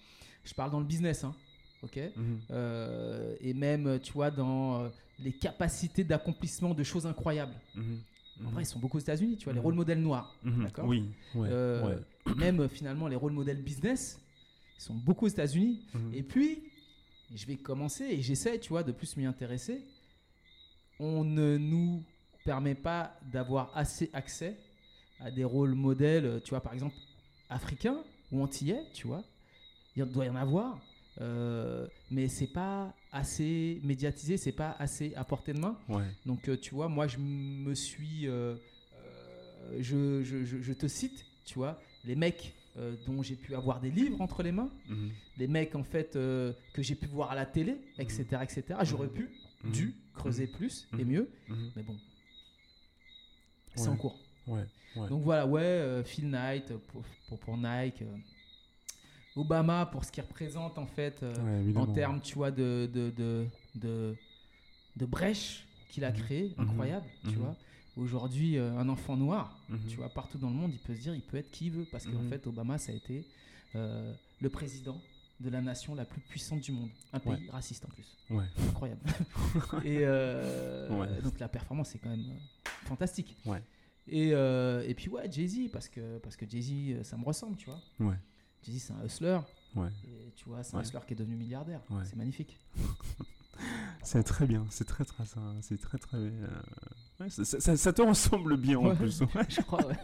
Je 0.43 0.53
parle 0.53 0.71
dans 0.71 0.79
le 0.79 0.85
business, 0.85 1.23
hein, 1.23 1.35
ok? 1.83 1.99
Mhm. 2.15 2.39
Euh, 2.51 3.35
Et 3.41 3.53
même, 3.53 3.99
tu 3.99 4.13
vois, 4.13 4.31
dans 4.31 4.81
euh, 4.83 4.89
les 5.19 5.33
capacités 5.33 6.03
d'accomplissement 6.03 6.73
de 6.73 6.83
choses 6.83 7.05
incroyables. 7.05 7.55
Mhm. 7.75 7.99
En 8.39 8.43
Mhm. 8.47 8.53
vrai, 8.53 8.63
ils 8.63 8.65
sont 8.65 8.79
beaucoup 8.79 8.97
aux 8.97 9.01
États-Unis, 9.01 9.37
tu 9.37 9.43
vois, 9.45 9.53
les 9.53 9.59
rôles 9.59 9.75
modèles 9.75 10.01
noirs. 10.01 10.35
D'accord 10.43 10.87
Oui, 10.87 11.05
ouais. 11.35 11.49
Euh, 11.51 11.97
ouais. 12.25 12.35
Même 12.35 12.67
finalement, 12.69 13.07
les 13.07 13.15
rôles 13.15 13.33
modèles 13.33 13.61
business, 13.61 14.19
ils 14.79 14.81
sont 14.83 14.95
beaucoup 14.95 15.25
aux 15.25 15.29
États-Unis. 15.29 15.79
Et 16.13 16.23
puis, 16.23 16.63
je 17.33 17.45
vais 17.45 17.57
commencer 17.57 18.05
et 18.05 18.21
j'essaie, 18.21 18.59
tu 18.59 18.69
vois, 18.69 18.83
de 18.83 18.91
plus 18.91 19.15
m'y 19.17 19.25
intéresser. 19.25 19.83
On 20.99 21.23
ne 21.23 21.57
nous 21.57 22.03
permet 22.43 22.75
pas 22.75 23.15
d'avoir 23.31 23.71
assez 23.75 24.09
accès 24.13 24.57
à 25.19 25.29
des 25.29 25.43
rôles 25.43 25.75
modèles, 25.75 26.41
tu 26.43 26.49
vois, 26.51 26.61
par 26.61 26.73
exemple, 26.73 26.95
africains 27.49 28.03
ou 28.31 28.41
antillais, 28.41 28.83
tu 28.93 29.05
vois. 29.07 29.23
Il 29.95 30.05
doit 30.05 30.25
y 30.25 30.29
en 30.29 30.35
avoir. 30.35 30.79
euh, 31.19 31.87
mais 32.09 32.29
c'est 32.29 32.47
pas 32.47 32.95
assez 33.11 33.81
médiatisé, 33.83 34.37
c'est 34.37 34.53
pas 34.53 34.71
assez 34.79 35.13
à 35.15 35.25
portée 35.25 35.51
de 35.53 35.59
main. 35.59 35.77
Ouais. 35.89 36.05
Donc, 36.25 36.47
euh, 36.47 36.57
tu 36.57 36.73
vois, 36.73 36.87
moi, 36.87 37.05
je 37.07 37.17
me 37.19 37.75
suis 37.75 38.27
euh, 38.27 38.55
euh, 38.95 39.77
je, 39.81 40.23
je- 40.23 40.45
je- 40.45 40.61
je 40.61 40.73
te 40.73 40.87
cite, 40.87 41.25
tu 41.45 41.55
vois, 41.55 41.81
les 42.05 42.15
mecs 42.15 42.53
dont 43.05 43.21
j'ai 43.21 43.35
pu 43.35 43.53
avoir 43.53 43.81
des 43.81 43.91
livres 43.91 44.21
entre 44.21 44.41
les 44.43 44.53
mains, 44.53 44.71
Mhm. 44.87 45.11
les 45.37 45.47
mecs 45.47 45.75
en 45.75 45.83
fait 45.83 46.11
que 46.13 46.55
j'ai 46.81 46.95
pu 46.95 47.05
voir 47.07 47.29
à 47.31 47.35
la 47.35 47.45
télé, 47.45 47.75
etc., 47.99 48.23
etc. 48.43 48.63
J'aurais 48.83 49.09
pu, 49.09 49.29
Mhm. 49.65 49.71
dû 49.73 49.93
creuser 50.15 50.47
plus 50.47 50.87
et 50.97 51.03
Mhm. 51.03 51.11
mieux, 51.11 51.29
Mhm. 51.49 51.71
mais 51.75 51.83
bon, 51.83 51.97
c'est 53.75 53.81
Ouais. 53.83 53.87
en 53.89 53.97
cours. 53.97 54.17
Ouais. 54.47 54.63
Donc 55.09 55.21
voilà, 55.23 55.45
ouais, 55.45 56.01
Phil 56.05 56.29
Knight 56.29 56.73
pour, 56.87 57.03
pour, 57.27 57.39
pour 57.39 57.57
Nike, 57.57 58.03
Obama 59.35 59.85
pour 59.85 60.03
ce 60.03 60.11
qu'il 60.11 60.23
représente 60.23 60.77
en 60.77 60.85
fait 60.87 61.23
euh, 61.23 61.63
Ouais, 61.63 61.77
en 61.77 61.87
termes, 61.87 62.19
tu 62.21 62.35
vois, 62.35 62.51
de, 62.51 62.89
de, 62.91 63.09
de, 63.11 63.47
de, 63.75 64.17
de 64.97 65.05
brèche 65.05 65.67
qu'il 65.87 66.03
a 66.05 66.11
Mhm. 66.11 66.15
créé, 66.17 66.53
Mhm. 66.57 66.69
incroyable, 66.69 67.07
tu 67.23 67.29
Mhm. 67.35 67.37
vois. 67.37 67.55
Aujourd'hui, 67.97 68.57
euh, 68.57 68.77
un 68.77 68.87
enfant 68.87 69.17
noir, 69.17 69.59
tu 69.87 69.97
vois, 69.97 70.09
partout 70.09 70.37
dans 70.37 70.49
le 70.49 70.55
monde, 70.55 70.73
il 70.73 70.79
peut 70.79 70.95
se 70.95 71.01
dire, 71.01 71.13
il 71.13 71.21
peut 71.21 71.37
être 71.37 71.51
qui 71.51 71.65
il 71.65 71.71
veut, 71.71 71.85
parce 71.85 72.05
qu'en 72.05 72.21
fait, 72.23 72.47
Obama, 72.47 72.77
ça 72.77 72.91
a 72.93 72.95
été 72.95 73.25
euh, 73.75 74.13
le 74.39 74.49
président 74.49 75.01
de 75.41 75.49
la 75.49 75.61
nation 75.61 75.93
la 75.95 76.05
plus 76.05 76.21
puissante 76.21 76.61
du 76.61 76.71
monde, 76.71 76.91
un 77.11 77.19
pays 77.19 77.49
raciste 77.49 77.83
en 77.85 77.89
plus, 77.89 78.17
Ouais. 78.29 78.45
incroyable. 78.69 79.01
Et 79.83 79.99
euh, 80.03 80.89
Ouais. 81.01 81.21
donc 81.21 81.39
la 81.39 81.49
performance 81.49 81.95
est 81.95 81.99
quand 81.99 82.09
même 82.09 82.39
fantastique. 82.85 83.37
Et, 84.07 84.31
euh, 84.33 84.83
et 84.87 84.93
puis 84.95 85.09
ouais, 85.09 85.29
Jay-Z, 85.31 85.69
parce 85.71 85.87
que, 85.89 86.17
parce 86.19 86.35
que 86.37 86.49
Jay-Z, 86.49 87.03
ça 87.03 87.17
me 87.17 87.23
ressemble, 87.25 87.55
tu 87.57 87.69
vois. 87.69 87.81
Ouais. 88.67 88.73
Jay-Z, 88.73 88.83
c'est 88.87 88.93
un 88.93 89.05
hustler. 89.05 89.39
Ouais. 89.75 89.89
Et 90.05 90.31
tu 90.35 90.45
vois, 90.45 90.63
c'est 90.63 90.75
un 90.75 90.79
Ouais. 90.79 90.83
hustler 90.85 90.99
qui 91.07 91.13
est 91.13 91.17
devenu 91.17 91.35
milliardaire. 91.35 91.81
Ouais. 91.89 92.03
C'est 92.05 92.15
magnifique. 92.15 92.57
C'est 94.01 94.23
très 94.23 94.47
bien, 94.47 94.65
c'est 94.71 94.85
très 94.85 95.05
très 95.05 95.23
ça, 95.25 95.39
c'est 95.61 95.79
très 95.79 95.99
très. 95.99 96.17
euh, 96.17 96.47
ouais, 97.19 97.29
ça, 97.29 97.45
ça- 97.45 97.77
ça 97.77 97.93
te 97.93 98.01
ressemble 98.01 98.57
bien 98.57 98.79
en 98.79 98.95
plus. 98.95 99.21
ouais. 99.35 99.45
Je 99.49 99.61
crois, 99.61 99.85
ouais. 99.85 99.97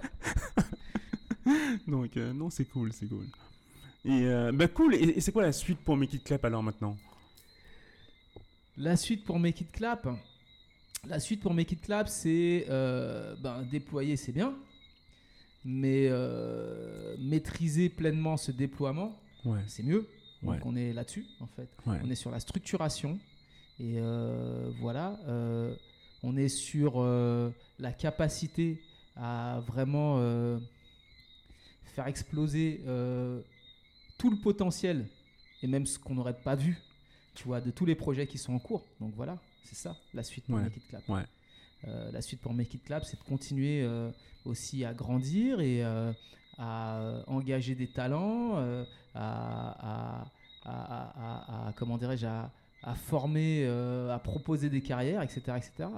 Donc 1.88 2.18
euh, 2.18 2.34
non, 2.34 2.52
c'est 2.52 2.66
cool, 2.66 2.94
c'est 2.94 3.08
cool. 3.08 3.26
Et 4.06 4.26
euh, 4.28 4.52
bah 4.52 4.68
cool. 4.68 4.94
Et, 4.94 5.00
et 5.18 5.22
c'est 5.22 5.32
quoi 5.32 5.42
la 5.42 5.52
suite 5.54 5.80
pour 5.80 5.98
Make 5.98 6.14
It 6.14 6.24
Clap 6.24 6.46
alors 6.46 6.62
maintenant? 6.62 6.96
La 8.76 8.96
suite 8.96 9.24
pour 9.26 9.40
Make 9.40 9.62
It 9.62 9.72
Clap? 9.72 10.08
La 11.08 11.20
suite 11.20 11.42
pour 11.42 11.54
Make 11.56 11.72
It 11.72 11.82
Clap, 11.82 12.08
c'est 12.10 12.68
euh, 12.70 13.36
ben, 13.42 13.64
déployer, 13.64 14.18
c'est 14.18 14.34
bien. 14.34 14.54
Mais 15.70 16.08
euh, 16.10 17.18
maîtriser 17.20 17.90
pleinement 17.90 18.38
ce 18.38 18.52
déploiement, 18.54 19.20
Ouais. 19.44 19.60
c'est 19.68 19.84
mieux. 19.84 20.08
Donc 20.42 20.54
Ouais. 20.54 20.60
on 20.64 20.76
est 20.78 20.94
là-dessus, 20.94 21.26
en 21.42 21.48
fait. 21.48 21.68
Ouais. 21.86 21.98
On 22.06 22.10
est 22.10 22.16
sur 22.16 22.32
la 22.32 22.40
structuration. 22.40 23.20
Et 23.78 23.96
euh, 24.00 24.72
voilà, 24.80 25.20
euh, 25.28 25.76
on 26.24 26.38
est 26.38 26.48
sur 26.48 27.04
la 27.04 27.92
capacité 27.92 28.82
à 29.18 29.60
vraiment 29.68 30.18
faire 31.96 32.08
exploser 32.08 32.80
tout 34.18 34.30
le 34.30 34.38
potentiel 34.38 35.06
et 35.64 35.68
même 35.68 35.86
ce 35.86 36.00
qu'on 36.00 36.16
n'aurait 36.16 36.40
pas 36.42 36.56
vu, 36.56 36.78
tu 37.36 37.44
vois, 37.44 37.60
de 37.60 37.72
tous 37.72 37.86
les 37.86 37.96
projets 37.96 38.26
qui 38.26 38.38
sont 38.38 38.54
en 38.54 38.60
cours. 38.60 38.86
Donc 39.02 39.14
voilà, 39.16 39.38
c'est 39.64 39.76
ça 39.76 39.98
la 40.14 40.24
suite 40.24 40.46
pour 40.46 40.62
It 40.62 40.88
Clap. 40.88 41.04
Euh, 41.88 42.12
la 42.12 42.22
suite 42.22 42.42
pour 42.42 42.54
Make 42.54 42.74
It 42.74 42.84
Clap, 42.84 43.04
c'est 43.06 43.18
de 43.20 43.24
continuer 43.24 43.82
euh, 43.84 44.10
aussi 44.46 44.84
à 44.86 44.94
grandir 44.94 45.60
et 45.60 45.84
euh, 45.84 46.12
à 46.58 47.00
engager 47.28 47.76
des 47.76 47.88
talents, 47.88 48.56
à, 49.14 50.26
à- 50.66 51.72
comment 51.76 51.98
dirais-je, 51.98 52.26
à, 52.26 52.52
former, 52.96 53.66
à 53.68 54.20
proposer 54.20 54.70
des 54.70 54.82
carrières, 54.82 55.22
etc., 55.22 55.42
etc. 55.58 55.90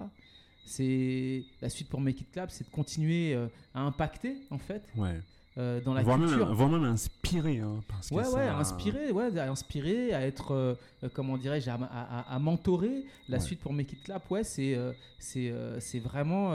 C'est 0.65 1.43
la 1.61 1.69
suite 1.69 1.89
pour 1.89 2.01
Make 2.01 2.21
It 2.21 2.31
Clap, 2.31 2.51
c'est 2.51 2.65
de 2.65 2.69
continuer 2.69 3.35
à 3.73 3.81
impacter 3.81 4.37
en 4.51 4.57
fait 4.57 4.83
Ouais. 4.97 5.19
Euh, 5.59 5.81
dans 5.81 5.93
la 5.93 6.01
voire, 6.03 6.17
culture. 6.17 6.47
même, 6.47 6.55
voire 6.55 6.69
même 6.69 6.83
inspiré. 6.85 7.59
Hein, 7.59 7.83
parce 7.87 8.09
que 8.09 8.15
Ouais, 8.15 8.23
ça- 8.23 8.31
ouais, 8.35 8.47
inspiré, 8.47 9.11
ouais, 9.11 9.37
à 9.37 9.51
inspirer, 9.51 10.13
à 10.13 10.25
être, 10.25 10.51
euh, 10.51 10.73
euh, 11.03 11.09
comment 11.13 11.37
dirais-je, 11.37 11.69
à, 11.69 11.73
à- 11.75 12.19
à- 12.21 12.35
à 12.35 12.39
mentorer. 12.39 13.03
La 13.27 13.37
Ouais. 13.37 13.43
suite 13.43 13.59
pour 13.59 13.73
Make 13.73 13.91
It 13.93 14.03
Clap, 14.03 14.31
ouais, 14.31 14.43
c'est 14.43 14.73
euh, 14.75 14.93
c'est 15.19 15.51
euh, 15.51 15.79
vraiment 16.03 16.53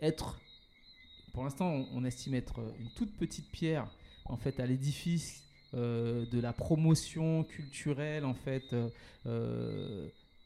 être, 0.00 0.38
pour 1.32 1.44
l'instant, 1.44 1.70
on, 1.72 1.86
on 1.94 2.04
estime 2.04 2.34
être 2.34 2.60
une 2.78 2.90
toute 2.90 3.16
petite 3.16 3.50
pierre, 3.50 3.86
en 4.26 4.36
fait, 4.36 4.60
à 4.60 4.66
l'édifice 4.66 5.42
de 5.72 6.40
la 6.40 6.52
promotion 6.52 7.44
culturelle, 7.44 8.24
en 8.24 8.34
fait, 8.34 8.74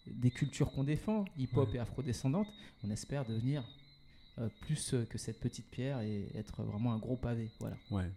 des 0.07 0.31
cultures 0.31 0.73
qu'on 0.73 0.85
défend, 0.85 1.25
hip-hop 1.39 1.69
Ouais. 1.71 1.77
et 1.77 1.79
afrodescendantes. 1.79 2.49
On 2.85 2.91
espère 2.91 3.25
devenir 3.25 3.63
euh, 4.41 4.49
plus 4.63 4.95
euh, 4.95 5.05
que 5.05 5.19
cette 5.19 5.39
petite 5.41 5.67
pierre 5.71 6.01
et 6.01 6.27
être 6.35 6.63
vraiment 6.63 6.93
un 6.93 6.99
gros 6.99 7.17
pavé, 7.17 7.51
voilà. 7.61 7.77
Ouais. 7.91 8.11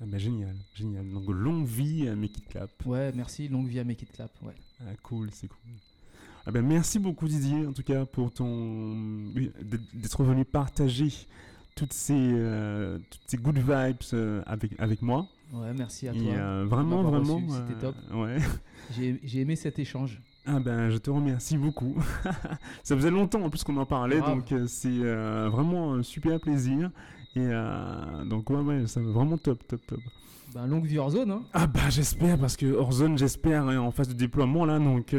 Ah 0.00 0.04
bah, 0.06 0.18
génial, 0.18 0.54
génial. 0.74 1.08
Donc 1.10 1.24
longue 1.28 1.66
vie 1.66 2.08
à 2.08 2.14
Make 2.14 2.38
It 2.38 2.48
Clap. 2.48 2.70
Ouais, 2.86 3.10
merci. 3.14 3.48
Longue 3.48 3.66
vie 3.68 3.80
à 3.80 3.84
Make 3.84 4.02
It 4.02 4.12
Clap. 4.12 4.30
Ouais. 4.42 4.54
Ah, 4.80 4.92
cool, 5.02 5.30
c'est 5.32 5.48
cool. 5.48 5.58
Ah 6.46 6.52
ben, 6.52 6.64
merci 6.64 6.98
beaucoup 6.98 7.26
Didier, 7.28 7.66
en 7.66 7.72
tout 7.72 7.82
cas, 7.82 8.06
pour 8.06 8.32
ton 8.32 8.94
d'être 9.94 10.22
venu 10.24 10.44
partager 10.44 11.08
toutes 11.74 11.92
ces, 11.92 12.14
euh, 12.16 12.98
toutes 13.10 13.20
ces 13.26 13.36
good 13.36 13.58
vibes 13.58 13.96
euh, 14.14 14.42
avec, 14.46 14.72
avec 14.78 15.02
moi. 15.02 15.26
Ouais, 15.52 15.72
merci 15.74 16.08
à 16.08 16.14
Et 16.14 16.18
toi. 16.18 16.32
euh, 16.32 16.64
vraiment, 16.66 17.02
vraiment. 17.02 17.40
c'était 17.50 17.78
top. 17.80 17.96
Ouais. 18.14 18.38
J'ai 18.96 19.20
j'ai 19.24 19.40
aimé 19.40 19.56
cet 19.56 19.78
échange. 19.78 20.20
Ah 20.50 20.60
ben, 20.60 20.88
je 20.88 20.96
te 20.96 21.10
remercie 21.10 21.58
beaucoup. 21.58 21.94
Ça 22.82 22.96
faisait 22.96 23.10
longtemps 23.10 23.42
en 23.42 23.50
plus 23.50 23.62
qu'on 23.64 23.76
en 23.76 23.84
parlait, 23.84 24.20
donc 24.20 24.50
euh, 24.50 24.64
c'est 24.66 24.88
euh, 24.88 25.50
vraiment 25.52 25.92
un 25.92 26.02
super 26.02 26.40
plaisir. 26.40 26.90
Et 27.36 27.40
euh, 27.40 28.24
donc, 28.24 28.48
ouais, 28.48 28.60
ouais, 28.60 28.86
ça 28.86 29.00
va 29.02 29.10
vraiment 29.10 29.36
top, 29.36 29.66
top, 29.68 29.86
top. 29.86 30.00
Ben, 30.54 30.66
longue 30.66 30.86
vie 30.86 30.96
hors 30.96 31.10
zone. 31.10 31.30
Hein. 31.30 31.42
Ah 31.52 31.66
bah 31.66 31.90
j'espère 31.90 32.38
parce 32.38 32.56
que 32.56 32.64
Horizon 32.64 33.14
j'espère 33.18 33.70
est 33.70 33.76
en 33.76 33.90
phase 33.90 34.08
de 34.08 34.14
déploiement 34.14 34.64
là 34.64 34.78
donc 34.78 35.14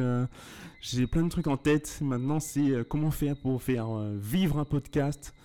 j'ai 0.82 1.06
plein 1.06 1.22
de 1.22 1.30
trucs 1.30 1.46
en 1.46 1.58
tête. 1.58 2.00
Maintenant 2.02 2.40
c'est 2.40 2.84
comment 2.90 3.12
faire 3.12 3.38
pour 3.38 3.62
faire 3.62 3.86
vivre 4.16 4.58
un 4.58 4.66
podcast. 4.66 5.36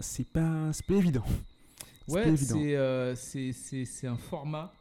C'est 0.00 0.28
pas 0.32 0.72
c'est 0.72 0.84
pas 0.84 0.94
évident. 0.94 1.22
Ouais, 2.08 2.34
c'est 2.36 4.06
un 4.08 4.16
format 4.16 4.72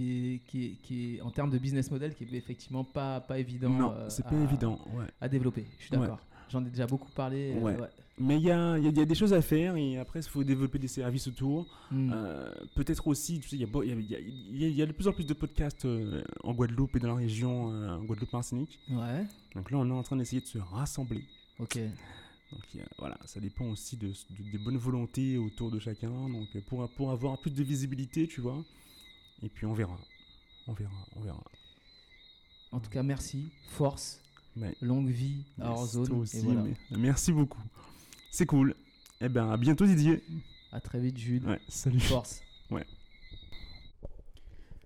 qui 0.00 0.34
est, 0.34 0.38
qui, 0.46 0.64
est, 0.66 0.70
qui 0.82 1.16
est, 1.16 1.20
en 1.20 1.30
termes 1.30 1.50
de 1.50 1.58
business 1.58 1.90
model, 1.90 2.14
qui 2.14 2.24
est 2.24 2.32
effectivement 2.34 2.84
pas, 2.84 3.20
pas 3.20 3.38
évident 3.38 3.68
non, 3.70 3.92
euh, 3.92 4.08
c'est 4.08 4.24
à, 4.26 4.30
pas 4.30 4.36
évident. 4.36 4.78
Ouais. 4.94 5.04
à 5.20 5.28
développer. 5.28 5.66
Je 5.78 5.84
suis 5.86 5.94
Ouais. 5.94 6.00
d'accord. 6.00 6.20
J'en 6.48 6.64
ai 6.64 6.70
déjà 6.70 6.86
beaucoup 6.86 7.10
parlé. 7.12 7.52
euh, 7.54 7.60
Ouais. 7.60 7.76
Mais 8.18 8.36
il 8.36 8.42
y 8.42 8.50
a, 8.50 8.76
y 8.78 8.86
a- 8.86 8.90
y 8.90 9.00
a 9.00 9.04
des 9.06 9.14
choses 9.14 9.32
à 9.32 9.40
faire 9.40 9.76
et 9.76 9.96
après 9.98 10.20
il 10.20 10.28
faut 10.28 10.44
développer 10.44 10.78
des 10.78 10.88
services 10.88 11.26
autour. 11.28 11.66
Hmm. 11.90 12.10
Euh, 12.12 12.50
Peut-être 12.74 13.06
aussi, 13.06 13.40
tu 13.40 13.48
sais, 13.48 13.56
il 13.56 13.62
y, 13.62 14.66
y 14.74 14.82
a- 14.82 14.86
de 14.86 14.92
plus 14.92 15.08
en 15.08 15.12
plus 15.12 15.24
de 15.26 15.32
podcasts 15.32 15.84
euh, 15.86 16.22
en 16.44 16.52
Guadeloupe 16.52 16.96
et 16.96 16.98
dans 16.98 17.08
la 17.08 17.14
région 17.14 17.66
en 17.68 18.02
Guadeloupe-Martinique. 18.04 18.78
Ouais, 18.90 19.24
Donc 19.54 19.70
là 19.70 19.78
on 19.78 19.88
est 19.88 19.92
en 19.92 20.02
train 20.02 20.16
d'essayer 20.16 20.42
de 20.42 20.46
se 20.46 20.58
rassembler. 20.58 21.24
ok. 21.60 21.78
Donc 22.52 22.82
voilà, 22.98 23.16
ça 23.26 23.38
dépend 23.38 23.66
aussi 23.66 23.96
de, 23.96 24.08
de- 24.08 24.50
des 24.50 24.58
bonnes 24.58 24.76
volontés 24.76 25.38
autour 25.38 25.70
de 25.70 25.78
chacun. 25.78 26.10
Donc 26.28 26.48
pour, 26.66 26.88
pour 26.90 27.12
avoir 27.12 27.38
plus 27.38 27.52
de 27.52 27.62
visibilité, 27.62 28.26
tu 28.26 28.40
vois. 28.40 28.62
Et 29.42 29.48
puis 29.48 29.66
on 29.66 29.72
verra. 29.72 29.98
On 30.66 30.72
verra, 30.72 31.06
on 31.16 31.20
verra. 31.20 31.42
En 32.72 32.80
tout 32.80 32.90
cas, 32.90 33.02
merci. 33.02 33.50
Force. 33.70 34.20
Mais, 34.56 34.74
Longue 34.80 35.08
vie 35.08 35.44
à 35.60 35.70
hors 35.70 35.88
merci 36.10 36.38
Et 36.38 36.42
voilà. 36.42 37.12
beaucoup. 37.32 37.62
C'est 38.30 38.46
cool. 38.46 38.74
Eh 39.20 39.28
ben 39.28 39.50
à 39.50 39.56
bientôt 39.56 39.86
Didier. 39.86 40.22
À 40.72 40.80
très 40.80 41.00
vite, 41.00 41.18
Jude. 41.18 41.44
Ouais, 41.46 41.60
salut. 41.68 42.00
Force. 42.00 42.42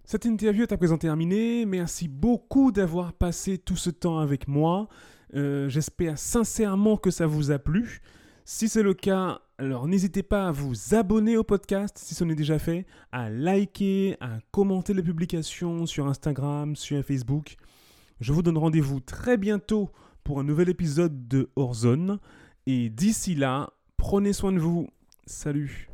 Cette 0.07 0.27
interview 0.27 0.63
est 0.63 0.73
à 0.73 0.77
présent 0.77 0.99
terminée. 0.99 1.65
Merci 1.65 2.09
beaucoup 2.09 2.73
d'avoir 2.73 3.15
passé 3.15 3.57
tout 3.57 3.77
ce 3.77 3.89
temps 3.89 4.19
avec 4.19 4.49
moi. 4.49 4.89
Euh, 5.35 5.69
J'espère 5.71 6.19
sincèrement 6.19 6.99
que 6.99 7.11
ça 7.11 7.27
vous 7.27 7.51
a 7.51 7.59
plu. 7.59 8.03
Si 8.47 8.68
c'est 8.68 8.82
le 8.82 8.92
cas, 8.92 9.40
alors 9.57 9.88
n'hésitez 9.88 10.22
pas 10.22 10.49
à 10.49 10.53
vous 10.53 10.95
abonner 10.95 11.38
au 11.38 11.45
podcast 11.45 11.97
si 11.97 12.14
ce 12.14 12.24
n'est 12.24 12.34
déjà 12.34 12.59
fait, 12.59 12.84
à 13.11 13.30
liker, 13.30 14.18
à 14.20 14.38
commenter 14.51 14.92
les 14.92 15.03
publications 15.03 15.86
sur 15.86 16.07
Instagram, 16.07 16.76
sur 16.76 17.03
Facebook. 17.03 17.57
Je 18.20 18.34
vous 18.34 18.42
donne 18.42 18.59
rendez-vous 18.59 19.01
très 19.01 19.38
bientôt 19.38 19.90
pour 20.24 20.40
un 20.40 20.45
nouvel 20.45 20.68
épisode 20.68 21.26
de 21.26 21.49
Horzone. 21.57 22.18
Et 22.66 22.90
d'ici 22.90 23.34
là, 23.34 23.72
prenez 23.97 24.34
soin 24.34 24.53
de 24.53 24.59
vous. 24.59 24.88
Salut 25.26 25.93